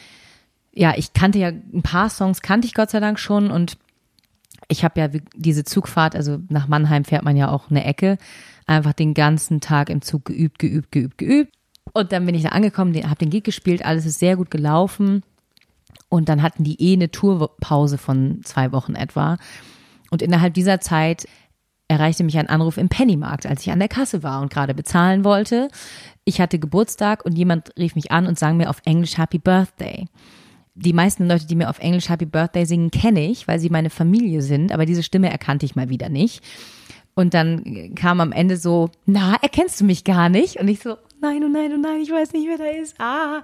ja, 0.72 0.94
ich 0.96 1.12
kannte 1.12 1.38
ja 1.38 1.48
ein 1.48 1.82
paar 1.82 2.10
Songs, 2.10 2.42
kannte 2.42 2.66
ich 2.66 2.74
Gott 2.74 2.90
sei 2.90 3.00
Dank 3.00 3.18
schon. 3.18 3.50
Und 3.50 3.78
ich 4.68 4.84
habe 4.84 5.00
ja 5.00 5.08
diese 5.34 5.64
Zugfahrt, 5.64 6.14
also 6.14 6.38
nach 6.48 6.68
Mannheim 6.68 7.04
fährt 7.04 7.24
man 7.24 7.36
ja 7.36 7.50
auch 7.50 7.70
eine 7.70 7.84
Ecke, 7.84 8.18
einfach 8.66 8.92
den 8.92 9.14
ganzen 9.14 9.60
Tag 9.60 9.90
im 9.90 10.02
Zug 10.02 10.24
geübt, 10.26 10.58
geübt, 10.58 10.92
geübt, 10.92 11.18
geübt. 11.18 11.54
Und 11.92 12.12
dann 12.12 12.26
bin 12.26 12.34
ich 12.34 12.42
da 12.42 12.50
angekommen, 12.50 12.94
habe 12.94 13.16
den 13.16 13.30
Gig 13.30 13.42
gespielt, 13.42 13.84
alles 13.84 14.06
ist 14.06 14.20
sehr 14.20 14.36
gut 14.36 14.50
gelaufen. 14.50 15.22
Und 16.10 16.28
dann 16.28 16.42
hatten 16.42 16.64
die 16.64 16.82
eh 16.82 16.92
eine 16.92 17.10
Tourpause 17.10 17.96
von 17.96 18.40
zwei 18.44 18.72
Wochen 18.72 18.94
etwa. 18.94 19.38
Und 20.10 20.20
innerhalb 20.20 20.52
dieser 20.52 20.80
Zeit 20.80 21.26
erreichte 21.88 22.24
mich 22.24 22.36
ein 22.36 22.48
Anruf 22.48 22.76
im 22.76 22.88
Pennymarkt, 22.88 23.46
als 23.46 23.62
ich 23.62 23.72
an 23.72 23.78
der 23.78 23.88
Kasse 23.88 24.22
war 24.22 24.42
und 24.42 24.52
gerade 24.52 24.74
bezahlen 24.74 25.24
wollte. 25.24 25.68
Ich 26.24 26.40
hatte 26.40 26.58
Geburtstag 26.58 27.24
und 27.24 27.38
jemand 27.38 27.72
rief 27.78 27.94
mich 27.94 28.12
an 28.12 28.26
und 28.26 28.38
sang 28.38 28.56
mir 28.56 28.70
auf 28.70 28.82
Englisch 28.84 29.18
Happy 29.18 29.38
Birthday. 29.38 30.06
Die 30.74 30.92
meisten 30.92 31.28
Leute, 31.28 31.46
die 31.46 31.56
mir 31.56 31.70
auf 31.70 31.78
Englisch 31.78 32.08
Happy 32.08 32.26
Birthday 32.26 32.64
singen, 32.64 32.90
kenne 32.90 33.26
ich, 33.26 33.48
weil 33.48 33.58
sie 33.58 33.70
meine 33.70 33.90
Familie 33.90 34.42
sind, 34.42 34.72
aber 34.72 34.86
diese 34.86 35.02
Stimme 35.02 35.30
erkannte 35.30 35.66
ich 35.66 35.74
mal 35.74 35.88
wieder 35.88 36.08
nicht. 36.08 36.44
Und 37.14 37.34
dann 37.34 37.94
kam 37.96 38.20
am 38.20 38.32
Ende 38.32 38.56
so, 38.56 38.90
na, 39.04 39.36
erkennst 39.42 39.80
du 39.80 39.84
mich 39.84 40.04
gar 40.04 40.28
nicht? 40.28 40.60
Und 40.60 40.68
ich 40.68 40.80
so, 40.80 40.96
nein, 41.20 41.42
oh 41.44 41.48
nein, 41.48 41.72
oh 41.74 41.80
nein, 41.80 42.00
ich 42.00 42.10
weiß 42.10 42.32
nicht, 42.32 42.48
wer 42.48 42.58
da 42.58 42.64
ist. 42.80 42.94
Ah. 43.00 43.42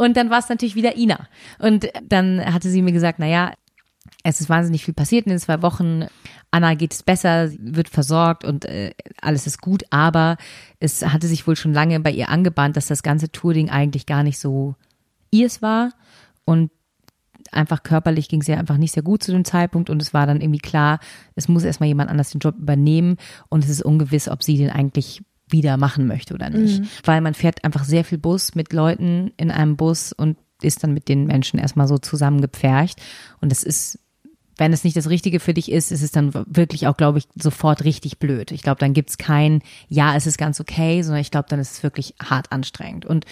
Und 0.00 0.16
dann 0.16 0.30
war 0.30 0.38
es 0.38 0.48
natürlich 0.48 0.76
wieder 0.76 0.96
Ina. 0.96 1.28
Und 1.58 1.88
dann 2.02 2.42
hatte 2.42 2.70
sie 2.70 2.80
mir 2.80 2.92
gesagt, 2.92 3.18
naja, 3.18 3.52
es 4.24 4.40
ist 4.40 4.48
wahnsinnig 4.48 4.82
viel 4.82 4.94
passiert 4.94 5.26
in 5.26 5.30
den 5.30 5.38
zwei 5.38 5.60
Wochen. 5.60 6.06
Anna 6.50 6.72
geht 6.74 6.94
es 6.94 7.02
besser, 7.02 7.50
wird 7.58 7.90
versorgt 7.90 8.46
und 8.46 8.64
äh, 8.64 8.92
alles 9.20 9.46
ist 9.46 9.60
gut, 9.60 9.82
aber 9.90 10.38
es 10.78 11.04
hatte 11.04 11.26
sich 11.26 11.46
wohl 11.46 11.54
schon 11.54 11.74
lange 11.74 12.00
bei 12.00 12.10
ihr 12.10 12.30
angebahnt, 12.30 12.78
dass 12.78 12.86
das 12.86 13.02
ganze 13.02 13.30
Tourding 13.30 13.68
eigentlich 13.68 14.06
gar 14.06 14.22
nicht 14.22 14.38
so 14.38 14.74
ihrs 15.30 15.60
war 15.60 15.92
und 16.46 16.70
einfach 17.52 17.82
körperlich 17.82 18.28
ging 18.28 18.40
es 18.40 18.48
ihr 18.48 18.58
einfach 18.58 18.78
nicht 18.78 18.92
sehr 18.92 19.02
gut 19.02 19.22
zu 19.22 19.32
dem 19.32 19.44
Zeitpunkt 19.44 19.90
und 19.90 20.00
es 20.00 20.14
war 20.14 20.26
dann 20.26 20.40
irgendwie 20.40 20.60
klar, 20.60 20.98
es 21.34 21.46
muss 21.46 21.64
erstmal 21.64 21.88
jemand 21.88 22.08
anders 22.08 22.30
den 22.30 22.40
Job 22.40 22.56
übernehmen 22.58 23.16
und 23.50 23.64
es 23.64 23.70
ist 23.70 23.82
ungewiss, 23.82 24.30
ob 24.30 24.42
sie 24.42 24.56
den 24.56 24.70
eigentlich 24.70 25.22
wieder 25.52 25.76
machen 25.76 26.06
möchte 26.06 26.34
oder 26.34 26.50
nicht. 26.50 26.80
Mhm. 26.80 26.88
Weil 27.04 27.20
man 27.20 27.34
fährt 27.34 27.64
einfach 27.64 27.84
sehr 27.84 28.04
viel 28.04 28.18
Bus 28.18 28.54
mit 28.54 28.72
Leuten 28.72 29.32
in 29.36 29.50
einem 29.50 29.76
Bus 29.76 30.12
und 30.12 30.36
ist 30.62 30.84
dann 30.84 30.92
mit 30.92 31.08
den 31.08 31.26
Menschen 31.26 31.58
erstmal 31.58 31.88
so 31.88 31.98
zusammengepfercht 31.98 33.00
und 33.40 33.50
das 33.50 33.62
ist 33.62 33.98
wenn 34.60 34.74
es 34.74 34.84
nicht 34.84 34.94
das 34.94 35.08
Richtige 35.08 35.40
für 35.40 35.54
dich 35.54 35.72
ist, 35.72 35.90
ist 35.90 36.02
es 36.02 36.12
dann 36.12 36.34
wirklich 36.34 36.86
auch, 36.86 36.96
glaube 36.98 37.16
ich, 37.16 37.26
sofort 37.34 37.82
richtig 37.82 38.18
blöd. 38.18 38.52
Ich 38.52 38.60
glaube, 38.60 38.78
dann 38.78 38.92
gibt 38.92 39.08
es 39.08 39.16
kein, 39.16 39.62
ja, 39.88 40.14
es 40.14 40.26
ist 40.26 40.36
ganz 40.36 40.60
okay, 40.60 41.00
sondern 41.00 41.22
ich 41.22 41.30
glaube, 41.30 41.48
dann 41.48 41.58
ist 41.58 41.72
es 41.72 41.82
wirklich 41.82 42.14
hart 42.22 42.52
anstrengend. 42.52 43.06
Und 43.06 43.24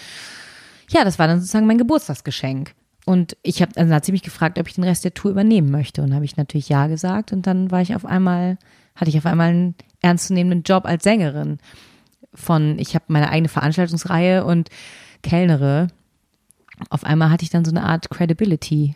ja, 0.89 1.03
das 1.03 1.19
war 1.19 1.27
dann 1.27 1.39
sozusagen 1.39 1.67
mein 1.67 1.77
Geburtstagsgeschenk. 1.77 2.73
Und 3.05 3.37
ich 3.43 3.61
habe, 3.61 3.71
also 3.75 3.93
hat 3.93 4.05
sie 4.05 4.11
mich 4.11 4.23
gefragt, 4.23 4.57
ob 4.57 4.67
ich 4.67 4.73
den 4.73 4.83
Rest 4.83 5.05
der 5.05 5.13
Tour 5.13 5.29
übernehmen 5.29 5.69
möchte. 5.69 6.01
Und 6.01 6.15
habe 6.15 6.25
ich 6.25 6.35
natürlich 6.35 6.67
ja 6.67 6.87
gesagt. 6.87 7.31
Und 7.31 7.45
dann 7.45 7.69
war 7.69 7.81
ich 7.81 7.95
auf 7.95 8.05
einmal, 8.05 8.57
hatte 8.95 9.09
ich 9.09 9.17
auf 9.19 9.27
einmal 9.27 9.49
einen 9.49 9.75
ernstzunehmenden 10.01 10.63
Job 10.63 10.85
als 10.85 11.03
Sängerin. 11.03 11.59
Von, 12.33 12.77
ich 12.79 12.95
habe 12.95 13.05
meine 13.07 13.29
eigene 13.29 13.49
Veranstaltungsreihe 13.49 14.45
und 14.45 14.69
Kellnere. 15.23 15.87
Auf 16.89 17.03
einmal 17.03 17.29
hatte 17.31 17.43
ich 17.43 17.49
dann 17.49 17.65
so 17.65 17.71
eine 17.71 17.83
Art 17.83 18.09
Credibility, 18.09 18.95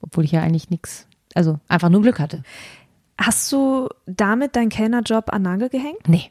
obwohl 0.00 0.24
ich 0.24 0.32
ja 0.32 0.42
eigentlich 0.42 0.70
nichts 0.70 1.06
also 1.34 1.58
einfach 1.68 1.88
nur 1.88 2.02
Glück 2.02 2.18
hatte. 2.18 2.42
Hast 3.18 3.50
du 3.52 3.88
damit 4.06 4.56
deinen 4.56 4.70
Kellnerjob 4.70 5.32
an 5.32 5.42
Nagel 5.42 5.68
gehängt? 5.68 6.08
Nee. 6.08 6.30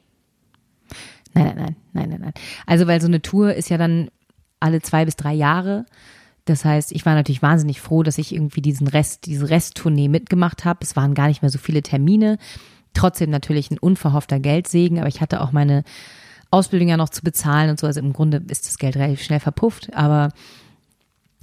Nein, 1.33 1.45
nein, 1.45 1.55
nein, 1.55 1.75
nein, 1.93 2.09
nein, 2.09 2.21
nein. 2.21 2.33
Also, 2.65 2.87
weil 2.87 2.99
so 2.99 3.07
eine 3.07 3.21
Tour 3.21 3.53
ist 3.53 3.69
ja 3.69 3.77
dann 3.77 4.09
alle 4.59 4.81
zwei 4.81 5.05
bis 5.05 5.15
drei 5.15 5.33
Jahre. 5.33 5.85
Das 6.45 6.65
heißt, 6.65 6.91
ich 6.91 7.05
war 7.05 7.13
natürlich 7.13 7.43
wahnsinnig 7.43 7.79
froh, 7.79 8.01
dass 8.01 8.17
ich 8.17 8.33
irgendwie 8.33 8.61
diesen 8.61 8.87
Rest, 8.87 9.27
diese 9.27 9.49
Resttournee 9.49 10.07
mitgemacht 10.07 10.65
habe. 10.65 10.79
Es 10.81 10.95
waren 10.95 11.13
gar 11.13 11.27
nicht 11.27 11.43
mehr 11.43 11.51
so 11.51 11.59
viele 11.59 11.83
Termine. 11.83 12.39
Trotzdem 12.95 13.29
natürlich 13.29 13.69
ein 13.69 13.77
unverhoffter 13.77 14.39
Geldsegen, 14.39 14.97
aber 14.97 15.07
ich 15.07 15.21
hatte 15.21 15.41
auch 15.41 15.51
meine 15.51 15.83
Ausbildung 16.51 16.89
ja 16.89 16.97
noch 16.97 17.09
zu 17.09 17.21
bezahlen 17.21 17.69
und 17.69 17.79
so. 17.79 17.87
Also 17.87 17.99
im 17.99 18.13
Grunde 18.13 18.41
ist 18.47 18.67
das 18.67 18.77
Geld 18.77 18.95
relativ 18.95 19.21
schnell 19.21 19.39
verpufft, 19.39 19.93
aber 19.93 20.29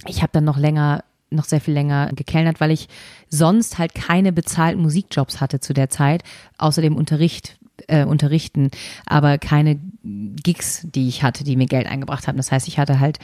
ich 0.05 0.21
habe 0.21 0.31
dann 0.33 0.43
noch 0.43 0.57
länger 0.57 1.03
noch 1.29 1.43
sehr 1.43 1.59
viel 1.59 1.73
länger 1.73 2.09
gekellnert, 2.13 2.61
weil 2.61 2.71
ich 2.71 2.87
sonst 3.29 3.77
halt 3.77 3.93
keine 3.93 4.31
bezahlten 4.31 4.81
Musikjobs 4.81 5.41
hatte 5.41 5.59
zu 5.59 5.73
der 5.73 5.89
Zeit, 5.89 6.23
außerdem 6.57 6.95
Unterricht 6.95 7.57
äh, 7.87 8.05
unterrichten, 8.05 8.71
aber 9.05 9.37
keine 9.37 9.79
Gigs, 10.03 10.81
die 10.83 11.07
ich 11.07 11.23
hatte, 11.23 11.43
die 11.43 11.55
mir 11.55 11.67
Geld 11.67 11.87
eingebracht 11.87 12.27
haben. 12.27 12.37
Das 12.37 12.51
heißt, 12.51 12.67
ich 12.67 12.79
hatte 12.79 12.99
halt 12.99 13.19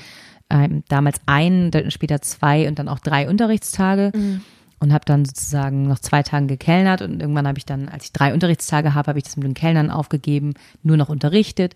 ähm, 0.49 0.83
damals 0.89 1.19
einen, 1.25 1.71
dann 1.71 1.91
später 1.91 2.21
zwei 2.21 2.67
und 2.67 2.77
dann 2.77 2.89
auch 2.89 2.99
drei 2.99 3.27
Unterrichtstage. 3.29 4.11
Mhm. 4.13 4.41
Und 4.83 4.91
habe 4.91 5.05
dann 5.05 5.23
sozusagen 5.23 5.87
noch 5.87 5.99
zwei 5.99 6.23
Tage 6.23 6.45
gekellnert 6.45 7.01
und 7.01 7.21
irgendwann 7.21 7.47
habe 7.47 7.57
ich 7.57 7.65
dann, 7.65 7.87
als 7.87 8.03
ich 8.03 8.11
drei 8.11 8.33
Unterrichtstage 8.33 8.93
habe, 8.93 9.07
habe 9.07 9.17
ich 9.17 9.23
das 9.23 9.37
mit 9.37 9.45
den 9.45 9.53
Kellnern 9.53 9.89
aufgegeben, 9.89 10.55
nur 10.81 10.97
noch 10.97 11.07
unterrichtet. 11.07 11.73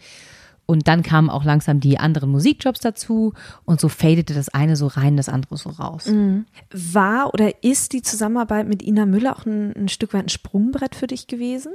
Und 0.65 0.89
dann 0.89 1.03
kamen 1.03 1.29
auch 1.29 1.45
langsam 1.45 1.79
die 1.79 1.99
anderen 1.99 2.29
Musikjobs 2.29 2.81
dazu 2.81 3.33
und 3.63 3.79
so 3.79 3.87
fadete 3.87 4.33
das 4.33 4.49
eine 4.49 4.75
so 4.75 4.87
rein, 4.87 5.15
das 5.15 5.29
andere 5.29 5.55
so 5.55 5.69
raus. 5.69 6.07
Mhm. 6.07 6.47
War 6.69 7.33
oder 7.33 7.63
ist 7.63 7.93
die 7.93 8.01
Zusammenarbeit 8.01 8.67
mit 8.67 8.83
Ina 8.83 9.05
Müller 9.05 9.37
auch 9.37 9.45
ein, 9.45 9.73
ein 9.77 9.87
Stück 9.87 10.13
weit 10.13 10.25
ein 10.25 10.29
Sprungbrett 10.29 10.93
für 10.93 11.07
dich 11.07 11.27
gewesen? 11.27 11.71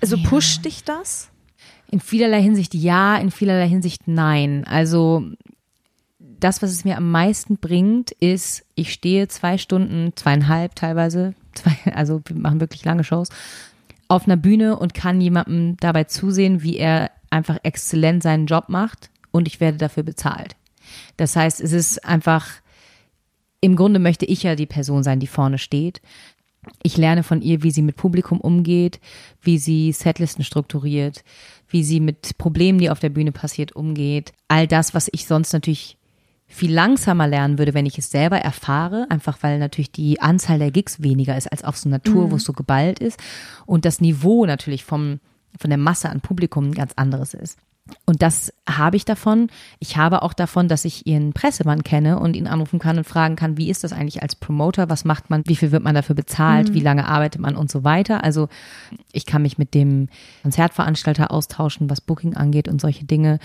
Also 0.00 0.16
ja. 0.16 0.26
pusht 0.26 0.64
dich 0.64 0.84
das? 0.84 1.28
In 1.90 2.00
vielerlei 2.00 2.40
Hinsicht 2.40 2.72
ja, 2.72 3.18
in 3.18 3.30
vielerlei 3.30 3.68
Hinsicht 3.68 4.08
nein. 4.08 4.64
Also 4.66 5.26
das, 6.42 6.62
was 6.62 6.70
es 6.70 6.84
mir 6.84 6.96
am 6.96 7.10
meisten 7.10 7.56
bringt, 7.56 8.10
ist, 8.12 8.64
ich 8.74 8.92
stehe 8.92 9.28
zwei 9.28 9.58
Stunden, 9.58 10.12
zweieinhalb 10.16 10.74
teilweise, 10.74 11.34
zwei, 11.54 11.76
also 11.94 12.20
wir 12.26 12.36
machen 12.36 12.60
wirklich 12.60 12.84
lange 12.84 13.04
Shows, 13.04 13.28
auf 14.08 14.26
einer 14.26 14.36
Bühne 14.36 14.78
und 14.78 14.94
kann 14.94 15.20
jemandem 15.20 15.76
dabei 15.78 16.04
zusehen, 16.04 16.62
wie 16.62 16.76
er 16.76 17.10
einfach 17.30 17.58
exzellent 17.62 18.22
seinen 18.22 18.46
Job 18.46 18.68
macht 18.68 19.10
und 19.30 19.48
ich 19.48 19.60
werde 19.60 19.78
dafür 19.78 20.02
bezahlt. 20.02 20.56
Das 21.16 21.36
heißt, 21.36 21.60
es 21.60 21.72
ist 21.72 22.04
einfach, 22.04 22.48
im 23.60 23.76
Grunde 23.76 24.00
möchte 24.00 24.26
ich 24.26 24.42
ja 24.42 24.54
die 24.54 24.66
Person 24.66 25.02
sein, 25.02 25.20
die 25.20 25.26
vorne 25.26 25.58
steht. 25.58 26.02
Ich 26.82 26.96
lerne 26.96 27.22
von 27.22 27.42
ihr, 27.42 27.62
wie 27.62 27.70
sie 27.70 27.82
mit 27.82 27.96
Publikum 27.96 28.40
umgeht, 28.40 29.00
wie 29.40 29.58
sie 29.58 29.92
Setlisten 29.92 30.44
strukturiert, 30.44 31.24
wie 31.68 31.82
sie 31.82 31.98
mit 32.00 32.36
Problemen, 32.38 32.78
die 32.78 32.90
auf 32.90 33.00
der 33.00 33.08
Bühne 33.08 33.32
passiert, 33.32 33.72
umgeht. 33.72 34.32
All 34.48 34.66
das, 34.66 34.94
was 34.94 35.08
ich 35.12 35.26
sonst 35.26 35.52
natürlich 35.52 35.96
viel 36.52 36.72
langsamer 36.72 37.26
lernen 37.26 37.58
würde, 37.58 37.74
wenn 37.74 37.86
ich 37.86 37.98
es 37.98 38.10
selber 38.10 38.38
erfahre, 38.38 39.06
einfach 39.08 39.38
weil 39.40 39.58
natürlich 39.58 39.90
die 39.90 40.20
Anzahl 40.20 40.58
der 40.58 40.70
Gigs 40.70 41.02
weniger 41.02 41.36
ist 41.36 41.50
als 41.50 41.64
auf 41.64 41.76
so 41.76 41.90
Tour, 41.98 42.26
mhm. 42.26 42.30
wo 42.32 42.36
es 42.36 42.44
so 42.44 42.52
geballt 42.52 42.98
ist 42.98 43.18
und 43.66 43.84
das 43.84 44.00
Niveau 44.00 44.46
natürlich 44.46 44.84
vom 44.84 45.20
von 45.58 45.70
der 45.70 45.78
Masse 45.78 46.08
an 46.08 46.20
Publikum 46.20 46.68
ein 46.68 46.74
ganz 46.74 46.92
anderes 46.96 47.34
ist. 47.34 47.58
Und 48.06 48.22
das 48.22 48.52
habe 48.68 48.96
ich 48.96 49.04
davon. 49.04 49.48
Ich 49.80 49.96
habe 49.96 50.22
auch 50.22 50.32
davon, 50.32 50.68
dass 50.68 50.84
ich 50.84 51.06
ihren 51.06 51.32
Pressemann 51.32 51.82
kenne 51.82 52.18
und 52.20 52.36
ihn 52.36 52.46
anrufen 52.46 52.78
kann 52.78 52.96
und 52.96 53.04
fragen 53.04 53.34
kann, 53.34 53.56
wie 53.56 53.68
ist 53.68 53.82
das 53.82 53.92
eigentlich 53.92 54.22
als 54.22 54.36
Promoter? 54.36 54.88
Was 54.88 55.04
macht 55.04 55.30
man? 55.30 55.42
Wie 55.46 55.56
viel 55.56 55.72
wird 55.72 55.82
man 55.82 55.94
dafür 55.94 56.14
bezahlt? 56.14 56.70
Mhm. 56.70 56.74
Wie 56.74 56.80
lange 56.80 57.08
arbeitet 57.08 57.40
man 57.40 57.56
und 57.56 57.70
so 57.70 57.82
weiter? 57.82 58.22
Also 58.22 58.48
ich 59.12 59.26
kann 59.26 59.42
mich 59.42 59.58
mit 59.58 59.74
dem 59.74 60.08
Konzertveranstalter 60.42 61.32
austauschen, 61.32 61.90
was 61.90 62.00
Booking 62.00 62.34
angeht 62.34 62.68
und 62.68 62.80
solche 62.80 63.04
Dinge. 63.04 63.40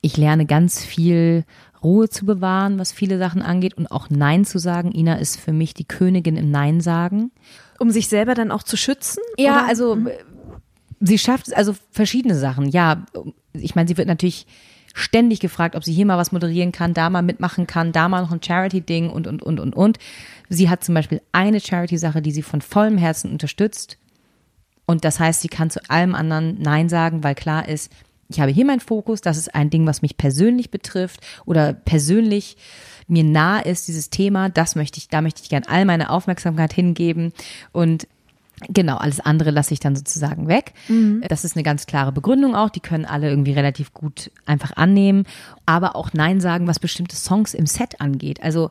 Ich 0.00 0.16
lerne 0.16 0.46
ganz 0.46 0.82
viel 0.82 1.44
Ruhe 1.82 2.08
zu 2.08 2.24
bewahren, 2.26 2.78
was 2.78 2.92
viele 2.92 3.18
Sachen 3.18 3.42
angeht 3.42 3.74
und 3.74 3.90
auch 3.90 4.08
Nein 4.10 4.44
zu 4.44 4.58
sagen. 4.58 4.92
Ina 4.92 5.14
ist 5.16 5.38
für 5.38 5.52
mich 5.52 5.74
die 5.74 5.84
Königin 5.84 6.36
im 6.36 6.50
Nein 6.50 6.80
sagen. 6.80 7.30
Um 7.78 7.90
sich 7.90 8.08
selber 8.08 8.34
dann 8.34 8.50
auch 8.50 8.62
zu 8.62 8.76
schützen? 8.76 9.22
Ja, 9.36 9.60
oder? 9.60 9.68
also 9.68 9.96
mhm. 9.96 10.10
sie 11.00 11.18
schafft 11.18 11.54
also 11.56 11.74
verschiedene 11.90 12.36
Sachen. 12.36 12.68
Ja, 12.68 13.04
ich 13.52 13.74
meine, 13.74 13.88
sie 13.88 13.96
wird 13.96 14.08
natürlich 14.08 14.46
ständig 14.94 15.40
gefragt, 15.40 15.74
ob 15.74 15.84
sie 15.84 15.92
hier 15.92 16.06
mal 16.06 16.18
was 16.18 16.32
moderieren 16.32 16.72
kann, 16.72 16.94
da 16.94 17.10
mal 17.10 17.22
mitmachen 17.22 17.66
kann, 17.66 17.92
da 17.92 18.08
mal 18.08 18.22
noch 18.22 18.32
ein 18.32 18.42
Charity-Ding 18.42 19.10
und, 19.10 19.26
und, 19.26 19.42
und, 19.42 19.58
und, 19.58 19.74
und. 19.74 19.98
Sie 20.48 20.68
hat 20.68 20.84
zum 20.84 20.94
Beispiel 20.94 21.22
eine 21.32 21.60
Charity-Sache, 21.60 22.22
die 22.22 22.32
sie 22.32 22.42
von 22.42 22.60
vollem 22.60 22.98
Herzen 22.98 23.30
unterstützt. 23.30 23.98
Und 24.86 25.04
das 25.04 25.18
heißt, 25.18 25.40
sie 25.40 25.48
kann 25.48 25.70
zu 25.70 25.80
allem 25.88 26.14
anderen 26.14 26.60
Nein 26.60 26.88
sagen, 26.88 27.24
weil 27.24 27.34
klar 27.34 27.68
ist, 27.68 27.90
ich 28.32 28.40
habe 28.40 28.50
hier 28.50 28.64
meinen 28.64 28.80
Fokus, 28.80 29.20
das 29.20 29.36
ist 29.36 29.54
ein 29.54 29.70
Ding, 29.70 29.86
was 29.86 30.02
mich 30.02 30.16
persönlich 30.16 30.70
betrifft 30.70 31.20
oder 31.44 31.72
persönlich 31.72 32.56
mir 33.08 33.24
nah 33.24 33.58
ist, 33.60 33.88
dieses 33.88 34.10
Thema, 34.10 34.48
das 34.48 34.74
möchte 34.74 34.98
ich, 34.98 35.08
da 35.08 35.20
möchte 35.20 35.42
ich 35.42 35.48
gern 35.48 35.64
all 35.66 35.84
meine 35.84 36.10
Aufmerksamkeit 36.10 36.72
hingeben 36.72 37.32
und 37.72 38.06
Genau, 38.68 38.96
alles 38.96 39.20
andere 39.20 39.50
lasse 39.50 39.74
ich 39.74 39.80
dann 39.80 39.96
sozusagen 39.96 40.46
weg. 40.46 40.72
Mhm. 40.88 41.22
Das 41.28 41.44
ist 41.44 41.56
eine 41.56 41.62
ganz 41.62 41.86
klare 41.86 42.12
Begründung 42.12 42.54
auch. 42.54 42.70
Die 42.70 42.80
können 42.80 43.04
alle 43.04 43.28
irgendwie 43.28 43.52
relativ 43.52 43.92
gut 43.92 44.30
einfach 44.46 44.76
annehmen, 44.76 45.24
aber 45.66 45.96
auch 45.96 46.12
Nein 46.12 46.40
sagen, 46.40 46.66
was 46.66 46.78
bestimmte 46.78 47.16
Songs 47.16 47.54
im 47.54 47.66
Set 47.66 48.00
angeht. 48.00 48.42
Also 48.42 48.70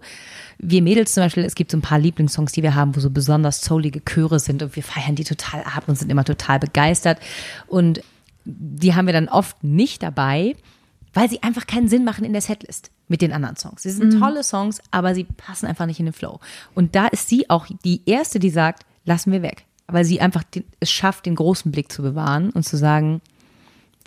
wir 0.60 0.82
Mädels 0.82 1.14
zum 1.14 1.24
Beispiel, 1.24 1.44
es 1.44 1.56
gibt 1.56 1.72
so 1.72 1.78
ein 1.78 1.82
paar 1.82 2.00
Lieblingssongs, 2.00 2.52
die 2.52 2.64
wir 2.64 2.76
haben, 2.76 2.96
wo 2.96 3.00
so 3.00 3.10
besonders 3.10 3.62
soulige 3.62 4.02
Chöre 4.02 4.40
sind 4.40 4.64
und 4.64 4.76
wir 4.76 4.84
feiern 4.84 5.16
die 5.16 5.24
total 5.24 5.64
ab 5.64 5.84
und 5.88 5.98
sind 5.98 6.12
immer 6.12 6.24
total 6.24 6.60
begeistert. 6.60 7.20
Und 7.68 8.02
die 8.60 8.96
haben 8.96 9.06
wir 9.06 9.14
dann 9.14 9.30
oft 9.30 9.64
nicht 9.64 10.04
dabei, 10.04 10.56
weil 11.14 11.30
sie 11.30 11.44
einfach 11.44 11.68
keinen 11.68 11.90
Sinn 11.90 12.04
machen 12.04 12.24
in 12.24 12.34
der 12.34 12.42
Setlist 12.42 12.92
mit 13.08 13.22
den 13.22 13.34
anderen 13.34 13.58
Songs. 13.58 13.84
Sie 13.84 13.92
sind 13.92 14.14
mhm. 14.14 14.20
tolle 14.20 14.44
Songs, 14.44 14.82
aber 14.92 15.14
sie 15.14 15.26
passen 15.26 15.66
einfach 15.66 15.86
nicht 15.86 16.00
in 16.00 16.06
den 16.06 16.14
Flow. 16.14 16.40
Und 16.74 16.96
da 16.96 17.08
ist 17.08 17.28
sie 17.28 17.50
auch 17.50 17.68
die 17.84 18.02
erste, 18.06 18.40
die 18.40 18.50
sagt, 18.50 18.86
lassen 19.04 19.32
wir 19.32 19.42
weg. 19.42 19.66
Weil 19.88 20.06
sie 20.06 20.22
einfach 20.22 20.44
den, 20.44 20.64
es 20.80 20.90
schafft, 20.90 21.26
den 21.26 21.36
großen 21.36 21.72
Blick 21.72 21.92
zu 21.92 22.02
bewahren 22.02 22.50
und 22.52 22.64
zu 22.64 22.78
sagen, 22.78 23.22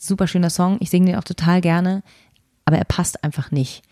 super 0.00 0.26
schöner 0.26 0.50
Song, 0.50 0.78
ich 0.80 0.90
singe 0.90 1.06
den 1.06 1.16
auch 1.16 1.24
total 1.24 1.60
gerne, 1.60 2.02
aber 2.64 2.78
er 2.78 2.84
passt 2.84 3.22
einfach 3.22 3.50
nicht. 3.50 3.82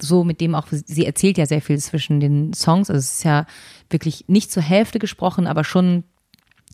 So 0.00 0.24
mit 0.24 0.40
dem 0.40 0.54
auch, 0.54 0.66
sie 0.70 1.06
erzählt 1.06 1.38
ja 1.38 1.46
sehr 1.46 1.62
viel 1.62 1.78
zwischen 1.78 2.20
den 2.20 2.52
Songs, 2.52 2.90
also 2.90 2.98
es 2.98 3.14
ist 3.14 3.24
ja 3.24 3.46
wirklich 3.88 4.24
nicht 4.26 4.50
zur 4.50 4.62
Hälfte 4.62 4.98
gesprochen, 4.98 5.46
aber 5.46 5.64
schon, 5.64 6.04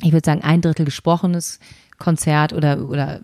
ich 0.03 0.13
würde 0.13 0.25
sagen, 0.25 0.43
ein 0.43 0.63
Drittel 0.63 0.87
gesprochenes, 0.87 1.61
Konzert 1.99 2.53
oder, 2.53 2.89
oder 2.89 3.21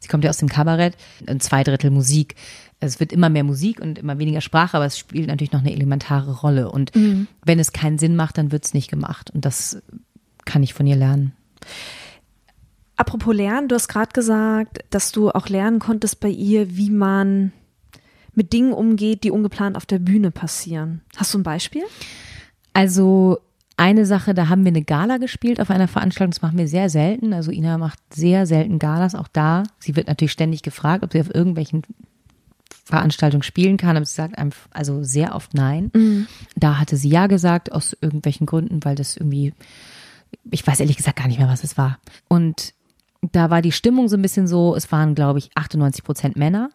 sie 0.00 0.08
kommt 0.08 0.24
ja 0.24 0.30
aus 0.30 0.38
dem 0.38 0.48
Kabarett, 0.48 0.96
ein 1.26 1.40
zwei 1.40 1.62
Drittel 1.64 1.90
Musik. 1.90 2.34
Es 2.80 3.00
wird 3.00 3.12
immer 3.12 3.28
mehr 3.28 3.44
Musik 3.44 3.80
und 3.80 3.98
immer 3.98 4.18
weniger 4.18 4.40
Sprache, 4.40 4.76
aber 4.76 4.86
es 4.86 4.98
spielt 4.98 5.26
natürlich 5.26 5.52
noch 5.52 5.60
eine 5.60 5.72
elementare 5.72 6.40
Rolle. 6.40 6.70
Und 6.70 6.94
mhm. 6.94 7.26
wenn 7.44 7.58
es 7.58 7.72
keinen 7.72 7.98
Sinn 7.98 8.14
macht, 8.16 8.38
dann 8.38 8.52
wird 8.52 8.64
es 8.64 8.74
nicht 8.74 8.88
gemacht. 8.88 9.30
Und 9.30 9.44
das 9.44 9.82
kann 10.44 10.62
ich 10.62 10.74
von 10.74 10.86
ihr 10.86 10.96
lernen. 10.96 11.32
Apropos 12.96 13.34
Lernen, 13.34 13.68
du 13.68 13.76
hast 13.76 13.88
gerade 13.88 14.12
gesagt, 14.12 14.84
dass 14.90 15.12
du 15.12 15.30
auch 15.30 15.48
lernen 15.48 15.78
konntest 15.78 16.18
bei 16.18 16.28
ihr, 16.28 16.76
wie 16.76 16.90
man 16.90 17.52
mit 18.34 18.52
Dingen 18.52 18.72
umgeht, 18.72 19.24
die 19.24 19.30
ungeplant 19.30 19.76
auf 19.76 19.86
der 19.86 19.98
Bühne 19.98 20.30
passieren. 20.30 21.02
Hast 21.16 21.34
du 21.34 21.38
ein 21.38 21.44
Beispiel? 21.44 21.82
Also 22.72 23.38
eine 23.78 24.06
Sache, 24.06 24.34
da 24.34 24.48
haben 24.48 24.64
wir 24.64 24.70
eine 24.70 24.82
Gala 24.82 25.18
gespielt 25.18 25.60
auf 25.60 25.70
einer 25.70 25.88
Veranstaltung, 25.88 26.32
das 26.32 26.42
machen 26.42 26.58
wir 26.58 26.68
sehr 26.68 26.90
selten. 26.90 27.32
Also 27.32 27.50
Ina 27.52 27.78
macht 27.78 27.98
sehr 28.12 28.44
selten 28.46 28.78
Galas, 28.78 29.14
auch 29.14 29.28
da. 29.28 29.62
Sie 29.78 29.94
wird 29.96 30.08
natürlich 30.08 30.32
ständig 30.32 30.62
gefragt, 30.62 31.04
ob 31.04 31.12
sie 31.12 31.20
auf 31.20 31.32
irgendwelchen 31.32 31.82
Veranstaltungen 32.84 33.42
spielen 33.42 33.76
kann, 33.76 33.96
aber 33.96 34.04
sie 34.04 34.14
sagt 34.14 34.36
einfach, 34.36 34.66
also 34.70 35.04
sehr 35.04 35.34
oft 35.34 35.54
nein. 35.54 35.90
Mhm. 35.94 36.26
Da 36.56 36.78
hatte 36.78 36.96
sie 36.96 37.08
ja 37.08 37.28
gesagt, 37.28 37.70
aus 37.70 37.96
irgendwelchen 38.00 38.46
Gründen, 38.46 38.84
weil 38.84 38.96
das 38.96 39.16
irgendwie, 39.16 39.54
ich 40.50 40.66
weiß 40.66 40.80
ehrlich 40.80 40.96
gesagt 40.96 41.18
gar 41.18 41.28
nicht 41.28 41.38
mehr, 41.38 41.48
was 41.48 41.64
es 41.64 41.78
war. 41.78 41.98
Und 42.26 42.74
da 43.32 43.50
war 43.50 43.62
die 43.62 43.72
Stimmung 43.72 44.08
so 44.08 44.16
ein 44.16 44.22
bisschen 44.22 44.48
so, 44.48 44.74
es 44.74 44.90
waren, 44.90 45.14
glaube 45.14 45.38
ich, 45.38 45.50
98 45.54 46.02
Prozent 46.02 46.36
Männer. 46.36 46.70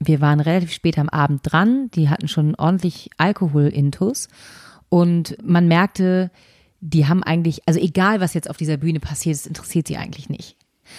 Wir 0.00 0.20
waren 0.20 0.40
relativ 0.40 0.72
spät 0.72 0.98
am 0.98 1.08
Abend 1.08 1.40
dran, 1.44 1.90
die 1.94 2.08
hatten 2.08 2.26
schon 2.26 2.56
ordentlich 2.56 3.10
Alkohol-Intus. 3.18 4.28
Und 4.92 5.38
man 5.42 5.68
merkte, 5.68 6.30
die 6.82 7.06
haben 7.06 7.22
eigentlich, 7.22 7.62
also 7.64 7.80
egal 7.80 8.20
was 8.20 8.34
jetzt 8.34 8.50
auf 8.50 8.58
dieser 8.58 8.76
Bühne 8.76 9.00
passiert, 9.00 9.36
es 9.36 9.46
interessiert 9.46 9.86
sie 9.86 9.96
eigentlich 9.96 10.28
nicht. 10.28 10.54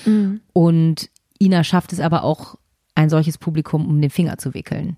Mhm. 0.08 0.42
Und 0.52 1.12
Ina 1.40 1.64
schafft 1.64 1.94
es 1.94 2.00
aber 2.00 2.24
auch, 2.24 2.58
ein 2.96 3.10
solches 3.10 3.38
Publikum 3.38 3.88
um 3.88 4.02
den 4.02 4.10
Finger 4.10 4.40
zu 4.40 4.56
wickeln. 4.56 4.98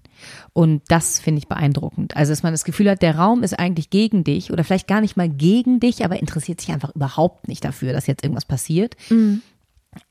Und 0.53 0.81
das 0.87 1.19
finde 1.19 1.39
ich 1.39 1.47
beeindruckend. 1.47 2.15
Also, 2.15 2.31
dass 2.31 2.43
man 2.43 2.53
das 2.53 2.63
Gefühl 2.63 2.89
hat, 2.89 3.01
der 3.01 3.17
Raum 3.17 3.43
ist 3.43 3.57
eigentlich 3.57 3.89
gegen 3.89 4.23
dich 4.23 4.51
oder 4.51 4.63
vielleicht 4.63 4.87
gar 4.87 5.01
nicht 5.01 5.17
mal 5.17 5.29
gegen 5.29 5.81
dich, 5.81 6.05
aber 6.05 6.19
interessiert 6.19 6.61
sich 6.61 6.71
einfach 6.71 6.95
überhaupt 6.95 7.49
nicht 7.49 7.65
dafür, 7.65 7.91
dass 7.91 8.07
jetzt 8.07 8.23
irgendwas 8.23 8.45
passiert. 8.45 8.95
Mhm. 9.09 9.41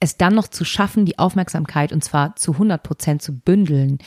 Es 0.01 0.18
dann 0.18 0.35
noch 0.35 0.49
zu 0.49 0.64
schaffen, 0.64 1.07
die 1.07 1.18
Aufmerksamkeit 1.18 1.93
und 1.93 2.05
zwar 2.05 2.37
zu 2.37 2.53
100 2.53 2.82
Prozent 2.82 3.22
zu 3.22 3.32
bündeln, 3.32 3.99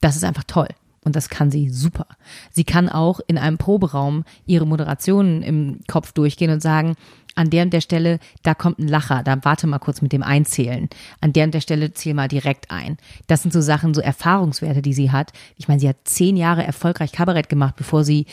das 0.00 0.16
ist 0.16 0.24
einfach 0.24 0.44
toll. 0.44 0.68
Und 1.04 1.16
das 1.16 1.28
kann 1.28 1.50
sie 1.50 1.70
super. 1.70 2.06
Sie 2.50 2.64
kann 2.64 2.88
auch 2.88 3.20
in 3.26 3.38
einem 3.38 3.58
Proberaum 3.58 4.24
ihre 4.46 4.66
Moderationen 4.66 5.42
im 5.42 5.80
Kopf 5.86 6.12
durchgehen 6.12 6.50
und 6.50 6.60
sagen, 6.60 6.96
an 7.34 7.50
der 7.50 7.62
und 7.62 7.72
der 7.72 7.80
Stelle, 7.80 8.18
da 8.42 8.54
kommt 8.54 8.80
ein 8.80 8.88
Lacher, 8.88 9.22
da 9.22 9.38
warte 9.44 9.68
mal 9.68 9.78
kurz 9.78 10.02
mit 10.02 10.12
dem 10.12 10.24
Einzählen. 10.24 10.88
An 11.20 11.32
der 11.32 11.44
und 11.44 11.54
der 11.54 11.60
Stelle 11.60 11.94
zähl 11.94 12.12
mal 12.12 12.26
direkt 12.26 12.70
ein. 12.72 12.96
Das 13.28 13.42
sind 13.42 13.52
so 13.52 13.60
Sachen, 13.60 13.94
so 13.94 14.00
Erfahrungswerte, 14.00 14.82
die 14.82 14.92
sie 14.92 15.12
hat. 15.12 15.32
Ich 15.56 15.68
meine, 15.68 15.78
sie 15.78 15.88
hat 15.88 15.98
zehn 16.04 16.36
Jahre 16.36 16.64
erfolgreich 16.64 17.12
Kabarett 17.12 17.48
gemacht, 17.48 17.76
bevor 17.76 18.02
sie 18.02 18.26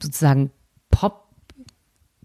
sozusagen 0.00 0.50
Pop 0.90 1.22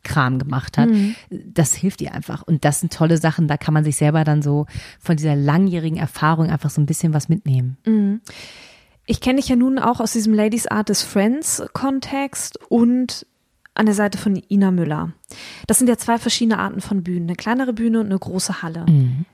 Kram 0.03 0.39
gemacht 0.39 0.77
hat. 0.77 0.89
Mhm. 0.89 1.15
Das 1.29 1.73
hilft 1.73 2.01
ihr 2.01 2.13
einfach. 2.13 2.43
Und 2.43 2.65
das 2.65 2.79
sind 2.79 2.93
tolle 2.93 3.17
Sachen, 3.17 3.47
da 3.47 3.57
kann 3.57 3.73
man 3.73 3.83
sich 3.83 3.97
selber 3.97 4.23
dann 4.23 4.41
so 4.41 4.67
von 4.99 5.17
dieser 5.17 5.35
langjährigen 5.35 5.97
Erfahrung 5.97 6.49
einfach 6.49 6.69
so 6.69 6.79
ein 6.79 6.85
bisschen 6.85 7.13
was 7.13 7.29
mitnehmen. 7.29 7.77
Mhm. 7.85 8.21
Ich 9.09 9.21
kenne 9.21 9.39
dich 9.39 9.47
ja 9.47 9.55
nun 9.55 9.79
auch 9.79 10.01
aus 10.01 10.11
diesem 10.11 10.33
Ladies 10.33 10.67
Artist 10.67 11.05
Friends 11.05 11.63
Kontext 11.71 12.59
und 12.69 13.25
an 13.73 13.85
der 13.85 13.95
Seite 13.95 14.17
von 14.17 14.41
Ina 14.49 14.69
Müller. 14.71 15.13
Das 15.65 15.79
sind 15.79 15.87
ja 15.87 15.97
zwei 15.97 16.17
verschiedene 16.17 16.59
Arten 16.59 16.81
von 16.81 17.03
Bühnen, 17.03 17.23
eine 17.23 17.35
kleinere 17.35 17.71
Bühne 17.71 18.01
und 18.01 18.07
eine 18.07 18.19
große 18.19 18.61
Halle. 18.61 18.85
Mhm. 18.87 19.25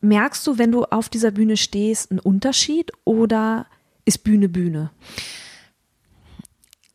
Merkst 0.00 0.46
du, 0.46 0.58
wenn 0.58 0.70
du 0.70 0.84
auf 0.84 1.08
dieser 1.08 1.32
Bühne 1.32 1.56
stehst, 1.56 2.10
einen 2.10 2.20
Unterschied 2.20 2.92
oder 3.04 3.66
ist 4.04 4.18
Bühne 4.22 4.48
Bühne? 4.48 4.90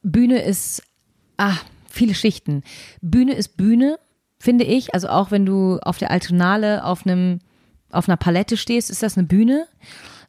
Bühne 0.01 0.41
ist, 0.41 0.83
ah, 1.35 1.57
viele 1.89 2.15
Schichten. 2.15 2.63
Bühne 3.01 3.33
ist 3.33 3.57
Bühne, 3.57 3.99
finde 4.39 4.63
ich. 4.63 4.93
Also 4.93 5.09
auch 5.09 5.31
wenn 5.31 5.45
du 5.45 5.79
auf 5.81 5.97
der 5.97 6.11
Altonale 6.11 6.85
auf 6.85 7.05
einem, 7.05 7.39
auf 7.91 8.07
einer 8.07 8.17
Palette 8.17 8.55
stehst, 8.55 8.89
ist 8.89 9.03
das 9.03 9.17
eine 9.17 9.27
Bühne. 9.27 9.67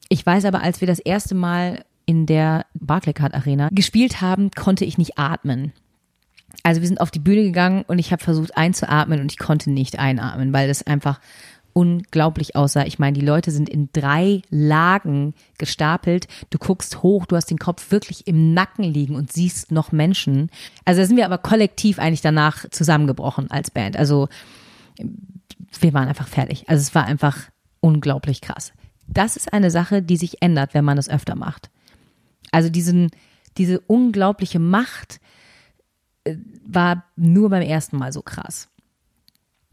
Ich 0.08 0.24
weiß 0.24 0.44
aber, 0.44 0.62
als 0.62 0.80
wir 0.80 0.88
das 0.88 0.98
erste 0.98 1.34
Mal 1.34 1.84
in 2.06 2.26
der 2.26 2.66
Barclaycard 2.74 3.34
Arena 3.34 3.68
gespielt 3.72 4.20
haben, 4.20 4.50
konnte 4.52 4.84
ich 4.84 4.96
nicht 4.96 5.18
atmen. 5.18 5.72
Also 6.62 6.80
wir 6.80 6.88
sind 6.88 7.00
auf 7.00 7.10
die 7.10 7.18
Bühne 7.18 7.42
gegangen 7.42 7.84
und 7.86 7.98
ich 7.98 8.12
habe 8.12 8.22
versucht 8.22 8.56
einzuatmen 8.56 9.20
und 9.20 9.32
ich 9.32 9.38
konnte 9.38 9.70
nicht 9.70 9.98
einatmen, 9.98 10.52
weil 10.52 10.68
das 10.68 10.86
einfach 10.86 11.20
unglaublich 11.72 12.56
aussah. 12.56 12.86
Ich 12.86 12.98
meine, 12.98 13.18
die 13.18 13.26
Leute 13.26 13.50
sind 13.50 13.68
in 13.68 13.90
drei 13.92 14.40
Lagen 14.48 15.34
gestapelt. 15.58 16.26
Du 16.48 16.56
guckst 16.56 17.02
hoch, 17.02 17.26
du 17.26 17.36
hast 17.36 17.50
den 17.50 17.58
Kopf 17.58 17.90
wirklich 17.90 18.26
im 18.26 18.54
Nacken 18.54 18.84
liegen 18.84 19.14
und 19.14 19.30
siehst 19.32 19.72
noch 19.72 19.92
Menschen. 19.92 20.50
Also 20.86 21.02
da 21.02 21.06
sind 21.06 21.18
wir 21.18 21.26
aber 21.26 21.36
kollektiv 21.36 21.98
eigentlich 21.98 22.22
danach 22.22 22.64
zusammengebrochen 22.70 23.50
als 23.50 23.70
Band. 23.70 23.98
Also 23.98 24.28
wir 25.78 25.92
waren 25.92 26.08
einfach 26.08 26.28
fertig. 26.28 26.64
Also 26.68 26.80
es 26.80 26.94
war 26.94 27.04
einfach 27.04 27.36
unglaublich 27.80 28.40
krass 28.40 28.72
das 29.08 29.36
ist 29.36 29.52
eine 29.52 29.70
Sache, 29.70 30.02
die 30.02 30.16
sich 30.16 30.42
ändert, 30.42 30.74
wenn 30.74 30.84
man 30.84 30.98
es 30.98 31.08
öfter 31.08 31.34
macht. 31.34 31.70
Also 32.52 32.68
diesen, 32.68 33.10
diese 33.56 33.80
unglaubliche 33.80 34.58
Macht 34.58 35.20
äh, 36.24 36.36
war 36.66 37.04
nur 37.16 37.50
beim 37.50 37.62
ersten 37.62 37.96
Mal 37.98 38.12
so 38.12 38.22
krass. 38.22 38.68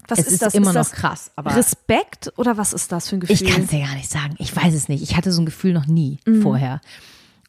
Was 0.07 0.19
es 0.19 0.27
ist, 0.27 0.33
ist 0.33 0.41
das? 0.41 0.53
immer 0.53 0.67
ist 0.67 0.75
das 0.75 0.91
noch 0.91 0.97
krass. 0.97 1.31
Aber 1.35 1.55
Respekt 1.55 2.33
oder 2.37 2.57
was 2.57 2.73
ist 2.73 2.91
das 2.91 3.09
für 3.09 3.15
ein 3.15 3.19
Gefühl? 3.21 3.35
Ich 3.35 3.45
kann 3.45 3.63
es 3.63 3.71
ja 3.71 3.85
gar 3.85 3.95
nicht 3.95 4.09
sagen. 4.09 4.35
Ich 4.37 4.55
weiß 4.55 4.73
es 4.73 4.89
nicht. 4.89 5.01
Ich 5.01 5.15
hatte 5.15 5.31
so 5.31 5.41
ein 5.41 5.45
Gefühl 5.45 5.73
noch 5.73 5.87
nie 5.87 6.19
mhm. 6.25 6.41
vorher. 6.41 6.81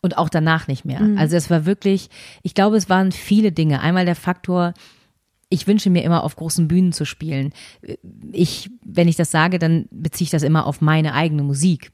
Und 0.03 0.19
auch 0.19 0.29
danach 0.29 0.69
nicht 0.69 0.85
mehr. 0.85 1.01
Mhm. 1.01 1.19
Also 1.19 1.37
es 1.37 1.51
war 1.51 1.65
wirklich, 1.65 2.11
ich 2.43 2.55
glaube, 2.55 2.77
es 2.77 2.89
waren 2.89 3.11
viele 3.11 3.53
Dinge. 3.53 3.81
Einmal 3.81 4.05
der 4.05 4.15
Faktor, 4.15 4.75
ich 5.55 5.69
wünsche 5.69 5.89
mir 5.89 6.03
immer 6.03 6.25
auf 6.25 6.35
großen 6.35 6.67
Bühnen 6.67 6.93
zu 6.93 7.05
spielen. 7.05 7.53
Ich, 8.33 8.71
wenn 8.85 9.07
ich 9.07 9.15
das 9.15 9.31
sage, 9.31 9.61
dann 9.61 9.87
beziehe 9.91 10.27
ich 10.27 10.31
das 10.31 10.43
immer 10.43 10.67
auf 10.67 10.81
meine 10.81 11.15
eigene 11.15 11.45
Musik. 11.45 11.93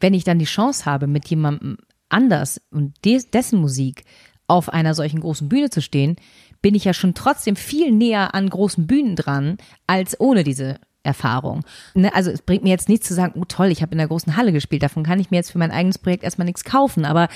wenn 0.00 0.14
ich 0.14 0.24
dann 0.24 0.38
die 0.38 0.44
Chance 0.44 0.86
habe, 0.86 1.06
mit 1.06 1.28
jemandem 1.28 1.76
anders 2.08 2.60
und 2.70 2.94
des, 3.04 3.30
dessen 3.30 3.60
Musik 3.60 4.04
auf 4.46 4.70
einer 4.70 4.94
solchen 4.94 5.20
großen 5.20 5.48
Bühne 5.48 5.70
zu 5.70 5.82
stehen, 5.82 6.16
bin 6.62 6.74
ich 6.74 6.84
ja 6.84 6.94
schon 6.94 7.14
trotzdem 7.14 7.54
viel 7.54 7.92
näher 7.92 8.34
an 8.34 8.48
großen 8.48 8.86
Bühnen 8.86 9.14
dran, 9.14 9.58
als 9.86 10.18
ohne 10.18 10.42
diese 10.42 10.80
Erfahrung. 11.02 11.64
Ne? 11.94 12.14
Also 12.14 12.30
es 12.30 12.42
bringt 12.42 12.64
mir 12.64 12.70
jetzt 12.70 12.88
nichts 12.88 13.06
zu 13.06 13.14
sagen, 13.14 13.40
oh 13.40 13.44
toll, 13.44 13.68
ich 13.68 13.82
habe 13.82 13.92
in 13.92 13.98
der 13.98 14.08
großen 14.08 14.36
Halle 14.36 14.52
gespielt, 14.52 14.82
davon 14.82 15.04
kann 15.04 15.20
ich 15.20 15.30
mir 15.30 15.36
jetzt 15.36 15.52
für 15.52 15.58
mein 15.58 15.70
eigenes 15.70 15.98
Projekt 15.98 16.24
erstmal 16.24 16.46
nichts 16.46 16.64
kaufen, 16.64 17.04
aber 17.04 17.28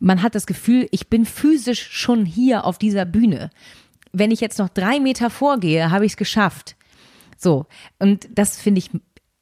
man 0.00 0.22
hat 0.22 0.34
das 0.34 0.46
Gefühl, 0.46 0.88
ich 0.90 1.08
bin 1.08 1.24
physisch 1.24 1.88
schon 1.90 2.24
hier 2.26 2.64
auf 2.64 2.78
dieser 2.78 3.04
Bühne. 3.04 3.50
Wenn 4.14 4.30
ich 4.30 4.40
jetzt 4.40 4.58
noch 4.58 4.68
drei 4.68 5.00
Meter 5.00 5.28
vorgehe, 5.28 5.90
habe 5.90 6.06
ich 6.06 6.12
es 6.12 6.16
geschafft. 6.16 6.76
So, 7.36 7.66
und 7.98 8.28
das 8.32 8.56
finde 8.60 8.78
ich 8.78 8.90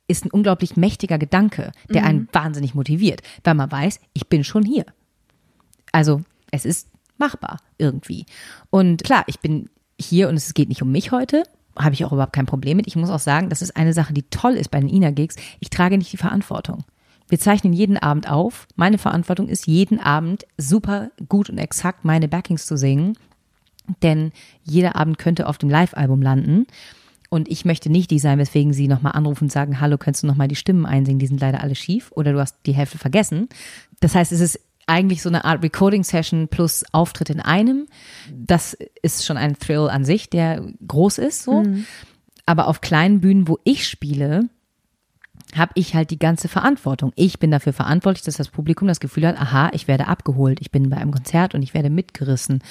ist 0.08 0.24
ein 0.24 0.30
unglaublich 0.30 0.76
mächtiger 0.76 1.18
Gedanke, 1.18 1.72
der 1.88 2.02
mhm. 2.02 2.08
einen 2.08 2.28
wahnsinnig 2.32 2.74
motiviert, 2.74 3.22
weil 3.44 3.54
man 3.54 3.70
weiß, 3.70 4.00
ich 4.12 4.28
bin 4.28 4.44
schon 4.44 4.64
hier. 4.64 4.84
Also 5.92 6.22
es 6.50 6.64
ist 6.64 6.88
machbar 7.18 7.58
irgendwie. 7.78 8.26
Und 8.70 9.04
klar, 9.04 9.24
ich 9.26 9.40
bin 9.40 9.70
hier 9.98 10.28
und 10.28 10.34
es 10.34 10.54
geht 10.54 10.68
nicht 10.68 10.82
um 10.82 10.90
mich 10.90 11.12
heute, 11.12 11.44
habe 11.78 11.94
ich 11.94 12.04
auch 12.04 12.12
überhaupt 12.12 12.32
kein 12.32 12.46
Problem 12.46 12.76
mit. 12.76 12.86
Ich 12.86 12.96
muss 12.96 13.10
auch 13.10 13.20
sagen, 13.20 13.48
das 13.48 13.62
ist 13.62 13.76
eine 13.76 13.92
Sache, 13.92 14.12
die 14.12 14.24
toll 14.24 14.54
ist 14.54 14.70
bei 14.70 14.80
den 14.80 14.88
Ina-Gigs. 14.88 15.36
Ich 15.60 15.70
trage 15.70 15.96
nicht 15.96 16.12
die 16.12 16.18
Verantwortung. 16.18 16.84
Wir 17.28 17.38
zeichnen 17.38 17.72
jeden 17.72 17.96
Abend 17.96 18.28
auf. 18.28 18.66
Meine 18.76 18.98
Verantwortung 18.98 19.48
ist, 19.48 19.66
jeden 19.66 19.98
Abend 19.98 20.44
super 20.58 21.10
gut 21.28 21.48
und 21.48 21.58
exakt 21.58 22.04
meine 22.04 22.28
Backings 22.28 22.66
zu 22.66 22.76
singen. 22.76 23.16
Denn 24.02 24.32
jeder 24.64 24.96
Abend 24.96 25.18
könnte 25.18 25.46
auf 25.46 25.58
dem 25.58 25.70
Live-Album 25.70 26.22
landen. 26.22 26.66
Und 27.30 27.50
ich 27.50 27.64
möchte 27.64 27.88
nicht 27.90 28.10
die 28.10 28.18
sein, 28.18 28.38
weswegen 28.38 28.72
sie 28.74 28.88
nochmal 28.88 29.12
anrufen 29.12 29.44
und 29.44 29.52
sagen, 29.52 29.80
hallo, 29.80 29.96
könntest 29.96 30.22
du 30.22 30.26
nochmal 30.26 30.48
die 30.48 30.56
Stimmen 30.56 30.84
einsingen? 30.84 31.18
Die 31.18 31.26
sind 31.26 31.40
leider 31.40 31.62
alle 31.62 31.74
schief 31.74 32.12
oder 32.14 32.32
du 32.32 32.40
hast 32.40 32.56
die 32.66 32.74
Hälfte 32.74 32.98
vergessen. 32.98 33.48
Das 34.00 34.14
heißt, 34.14 34.32
es 34.32 34.40
ist 34.40 34.60
eigentlich 34.86 35.22
so 35.22 35.28
eine 35.28 35.44
Art 35.44 35.62
Recording-Session 35.62 36.48
plus 36.48 36.84
Auftritt 36.92 37.30
in 37.30 37.40
einem. 37.40 37.86
Das 38.30 38.76
ist 39.02 39.24
schon 39.24 39.36
ein 39.36 39.58
Thrill 39.58 39.88
an 39.88 40.04
sich, 40.04 40.28
der 40.28 40.62
groß 40.86 41.18
ist 41.18 41.44
so. 41.44 41.62
Mhm. 41.62 41.86
Aber 42.44 42.66
auf 42.66 42.80
kleinen 42.80 43.20
Bühnen, 43.20 43.48
wo 43.48 43.58
ich 43.64 43.86
spiele, 43.88 44.48
habe 45.54 45.72
ich 45.74 45.94
halt 45.94 46.10
die 46.10 46.18
ganze 46.18 46.48
Verantwortung. 46.48 47.12
Ich 47.14 47.38
bin 47.38 47.50
dafür 47.50 47.72
verantwortlich, 47.72 48.24
dass 48.24 48.36
das 48.36 48.48
Publikum 48.48 48.88
das 48.88 49.00
Gefühl 49.00 49.26
hat, 49.26 49.38
aha, 49.38 49.70
ich 49.72 49.86
werde 49.86 50.08
abgeholt, 50.08 50.60
ich 50.60 50.70
bin 50.70 50.88
bei 50.88 50.96
einem 50.96 51.10
Konzert 51.10 51.54
und 51.54 51.62
ich 51.62 51.74
werde 51.74 51.90
mitgerissen. 51.90 52.62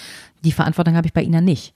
Die 0.44 0.52
Verantwortung 0.52 0.96
habe 0.96 1.06
ich 1.06 1.14
bei 1.14 1.22
Ihnen 1.22 1.46
nicht. 1.46 1.74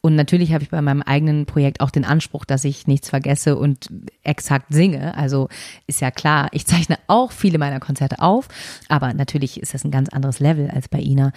Und 0.00 0.16
natürlich 0.16 0.52
habe 0.52 0.64
ich 0.64 0.70
bei 0.70 0.82
meinem 0.82 1.02
eigenen 1.02 1.46
Projekt 1.46 1.80
auch 1.80 1.90
den 1.90 2.04
Anspruch, 2.04 2.44
dass 2.44 2.64
ich 2.64 2.88
nichts 2.88 3.08
vergesse 3.08 3.56
und 3.56 3.88
exakt 4.24 4.72
singe. 4.72 5.16
Also 5.16 5.48
ist 5.86 6.00
ja 6.00 6.10
klar, 6.10 6.48
ich 6.50 6.66
zeichne 6.66 6.98
auch 7.06 7.30
viele 7.30 7.58
meiner 7.58 7.78
Konzerte 7.78 8.20
auf, 8.20 8.48
aber 8.88 9.14
natürlich 9.14 9.60
ist 9.60 9.74
das 9.74 9.84
ein 9.84 9.92
ganz 9.92 10.08
anderes 10.08 10.40
Level 10.40 10.70
als 10.70 10.88
bei 10.88 11.00
Ina. 11.00 11.32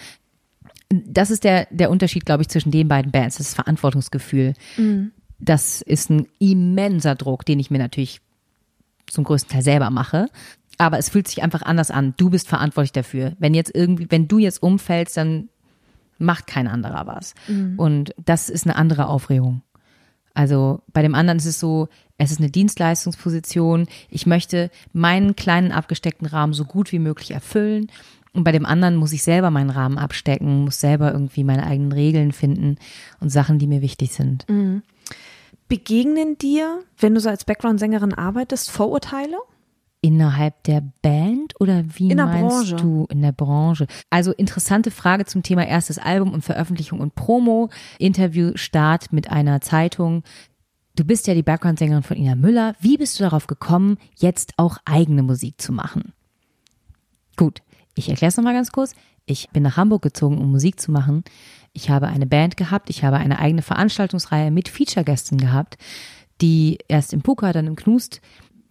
Das 0.88 1.30
ist 1.30 1.44
der, 1.44 1.68
der 1.70 1.90
Unterschied, 1.90 2.26
glaube 2.26 2.42
ich, 2.42 2.48
zwischen 2.48 2.72
den 2.72 2.88
beiden 2.88 3.12
Bands, 3.12 3.38
das 3.38 3.54
Verantwortungsgefühl. 3.54 4.54
Mhm. 4.76 5.12
Das 5.38 5.80
ist 5.80 6.10
ein 6.10 6.26
immenser 6.38 7.14
Druck, 7.14 7.46
den 7.46 7.60
ich 7.60 7.70
mir 7.70 7.78
natürlich 7.78 8.20
zum 9.06 9.24
größten 9.24 9.52
Teil 9.52 9.62
selber 9.62 9.90
mache. 9.90 10.28
Aber 10.78 10.98
es 10.98 11.10
fühlt 11.10 11.28
sich 11.28 11.42
einfach 11.42 11.62
anders 11.62 11.90
an. 11.90 12.14
Du 12.16 12.30
bist 12.30 12.48
verantwortlich 12.48 12.92
dafür. 12.92 13.32
Wenn 13.38 13.54
jetzt 13.54 13.74
irgendwie, 13.74 14.06
wenn 14.10 14.28
du 14.28 14.38
jetzt 14.38 14.62
umfällst, 14.62 15.16
dann 15.16 15.48
macht 16.18 16.46
kein 16.46 16.66
anderer 16.66 17.06
was. 17.06 17.34
Mhm. 17.48 17.78
Und 17.78 18.14
das 18.24 18.48
ist 18.48 18.66
eine 18.66 18.76
andere 18.76 19.06
Aufregung. 19.06 19.62
Also 20.34 20.80
bei 20.92 21.02
dem 21.02 21.14
anderen 21.14 21.38
ist 21.38 21.46
es 21.46 21.60
so, 21.60 21.88
es 22.16 22.30
ist 22.30 22.38
eine 22.38 22.50
Dienstleistungsposition. 22.50 23.86
Ich 24.08 24.26
möchte 24.26 24.70
meinen 24.92 25.36
kleinen 25.36 25.72
abgesteckten 25.72 26.26
Rahmen 26.26 26.54
so 26.54 26.64
gut 26.64 26.92
wie 26.92 26.98
möglich 26.98 27.32
erfüllen. 27.32 27.88
Und 28.32 28.44
bei 28.44 28.52
dem 28.52 28.64
anderen 28.64 28.96
muss 28.96 29.12
ich 29.12 29.22
selber 29.22 29.50
meinen 29.50 29.70
Rahmen 29.70 29.98
abstecken, 29.98 30.64
muss 30.64 30.80
selber 30.80 31.12
irgendwie 31.12 31.44
meine 31.44 31.66
eigenen 31.66 31.92
Regeln 31.92 32.32
finden 32.32 32.76
und 33.20 33.28
Sachen, 33.28 33.58
die 33.58 33.66
mir 33.66 33.82
wichtig 33.82 34.12
sind. 34.12 34.48
Mhm. 34.48 34.82
Begegnen 35.72 36.36
dir, 36.36 36.84
wenn 36.98 37.14
du 37.14 37.20
so 37.20 37.30
als 37.30 37.46
Background-Sängerin 37.46 38.12
arbeitest, 38.12 38.70
Vorurteile? 38.70 39.38
Innerhalb 40.02 40.62
der 40.64 40.82
Band 41.00 41.58
oder 41.60 41.82
wie 41.94 42.10
in 42.10 42.18
meinst 42.18 42.72
Branche. 42.72 42.76
du 42.76 43.06
in 43.08 43.22
der 43.22 43.32
Branche? 43.32 43.86
Also 44.10 44.32
interessante 44.32 44.90
Frage 44.90 45.24
zum 45.24 45.42
Thema 45.42 45.66
erstes 45.66 45.96
Album 45.96 46.34
und 46.34 46.44
Veröffentlichung 46.44 47.00
und 47.00 47.14
Promo. 47.14 47.70
Interviewstart 47.98 49.14
mit 49.14 49.30
einer 49.30 49.62
Zeitung. 49.62 50.24
Du 50.94 51.04
bist 51.04 51.26
ja 51.26 51.32
die 51.32 51.42
Background-Sängerin 51.42 52.02
von 52.02 52.18
Ina 52.18 52.34
Müller. 52.34 52.74
Wie 52.78 52.98
bist 52.98 53.18
du 53.18 53.24
darauf 53.24 53.46
gekommen, 53.46 53.96
jetzt 54.18 54.52
auch 54.58 54.76
eigene 54.84 55.22
Musik 55.22 55.58
zu 55.58 55.72
machen? 55.72 56.12
Gut, 57.38 57.62
ich 57.94 58.10
erkläre 58.10 58.28
es 58.28 58.36
nochmal 58.36 58.52
ganz 58.52 58.72
kurz. 58.72 58.94
Ich 59.24 59.48
bin 59.50 59.62
nach 59.62 59.78
Hamburg 59.78 60.02
gezogen, 60.02 60.36
um 60.36 60.50
Musik 60.50 60.80
zu 60.80 60.92
machen. 60.92 61.24
Ich 61.72 61.90
habe 61.90 62.08
eine 62.08 62.26
Band 62.26 62.56
gehabt, 62.56 62.90
ich 62.90 63.04
habe 63.04 63.16
eine 63.16 63.38
eigene 63.38 63.62
Veranstaltungsreihe 63.62 64.50
mit 64.50 64.68
Feature-Gästen 64.68 65.38
gehabt, 65.38 65.78
die 66.40 66.78
erst 66.88 67.12
im 67.12 67.22
Puka, 67.22 67.52
dann 67.52 67.66
im 67.66 67.76
Knust 67.76 68.20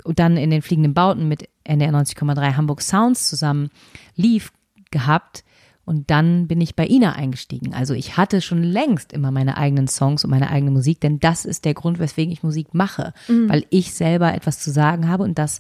und 0.04 0.20
dann 0.20 0.38
in 0.38 0.49
den 0.49 0.62
fliegenden 0.62 0.93
Bauten 0.93 1.28
mit 1.28 1.49
NDR 1.64 1.91
90,3 1.91 2.56
Hamburg 2.56 2.82
Sounds 2.82 3.30
zusammen 3.30 3.70
lief 4.16 4.52
gehabt. 4.91 5.43
Und 5.84 6.12
dann 6.12 6.47
bin 6.47 6.62
ich 6.62 6.76
bei 6.76 6.86
Ina 6.86 7.14
eingestiegen. 7.14 7.74
Also 7.74 7.95
ich 7.95 8.16
hatte 8.16 8.39
schon 8.41 8.62
längst 8.62 9.12
immer 9.14 9.32
meine 9.32 9.58
eigenen 9.58 9.88
Songs 9.88 10.24
und 10.24 10.30
meine 10.30 10.49
eigene 10.52 10.72
Musik, 10.72 11.02
denn 11.02 11.20
das 11.20 11.43
ist 11.43 11.66
der 11.66 11.74
Grund, 11.74 11.97
weswegen 11.97 12.32
ich 12.32 12.43
Musik 12.43 12.74
mache, 12.74 13.14
mhm. 13.28 13.49
weil 13.49 13.66
ich 13.72 13.93
selber 13.93 14.34
etwas 14.34 14.60
zu 14.60 14.72
sagen 14.72 15.10
habe 15.10 15.24
und 15.24 15.39
das 15.39 15.60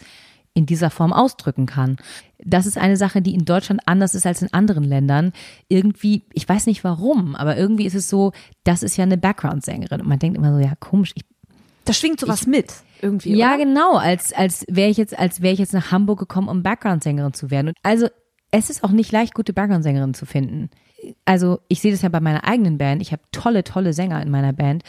in 0.53 0.65
dieser 0.65 0.89
Form 0.89 1.13
ausdrücken 1.13 1.65
kann. 1.65 1.97
Das 2.43 2.65
ist 2.65 2.77
eine 2.77 2.97
Sache, 2.97 3.21
die 3.21 3.33
in 3.33 3.45
Deutschland 3.45 3.81
anders 3.85 4.15
ist 4.15 4.25
als 4.25 4.41
in 4.41 4.53
anderen 4.53 4.83
Ländern. 4.83 5.31
Irgendwie, 5.69 6.23
ich 6.33 6.47
weiß 6.47 6.65
nicht 6.65 6.83
warum, 6.83 7.35
aber 7.35 7.57
irgendwie 7.57 7.85
ist 7.85 7.95
es 7.95 8.09
so, 8.09 8.33
das 8.63 8.83
ist 8.83 8.97
ja 8.97 9.03
eine 9.03 9.17
Background-Sängerin. 9.17 10.01
Und 10.01 10.07
man 10.07 10.19
denkt 10.19 10.37
immer 10.37 10.53
so, 10.53 10.59
ja, 10.59 10.73
komisch, 10.79 11.13
ich 11.15 11.23
da 11.85 11.93
schwingt 11.93 12.19
sowas 12.19 12.41
ich, 12.41 12.47
mit 12.47 12.73
irgendwie. 13.01 13.35
Ja, 13.35 13.55
oder? 13.55 13.65
genau, 13.65 13.95
als 13.95 14.33
als 14.33 14.65
wäre 14.69 14.89
ich 14.89 14.97
jetzt 14.97 15.17
als 15.17 15.41
wäre 15.41 15.53
ich 15.53 15.59
jetzt 15.59 15.73
nach 15.73 15.91
Hamburg 15.91 16.19
gekommen, 16.19 16.47
um 16.47 16.63
Background-Sängerin 16.63 17.33
zu 17.33 17.49
werden. 17.49 17.69
Und 17.69 17.77
also 17.81 18.07
es 18.51 18.69
ist 18.69 18.83
auch 18.83 18.91
nicht 18.91 19.11
leicht, 19.11 19.33
gute 19.33 19.53
Background-Sängerinnen 19.53 20.13
zu 20.13 20.25
finden. 20.25 20.69
Also 21.25 21.59
ich 21.69 21.81
sehe 21.81 21.91
das 21.91 22.03
ja 22.03 22.09
bei 22.09 22.19
meiner 22.19 22.43
eigenen 22.43 22.77
Band. 22.77 23.01
Ich 23.01 23.11
habe 23.11 23.23
tolle, 23.31 23.63
tolle 23.63 23.93
Sänger 23.93 24.21
in 24.21 24.29
meiner 24.29 24.53
Band, 24.53 24.83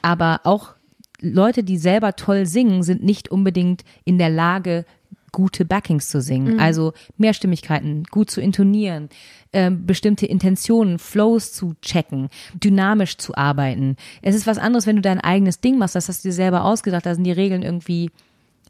aber 0.00 0.40
auch 0.44 0.74
Leute, 1.20 1.62
die 1.62 1.76
selber 1.76 2.16
toll 2.16 2.46
singen, 2.46 2.82
sind 2.82 3.02
nicht 3.02 3.30
unbedingt 3.30 3.84
in 4.04 4.16
der 4.16 4.30
Lage, 4.30 4.86
gute 5.32 5.64
Backings 5.64 6.08
zu 6.08 6.20
singen. 6.20 6.54
Mhm. 6.54 6.60
Also 6.60 6.92
Mehrstimmigkeiten, 7.16 8.04
gut 8.04 8.30
zu 8.30 8.40
intonieren, 8.40 9.08
äh, 9.52 9.70
bestimmte 9.70 10.26
Intentionen, 10.26 10.98
Flows 10.98 11.52
zu 11.52 11.74
checken, 11.82 12.28
dynamisch 12.54 13.16
zu 13.18 13.34
arbeiten. 13.34 13.96
Es 14.22 14.34
ist 14.34 14.46
was 14.46 14.58
anderes, 14.58 14.86
wenn 14.86 14.96
du 14.96 15.02
dein 15.02 15.20
eigenes 15.20 15.60
Ding 15.60 15.78
machst, 15.78 15.94
das 15.94 16.08
hast 16.08 16.24
du 16.24 16.28
dir 16.28 16.34
selber 16.34 16.64
ausgedacht, 16.64 17.06
da 17.06 17.14
sind 17.14 17.24
die 17.24 17.32
Regeln 17.32 17.62
irgendwie 17.62 18.10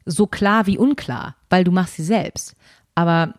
so 0.05 0.27
klar 0.27 0.67
wie 0.67 0.77
unklar, 0.77 1.35
weil 1.49 1.63
du 1.63 1.71
machst 1.71 1.95
sie 1.95 2.03
selbst. 2.03 2.55
Aber 2.95 3.35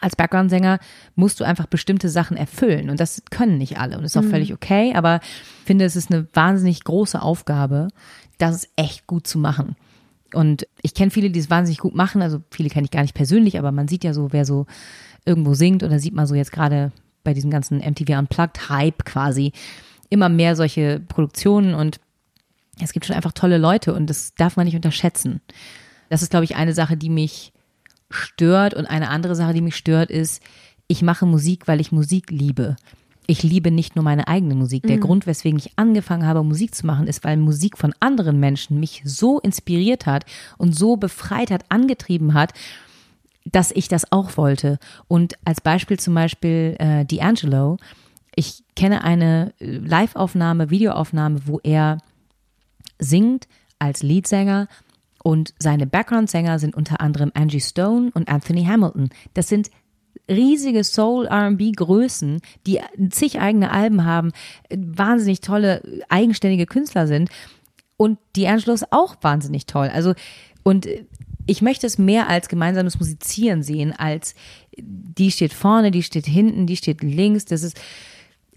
als 0.00 0.16
Background-Sänger 0.16 0.78
musst 1.14 1.40
du 1.40 1.44
einfach 1.44 1.66
bestimmte 1.66 2.08
Sachen 2.08 2.36
erfüllen 2.36 2.90
und 2.90 2.98
das 2.98 3.22
können 3.30 3.58
nicht 3.58 3.78
alle 3.78 3.98
und 3.98 4.04
ist 4.04 4.16
auch 4.16 4.22
mhm. 4.22 4.30
völlig 4.30 4.52
okay, 4.52 4.94
aber 4.94 5.20
ich 5.22 5.66
finde, 5.66 5.84
es 5.84 5.96
ist 5.96 6.10
eine 6.10 6.26
wahnsinnig 6.32 6.82
große 6.84 7.20
Aufgabe, 7.20 7.88
das 8.38 8.68
echt 8.76 9.06
gut 9.06 9.26
zu 9.26 9.38
machen. 9.38 9.76
Und 10.34 10.66
ich 10.82 10.94
kenne 10.94 11.10
viele, 11.10 11.30
die 11.30 11.40
es 11.40 11.50
wahnsinnig 11.50 11.78
gut 11.78 11.94
machen. 11.94 12.22
Also 12.22 12.40
viele 12.50 12.68
kenne 12.68 12.84
ich 12.84 12.90
gar 12.90 13.02
nicht 13.02 13.14
persönlich, 13.14 13.58
aber 13.58 13.72
man 13.72 13.88
sieht 13.88 14.04
ja 14.04 14.14
so, 14.14 14.32
wer 14.32 14.44
so 14.44 14.66
irgendwo 15.24 15.54
singt 15.54 15.82
oder 15.82 15.98
sieht 15.98 16.14
man 16.14 16.26
so 16.26 16.34
jetzt 16.34 16.52
gerade 16.52 16.92
bei 17.24 17.34
diesem 17.34 17.50
ganzen 17.50 17.78
MTV 17.78 18.18
Unplugged 18.18 18.68
Hype 18.68 19.04
quasi 19.04 19.52
immer 20.10 20.28
mehr 20.28 20.56
solche 20.56 21.00
Produktionen 21.00 21.74
und 21.74 22.00
es 22.80 22.92
gibt 22.92 23.06
schon 23.06 23.16
einfach 23.16 23.32
tolle 23.32 23.58
Leute 23.58 23.94
und 23.94 24.08
das 24.08 24.34
darf 24.34 24.56
man 24.56 24.66
nicht 24.66 24.74
unterschätzen. 24.74 25.40
Das 26.08 26.22
ist, 26.22 26.30
glaube 26.30 26.44
ich, 26.44 26.56
eine 26.56 26.74
Sache, 26.74 26.96
die 26.96 27.10
mich 27.10 27.52
stört 28.10 28.74
und 28.74 28.86
eine 28.86 29.08
andere 29.08 29.34
Sache, 29.34 29.54
die 29.54 29.60
mich 29.60 29.76
stört, 29.76 30.10
ist, 30.10 30.42
ich 30.86 31.02
mache 31.02 31.24
Musik, 31.24 31.68
weil 31.68 31.80
ich 31.80 31.92
Musik 31.92 32.30
liebe 32.30 32.76
ich 33.26 33.42
liebe 33.42 33.70
nicht 33.70 33.94
nur 33.94 34.04
meine 34.04 34.28
eigene 34.28 34.54
Musik. 34.54 34.84
Der 34.84 34.96
mhm. 34.96 35.02
Grund, 35.02 35.26
weswegen 35.26 35.58
ich 35.58 35.72
angefangen 35.76 36.26
habe, 36.26 36.42
Musik 36.42 36.74
zu 36.74 36.86
machen, 36.86 37.06
ist, 37.06 37.24
weil 37.24 37.36
Musik 37.36 37.78
von 37.78 37.94
anderen 38.00 38.40
Menschen 38.40 38.80
mich 38.80 39.02
so 39.04 39.38
inspiriert 39.38 40.06
hat 40.06 40.24
und 40.58 40.74
so 40.74 40.96
befreit 40.96 41.50
hat, 41.50 41.64
angetrieben 41.68 42.34
hat, 42.34 42.52
dass 43.44 43.70
ich 43.70 43.88
das 43.88 44.10
auch 44.10 44.36
wollte. 44.36 44.78
Und 45.08 45.34
als 45.44 45.60
Beispiel 45.60 45.98
zum 45.98 46.14
Beispiel 46.14 46.76
äh, 46.78 47.04
D'Angelo. 47.04 47.78
Ich 48.34 48.64
kenne 48.76 49.04
eine 49.04 49.52
äh, 49.60 49.66
Live-Aufnahme, 49.66 50.70
Videoaufnahme, 50.70 51.46
wo 51.46 51.60
er 51.62 51.98
singt 52.98 53.46
als 53.78 54.02
Leadsänger 54.02 54.68
und 55.22 55.54
seine 55.58 55.86
Background-Sänger 55.86 56.58
sind 56.58 56.74
unter 56.74 57.00
anderem 57.00 57.30
Angie 57.34 57.60
Stone 57.60 58.10
und 58.14 58.28
Anthony 58.28 58.64
Hamilton. 58.64 59.10
Das 59.34 59.48
sind 59.48 59.70
riesige 60.28 60.84
Soul-R&B-Größen, 60.84 62.40
die 62.66 62.80
zig 63.10 63.40
eigene 63.40 63.70
Alben 63.70 64.04
haben, 64.04 64.32
wahnsinnig 64.70 65.40
tolle, 65.40 65.82
eigenständige 66.08 66.66
Künstler 66.66 67.06
sind. 67.06 67.30
Und 67.96 68.18
die 68.36 68.46
ist 68.46 68.92
auch 68.92 69.16
wahnsinnig 69.20 69.66
toll. 69.66 69.90
Also, 69.92 70.14
und 70.62 70.88
ich 71.46 71.62
möchte 71.62 71.86
es 71.86 71.98
mehr 71.98 72.28
als 72.28 72.48
gemeinsames 72.48 72.98
Musizieren 72.98 73.62
sehen, 73.62 73.92
als 73.92 74.34
die 74.76 75.30
steht 75.30 75.52
vorne, 75.52 75.90
die 75.90 76.02
steht 76.02 76.26
hinten, 76.26 76.66
die 76.66 76.76
steht 76.76 77.02
links. 77.02 77.44
Das 77.44 77.62
ist, 77.62 77.80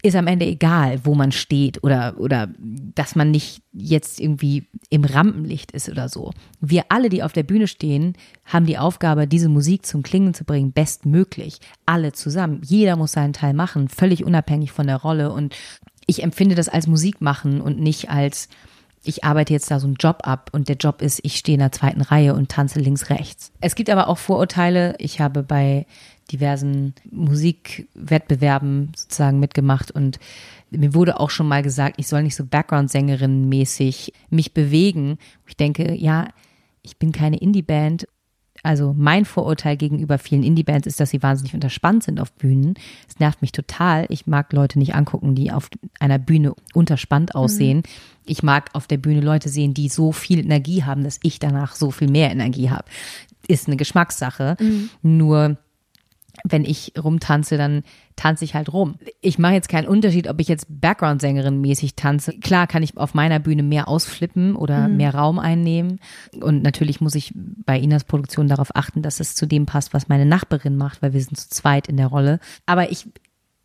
ist 0.02 0.16
am 0.16 0.26
Ende 0.26 0.46
egal, 0.46 1.00
wo 1.04 1.14
man 1.14 1.32
steht 1.32 1.82
oder, 1.82 2.14
oder 2.18 2.48
dass 2.58 3.16
man 3.16 3.30
nicht 3.30 3.62
jetzt 3.72 4.20
irgendwie 4.20 4.68
im 4.90 5.04
Rampenlicht 5.04 5.72
ist 5.72 5.88
oder 5.88 6.08
so. 6.08 6.32
Wir 6.60 6.84
alle, 6.90 7.08
die 7.08 7.22
auf 7.22 7.32
der 7.32 7.42
Bühne 7.42 7.66
stehen, 7.66 8.14
haben 8.44 8.66
die 8.66 8.78
Aufgabe, 8.78 9.26
diese 9.26 9.48
Musik 9.48 9.86
zum 9.86 10.02
Klingen 10.02 10.34
zu 10.34 10.44
bringen, 10.44 10.72
bestmöglich. 10.72 11.60
Alle 11.86 12.12
zusammen. 12.12 12.60
Jeder 12.64 12.96
muss 12.96 13.12
seinen 13.12 13.32
Teil 13.32 13.54
machen, 13.54 13.88
völlig 13.88 14.24
unabhängig 14.24 14.70
von 14.70 14.86
der 14.86 14.96
Rolle. 14.96 15.32
Und 15.32 15.56
ich 16.06 16.22
empfinde 16.22 16.54
das 16.54 16.68
als 16.68 16.86
Musik 16.86 17.20
machen 17.20 17.60
und 17.60 17.80
nicht 17.80 18.10
als 18.10 18.48
ich 19.08 19.24
arbeite 19.24 19.52
jetzt 19.52 19.70
da 19.70 19.78
so 19.78 19.86
einen 19.86 19.96
Job 19.96 20.22
ab 20.24 20.50
und 20.52 20.68
der 20.68 20.76
Job 20.76 21.00
ist, 21.00 21.20
ich 21.22 21.36
stehe 21.36 21.54
in 21.54 21.60
der 21.60 21.70
zweiten 21.70 22.00
Reihe 22.00 22.34
und 22.34 22.50
tanze 22.50 22.80
links, 22.80 23.08
rechts. 23.08 23.52
Es 23.60 23.76
gibt 23.76 23.88
aber 23.88 24.08
auch 24.08 24.18
Vorurteile. 24.18 24.96
Ich 24.98 25.20
habe 25.20 25.44
bei 25.44 25.86
diversen 26.32 26.94
Musikwettbewerben 27.10 28.92
sozusagen 28.96 29.40
mitgemacht 29.40 29.90
und 29.90 30.18
mir 30.70 30.94
wurde 30.94 31.20
auch 31.20 31.30
schon 31.30 31.48
mal 31.48 31.62
gesagt, 31.62 31.96
ich 31.98 32.08
soll 32.08 32.22
nicht 32.22 32.34
so 32.34 32.44
Background-Sängerin-mäßig 32.44 34.12
mich 34.30 34.52
bewegen. 34.52 35.18
Ich 35.46 35.56
denke, 35.56 35.94
ja, 35.94 36.28
ich 36.82 36.98
bin 36.98 37.12
keine 37.12 37.38
Indie-Band 37.38 38.06
also 38.66 38.94
mein 38.98 39.24
Vorurteil 39.24 39.76
gegenüber 39.76 40.18
vielen 40.18 40.42
Indie-Bands 40.42 40.88
ist, 40.88 40.98
dass 40.98 41.10
sie 41.10 41.22
wahnsinnig 41.22 41.54
unterspannt 41.54 42.02
sind 42.02 42.18
auf 42.18 42.32
Bühnen. 42.32 42.74
Es 43.08 43.20
nervt 43.20 43.40
mich 43.40 43.52
total. 43.52 44.06
Ich 44.08 44.26
mag 44.26 44.52
Leute 44.52 44.80
nicht 44.80 44.94
angucken, 44.96 45.36
die 45.36 45.52
auf 45.52 45.68
einer 46.00 46.18
Bühne 46.18 46.52
unterspannt 46.74 47.34
mhm. 47.34 47.40
aussehen. 47.40 47.78
Mhm. 47.78 47.82
Ich 48.24 48.42
mag 48.42 48.70
auf 48.72 48.88
der 48.88 48.96
Bühne 48.96 49.20
Leute 49.20 49.48
sehen, 49.48 49.72
die 49.72 49.88
so 49.88 50.10
viel 50.10 50.40
Energie 50.40 50.82
haben, 50.82 51.04
dass 51.04 51.20
ich 51.22 51.38
danach 51.38 51.76
so 51.76 51.92
viel 51.92 52.10
mehr 52.10 52.30
Energie 52.32 52.70
habe. 52.70 52.84
Ist 53.46 53.68
eine 53.68 53.76
Geschmackssache. 53.76 54.56
Mhm. 54.58 54.90
Nur 55.02 55.58
wenn 56.50 56.64
ich 56.64 56.92
rumtanze, 57.02 57.56
dann 57.56 57.82
tanze 58.14 58.44
ich 58.44 58.54
halt 58.54 58.72
rum. 58.72 58.96
Ich 59.20 59.38
mache 59.38 59.54
jetzt 59.54 59.68
keinen 59.68 59.88
Unterschied, 59.88 60.28
ob 60.28 60.40
ich 60.40 60.48
jetzt 60.48 60.66
Background-Sängerin 60.68 61.60
mäßig 61.60 61.96
tanze. 61.96 62.38
Klar 62.38 62.66
kann 62.66 62.82
ich 62.82 62.96
auf 62.96 63.14
meiner 63.14 63.40
Bühne 63.40 63.62
mehr 63.62 63.88
ausflippen 63.88 64.56
oder 64.56 64.88
mhm. 64.88 64.96
mehr 64.96 65.14
Raum 65.14 65.38
einnehmen. 65.38 65.98
Und 66.40 66.62
natürlich 66.62 67.00
muss 67.00 67.14
ich 67.14 67.32
bei 67.34 67.78
Inas 67.78 68.04
Produktion 68.04 68.48
darauf 68.48 68.74
achten, 68.74 69.02
dass 69.02 69.20
es 69.20 69.34
zu 69.34 69.46
dem 69.46 69.66
passt, 69.66 69.92
was 69.92 70.08
meine 70.08 70.26
Nachbarin 70.26 70.76
macht, 70.76 71.02
weil 71.02 71.12
wir 71.12 71.20
sind 71.20 71.36
zu 71.36 71.48
zweit 71.48 71.88
in 71.88 71.96
der 71.96 72.06
Rolle. 72.06 72.38
Aber 72.64 72.90
ich, 72.90 73.06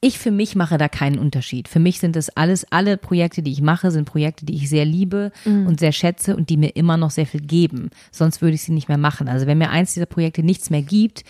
ich 0.01 0.17
für 0.17 0.31
mich 0.31 0.55
mache 0.55 0.79
da 0.79 0.89
keinen 0.89 1.19
Unterschied. 1.19 1.67
Für 1.67 1.79
mich 1.79 1.99
sind 1.99 2.15
das 2.15 2.29
alles, 2.29 2.65
alle 2.71 2.97
Projekte, 2.97 3.43
die 3.43 3.51
ich 3.51 3.61
mache, 3.61 3.91
sind 3.91 4.05
Projekte, 4.05 4.45
die 4.45 4.55
ich 4.55 4.67
sehr 4.67 4.85
liebe 4.85 5.31
mhm. 5.45 5.67
und 5.67 5.79
sehr 5.79 5.91
schätze 5.91 6.35
und 6.35 6.49
die 6.49 6.57
mir 6.57 6.75
immer 6.75 6.97
noch 6.97 7.11
sehr 7.11 7.27
viel 7.27 7.41
geben. 7.41 7.91
Sonst 8.11 8.41
würde 8.41 8.55
ich 8.55 8.63
sie 8.63 8.73
nicht 8.73 8.89
mehr 8.89 8.97
machen. 8.97 9.27
Also 9.27 9.45
wenn 9.45 9.59
mir 9.59 9.69
eins 9.69 9.93
dieser 9.93 10.07
Projekte 10.07 10.41
nichts 10.41 10.71
mehr 10.71 10.81
gibt, 10.81 11.23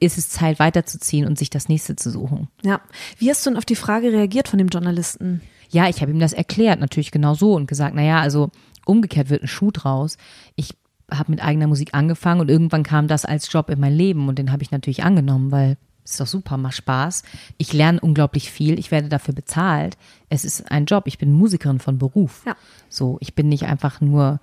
ist 0.00 0.18
es 0.18 0.28
Zeit 0.28 0.58
weiterzuziehen 0.58 1.26
und 1.26 1.38
sich 1.38 1.50
das 1.50 1.68
nächste 1.68 1.96
zu 1.96 2.10
suchen. 2.10 2.48
Ja. 2.62 2.80
Wie 3.18 3.30
hast 3.30 3.44
du 3.44 3.50
denn 3.50 3.56
auf 3.56 3.64
die 3.64 3.76
Frage 3.76 4.12
reagiert 4.12 4.48
von 4.48 4.58
dem 4.58 4.68
Journalisten? 4.68 5.40
Ja, 5.70 5.88
ich 5.88 6.00
habe 6.00 6.10
ihm 6.10 6.20
das 6.20 6.32
erklärt, 6.32 6.80
natürlich 6.80 7.10
genau 7.10 7.34
so 7.34 7.54
und 7.54 7.66
gesagt, 7.66 7.94
naja, 7.94 8.20
also 8.20 8.50
umgekehrt 8.86 9.30
wird 9.30 9.42
ein 9.42 9.48
Schuh 9.48 9.70
draus. 9.70 10.16
Ich 10.56 10.76
habe 11.10 11.32
mit 11.32 11.42
eigener 11.42 11.66
Musik 11.66 11.94
angefangen 11.94 12.40
und 12.40 12.50
irgendwann 12.50 12.82
kam 12.82 13.08
das 13.08 13.24
als 13.24 13.52
Job 13.52 13.70
in 13.70 13.80
mein 13.80 13.94
Leben 13.94 14.28
und 14.28 14.38
den 14.38 14.52
habe 14.52 14.62
ich 14.62 14.70
natürlich 14.70 15.02
angenommen, 15.04 15.50
weil 15.50 15.76
es 16.04 16.12
ist 16.12 16.20
doch 16.20 16.26
super, 16.26 16.58
macht 16.58 16.76
Spaß. 16.76 17.22
Ich 17.56 17.72
lerne 17.72 18.00
unglaublich 18.00 18.50
viel, 18.50 18.78
ich 18.78 18.90
werde 18.90 19.08
dafür 19.08 19.34
bezahlt. 19.34 19.96
Es 20.28 20.44
ist 20.44 20.70
ein 20.70 20.84
Job, 20.84 21.04
ich 21.06 21.18
bin 21.18 21.32
Musikerin 21.32 21.80
von 21.80 21.98
Beruf. 21.98 22.42
Ja. 22.46 22.56
So, 22.90 23.16
ich 23.20 23.34
bin 23.34 23.48
nicht 23.48 23.64
einfach 23.64 24.00
nur 24.00 24.38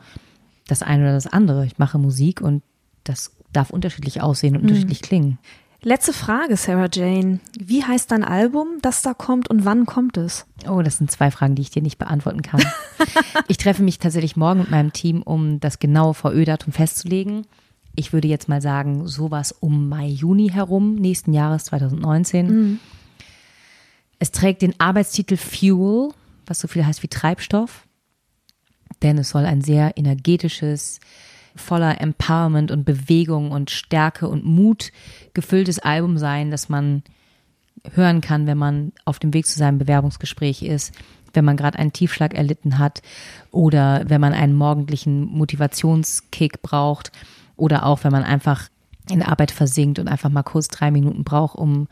das 0.67 0.81
eine 0.81 1.03
oder 1.03 1.13
das 1.13 1.27
andere. 1.27 1.65
Ich 1.65 1.77
mache 1.77 1.99
Musik 1.99 2.41
und 2.41 2.63
das 3.03 3.31
darf 3.53 3.69
unterschiedlich 3.69 4.21
aussehen 4.21 4.55
und 4.55 4.63
mhm. 4.63 4.69
unterschiedlich 4.69 5.01
klingen. 5.01 5.37
Letzte 5.83 6.13
Frage, 6.13 6.57
Sarah 6.57 6.89
Jane. 6.93 7.39
Wie 7.59 7.83
heißt 7.83 8.11
dein 8.11 8.23
Album, 8.23 8.77
das 8.83 9.01
da 9.01 9.15
kommt 9.15 9.49
und 9.49 9.65
wann 9.65 9.87
kommt 9.87 10.15
es? 10.15 10.45
Oh, 10.69 10.83
das 10.83 10.97
sind 10.97 11.09
zwei 11.09 11.31
Fragen, 11.31 11.55
die 11.55 11.63
ich 11.63 11.71
dir 11.71 11.81
nicht 11.81 11.97
beantworten 11.97 12.43
kann. 12.43 12.61
ich 13.47 13.57
treffe 13.57 13.81
mich 13.81 13.97
tatsächlich 13.97 14.35
morgen 14.35 14.59
mit 14.59 14.69
meinem 14.69 14.93
Team, 14.93 15.23
um 15.23 15.59
das 15.59 15.79
genaue 15.79 16.13
VÖ-Datum 16.13 16.71
festzulegen. 16.71 17.47
Ich 17.95 18.13
würde 18.13 18.27
jetzt 18.27 18.47
mal 18.47 18.61
sagen, 18.61 19.07
sowas 19.07 19.51
um 19.51 19.89
Mai, 19.89 20.07
Juni 20.07 20.49
herum, 20.49 20.95
nächsten 20.95 21.33
Jahres 21.33 21.65
2019. 21.65 22.47
Mhm. 22.47 22.79
Es 24.19 24.29
trägt 24.29 24.61
den 24.61 24.79
Arbeitstitel 24.79 25.35
Fuel, 25.35 26.11
was 26.45 26.59
so 26.59 26.67
viel 26.67 26.85
heißt 26.85 27.01
wie 27.01 27.07
Treibstoff. 27.07 27.87
Denn 29.01 29.17
es 29.17 29.29
soll 29.29 29.45
ein 29.45 29.61
sehr 29.61 29.97
energetisches, 29.97 30.99
voller 31.55 31.99
Empowerment 31.99 32.71
und 32.71 32.85
Bewegung 32.85 33.51
und 33.51 33.69
Stärke 33.69 34.27
und 34.27 34.45
Mut 34.45 34.91
gefülltes 35.33 35.79
Album 35.79 36.17
sein, 36.17 36.51
das 36.51 36.69
man 36.69 37.03
hören 37.93 38.21
kann, 38.21 38.47
wenn 38.47 38.57
man 38.57 38.93
auf 39.05 39.19
dem 39.19 39.33
Weg 39.33 39.47
zu 39.47 39.57
seinem 39.57 39.77
Bewerbungsgespräch 39.77 40.61
ist, 40.63 40.93
wenn 41.33 41.45
man 41.45 41.57
gerade 41.57 41.79
einen 41.79 41.93
Tiefschlag 41.93 42.33
erlitten 42.33 42.77
hat 42.77 43.01
oder 43.51 44.03
wenn 44.07 44.21
man 44.21 44.33
einen 44.33 44.55
morgendlichen 44.55 45.25
Motivationskick 45.25 46.61
braucht 46.61 47.11
oder 47.55 47.85
auch 47.85 48.03
wenn 48.03 48.11
man 48.11 48.23
einfach 48.23 48.69
in 49.09 49.23
Arbeit 49.23 49.51
versinkt 49.51 49.99
und 49.99 50.07
einfach 50.07 50.29
mal 50.29 50.43
kurz 50.43 50.67
drei 50.67 50.91
Minuten 50.91 51.23
braucht, 51.23 51.57
um 51.57 51.87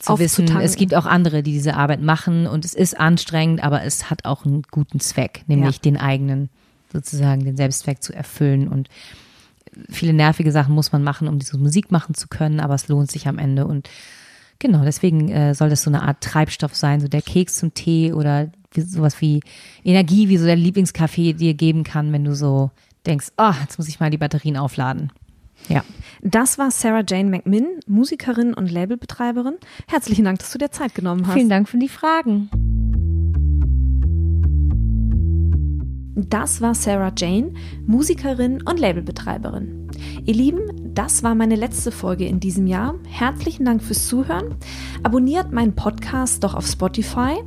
zu 0.00 0.18
wissen, 0.18 0.48
es 0.60 0.76
gibt 0.76 0.94
auch 0.94 1.06
andere, 1.06 1.42
die 1.42 1.52
diese 1.52 1.76
Arbeit 1.76 2.02
machen 2.02 2.46
und 2.46 2.64
es 2.64 2.74
ist 2.74 2.98
anstrengend, 2.98 3.62
aber 3.62 3.84
es 3.84 4.10
hat 4.10 4.24
auch 4.24 4.44
einen 4.44 4.62
guten 4.70 5.00
Zweck, 5.00 5.44
nämlich 5.46 5.76
ja. 5.76 5.82
den 5.82 5.96
eigenen 5.96 6.50
sozusagen 6.94 7.44
den 7.44 7.56
Selbstzweck 7.56 8.02
zu 8.02 8.14
erfüllen. 8.14 8.68
Und 8.68 8.88
viele 9.90 10.12
nervige 10.12 10.52
Sachen 10.52 10.74
muss 10.74 10.92
man 10.92 11.02
machen, 11.02 11.28
um 11.28 11.38
diese 11.38 11.58
Musik 11.58 11.90
machen 11.90 12.14
zu 12.14 12.28
können, 12.28 12.60
aber 12.60 12.74
es 12.74 12.88
lohnt 12.88 13.10
sich 13.10 13.28
am 13.28 13.38
Ende. 13.38 13.66
Und 13.66 13.90
genau, 14.58 14.84
deswegen 14.84 15.28
äh, 15.28 15.54
soll 15.54 15.68
das 15.68 15.82
so 15.82 15.90
eine 15.90 16.02
Art 16.02 16.22
Treibstoff 16.22 16.74
sein, 16.74 17.00
so 17.00 17.08
der 17.08 17.22
Keks 17.22 17.56
zum 17.56 17.74
Tee 17.74 18.12
oder 18.12 18.50
wie, 18.72 18.80
sowas 18.80 19.20
wie 19.20 19.40
Energie, 19.84 20.28
wie 20.28 20.38
so 20.38 20.46
der 20.46 20.56
Lieblingskaffee 20.56 21.34
dir 21.34 21.54
geben 21.54 21.84
kann, 21.84 22.12
wenn 22.12 22.24
du 22.24 22.34
so 22.34 22.70
denkst, 23.06 23.32
oh, 23.36 23.52
jetzt 23.60 23.78
muss 23.78 23.88
ich 23.88 24.00
mal 24.00 24.10
die 24.10 24.18
Batterien 24.18 24.56
aufladen. 24.56 25.12
Ja. 25.68 25.84
Das 26.22 26.58
war 26.58 26.70
Sarah 26.70 27.04
Jane 27.06 27.30
McMinn, 27.30 27.66
Musikerin 27.86 28.54
und 28.54 28.70
Labelbetreiberin. 28.70 29.56
Herzlichen 29.88 30.24
Dank, 30.24 30.38
dass 30.38 30.50
du 30.50 30.58
dir 30.58 30.70
Zeit 30.70 30.94
genommen 30.94 31.26
hast. 31.26 31.34
Vielen 31.34 31.48
Dank 31.48 31.68
für 31.68 31.78
die 31.78 31.88
Fragen. 31.88 32.50
Das 36.16 36.60
war 36.60 36.74
Sarah 36.74 37.12
Jane, 37.16 37.54
Musikerin 37.86 38.62
und 38.62 38.78
Labelbetreiberin. 38.78 39.88
Ihr 40.24 40.34
Lieben, 40.34 40.94
das 40.94 41.22
war 41.22 41.34
meine 41.34 41.56
letzte 41.56 41.90
Folge 41.90 42.26
in 42.26 42.38
diesem 42.38 42.66
Jahr. 42.66 42.94
Herzlichen 43.08 43.64
Dank 43.64 43.82
fürs 43.82 44.06
Zuhören. 44.06 44.54
Abonniert 45.02 45.52
meinen 45.52 45.74
Podcast 45.74 46.44
doch 46.44 46.54
auf 46.54 46.66
Spotify 46.66 47.42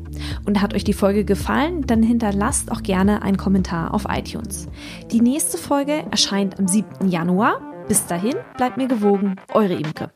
und 0.46 0.62
hat 0.62 0.74
euch 0.74 0.84
die 0.84 0.94
Folge 0.94 1.24
gefallen, 1.24 1.88
dann 1.88 2.04
hinterlasst 2.04 2.72
auch 2.72 2.84
gerne 2.84 3.22
einen 3.22 3.38
Kommentar 3.38 3.94
auf 3.94 4.06
iTunes. 4.10 4.68
Die 5.12 5.22
nächste 5.22 5.58
Folge 5.58 6.04
erscheint 6.12 6.60
am 6.60 6.68
7. 6.68 7.10
Januar. 7.10 7.62
Bis 7.88 8.06
dahin, 8.06 8.36
bleibt 8.58 8.76
mir 8.76 8.88
gewogen, 8.88 9.38
eure 9.54 9.76
Imke. 9.76 10.12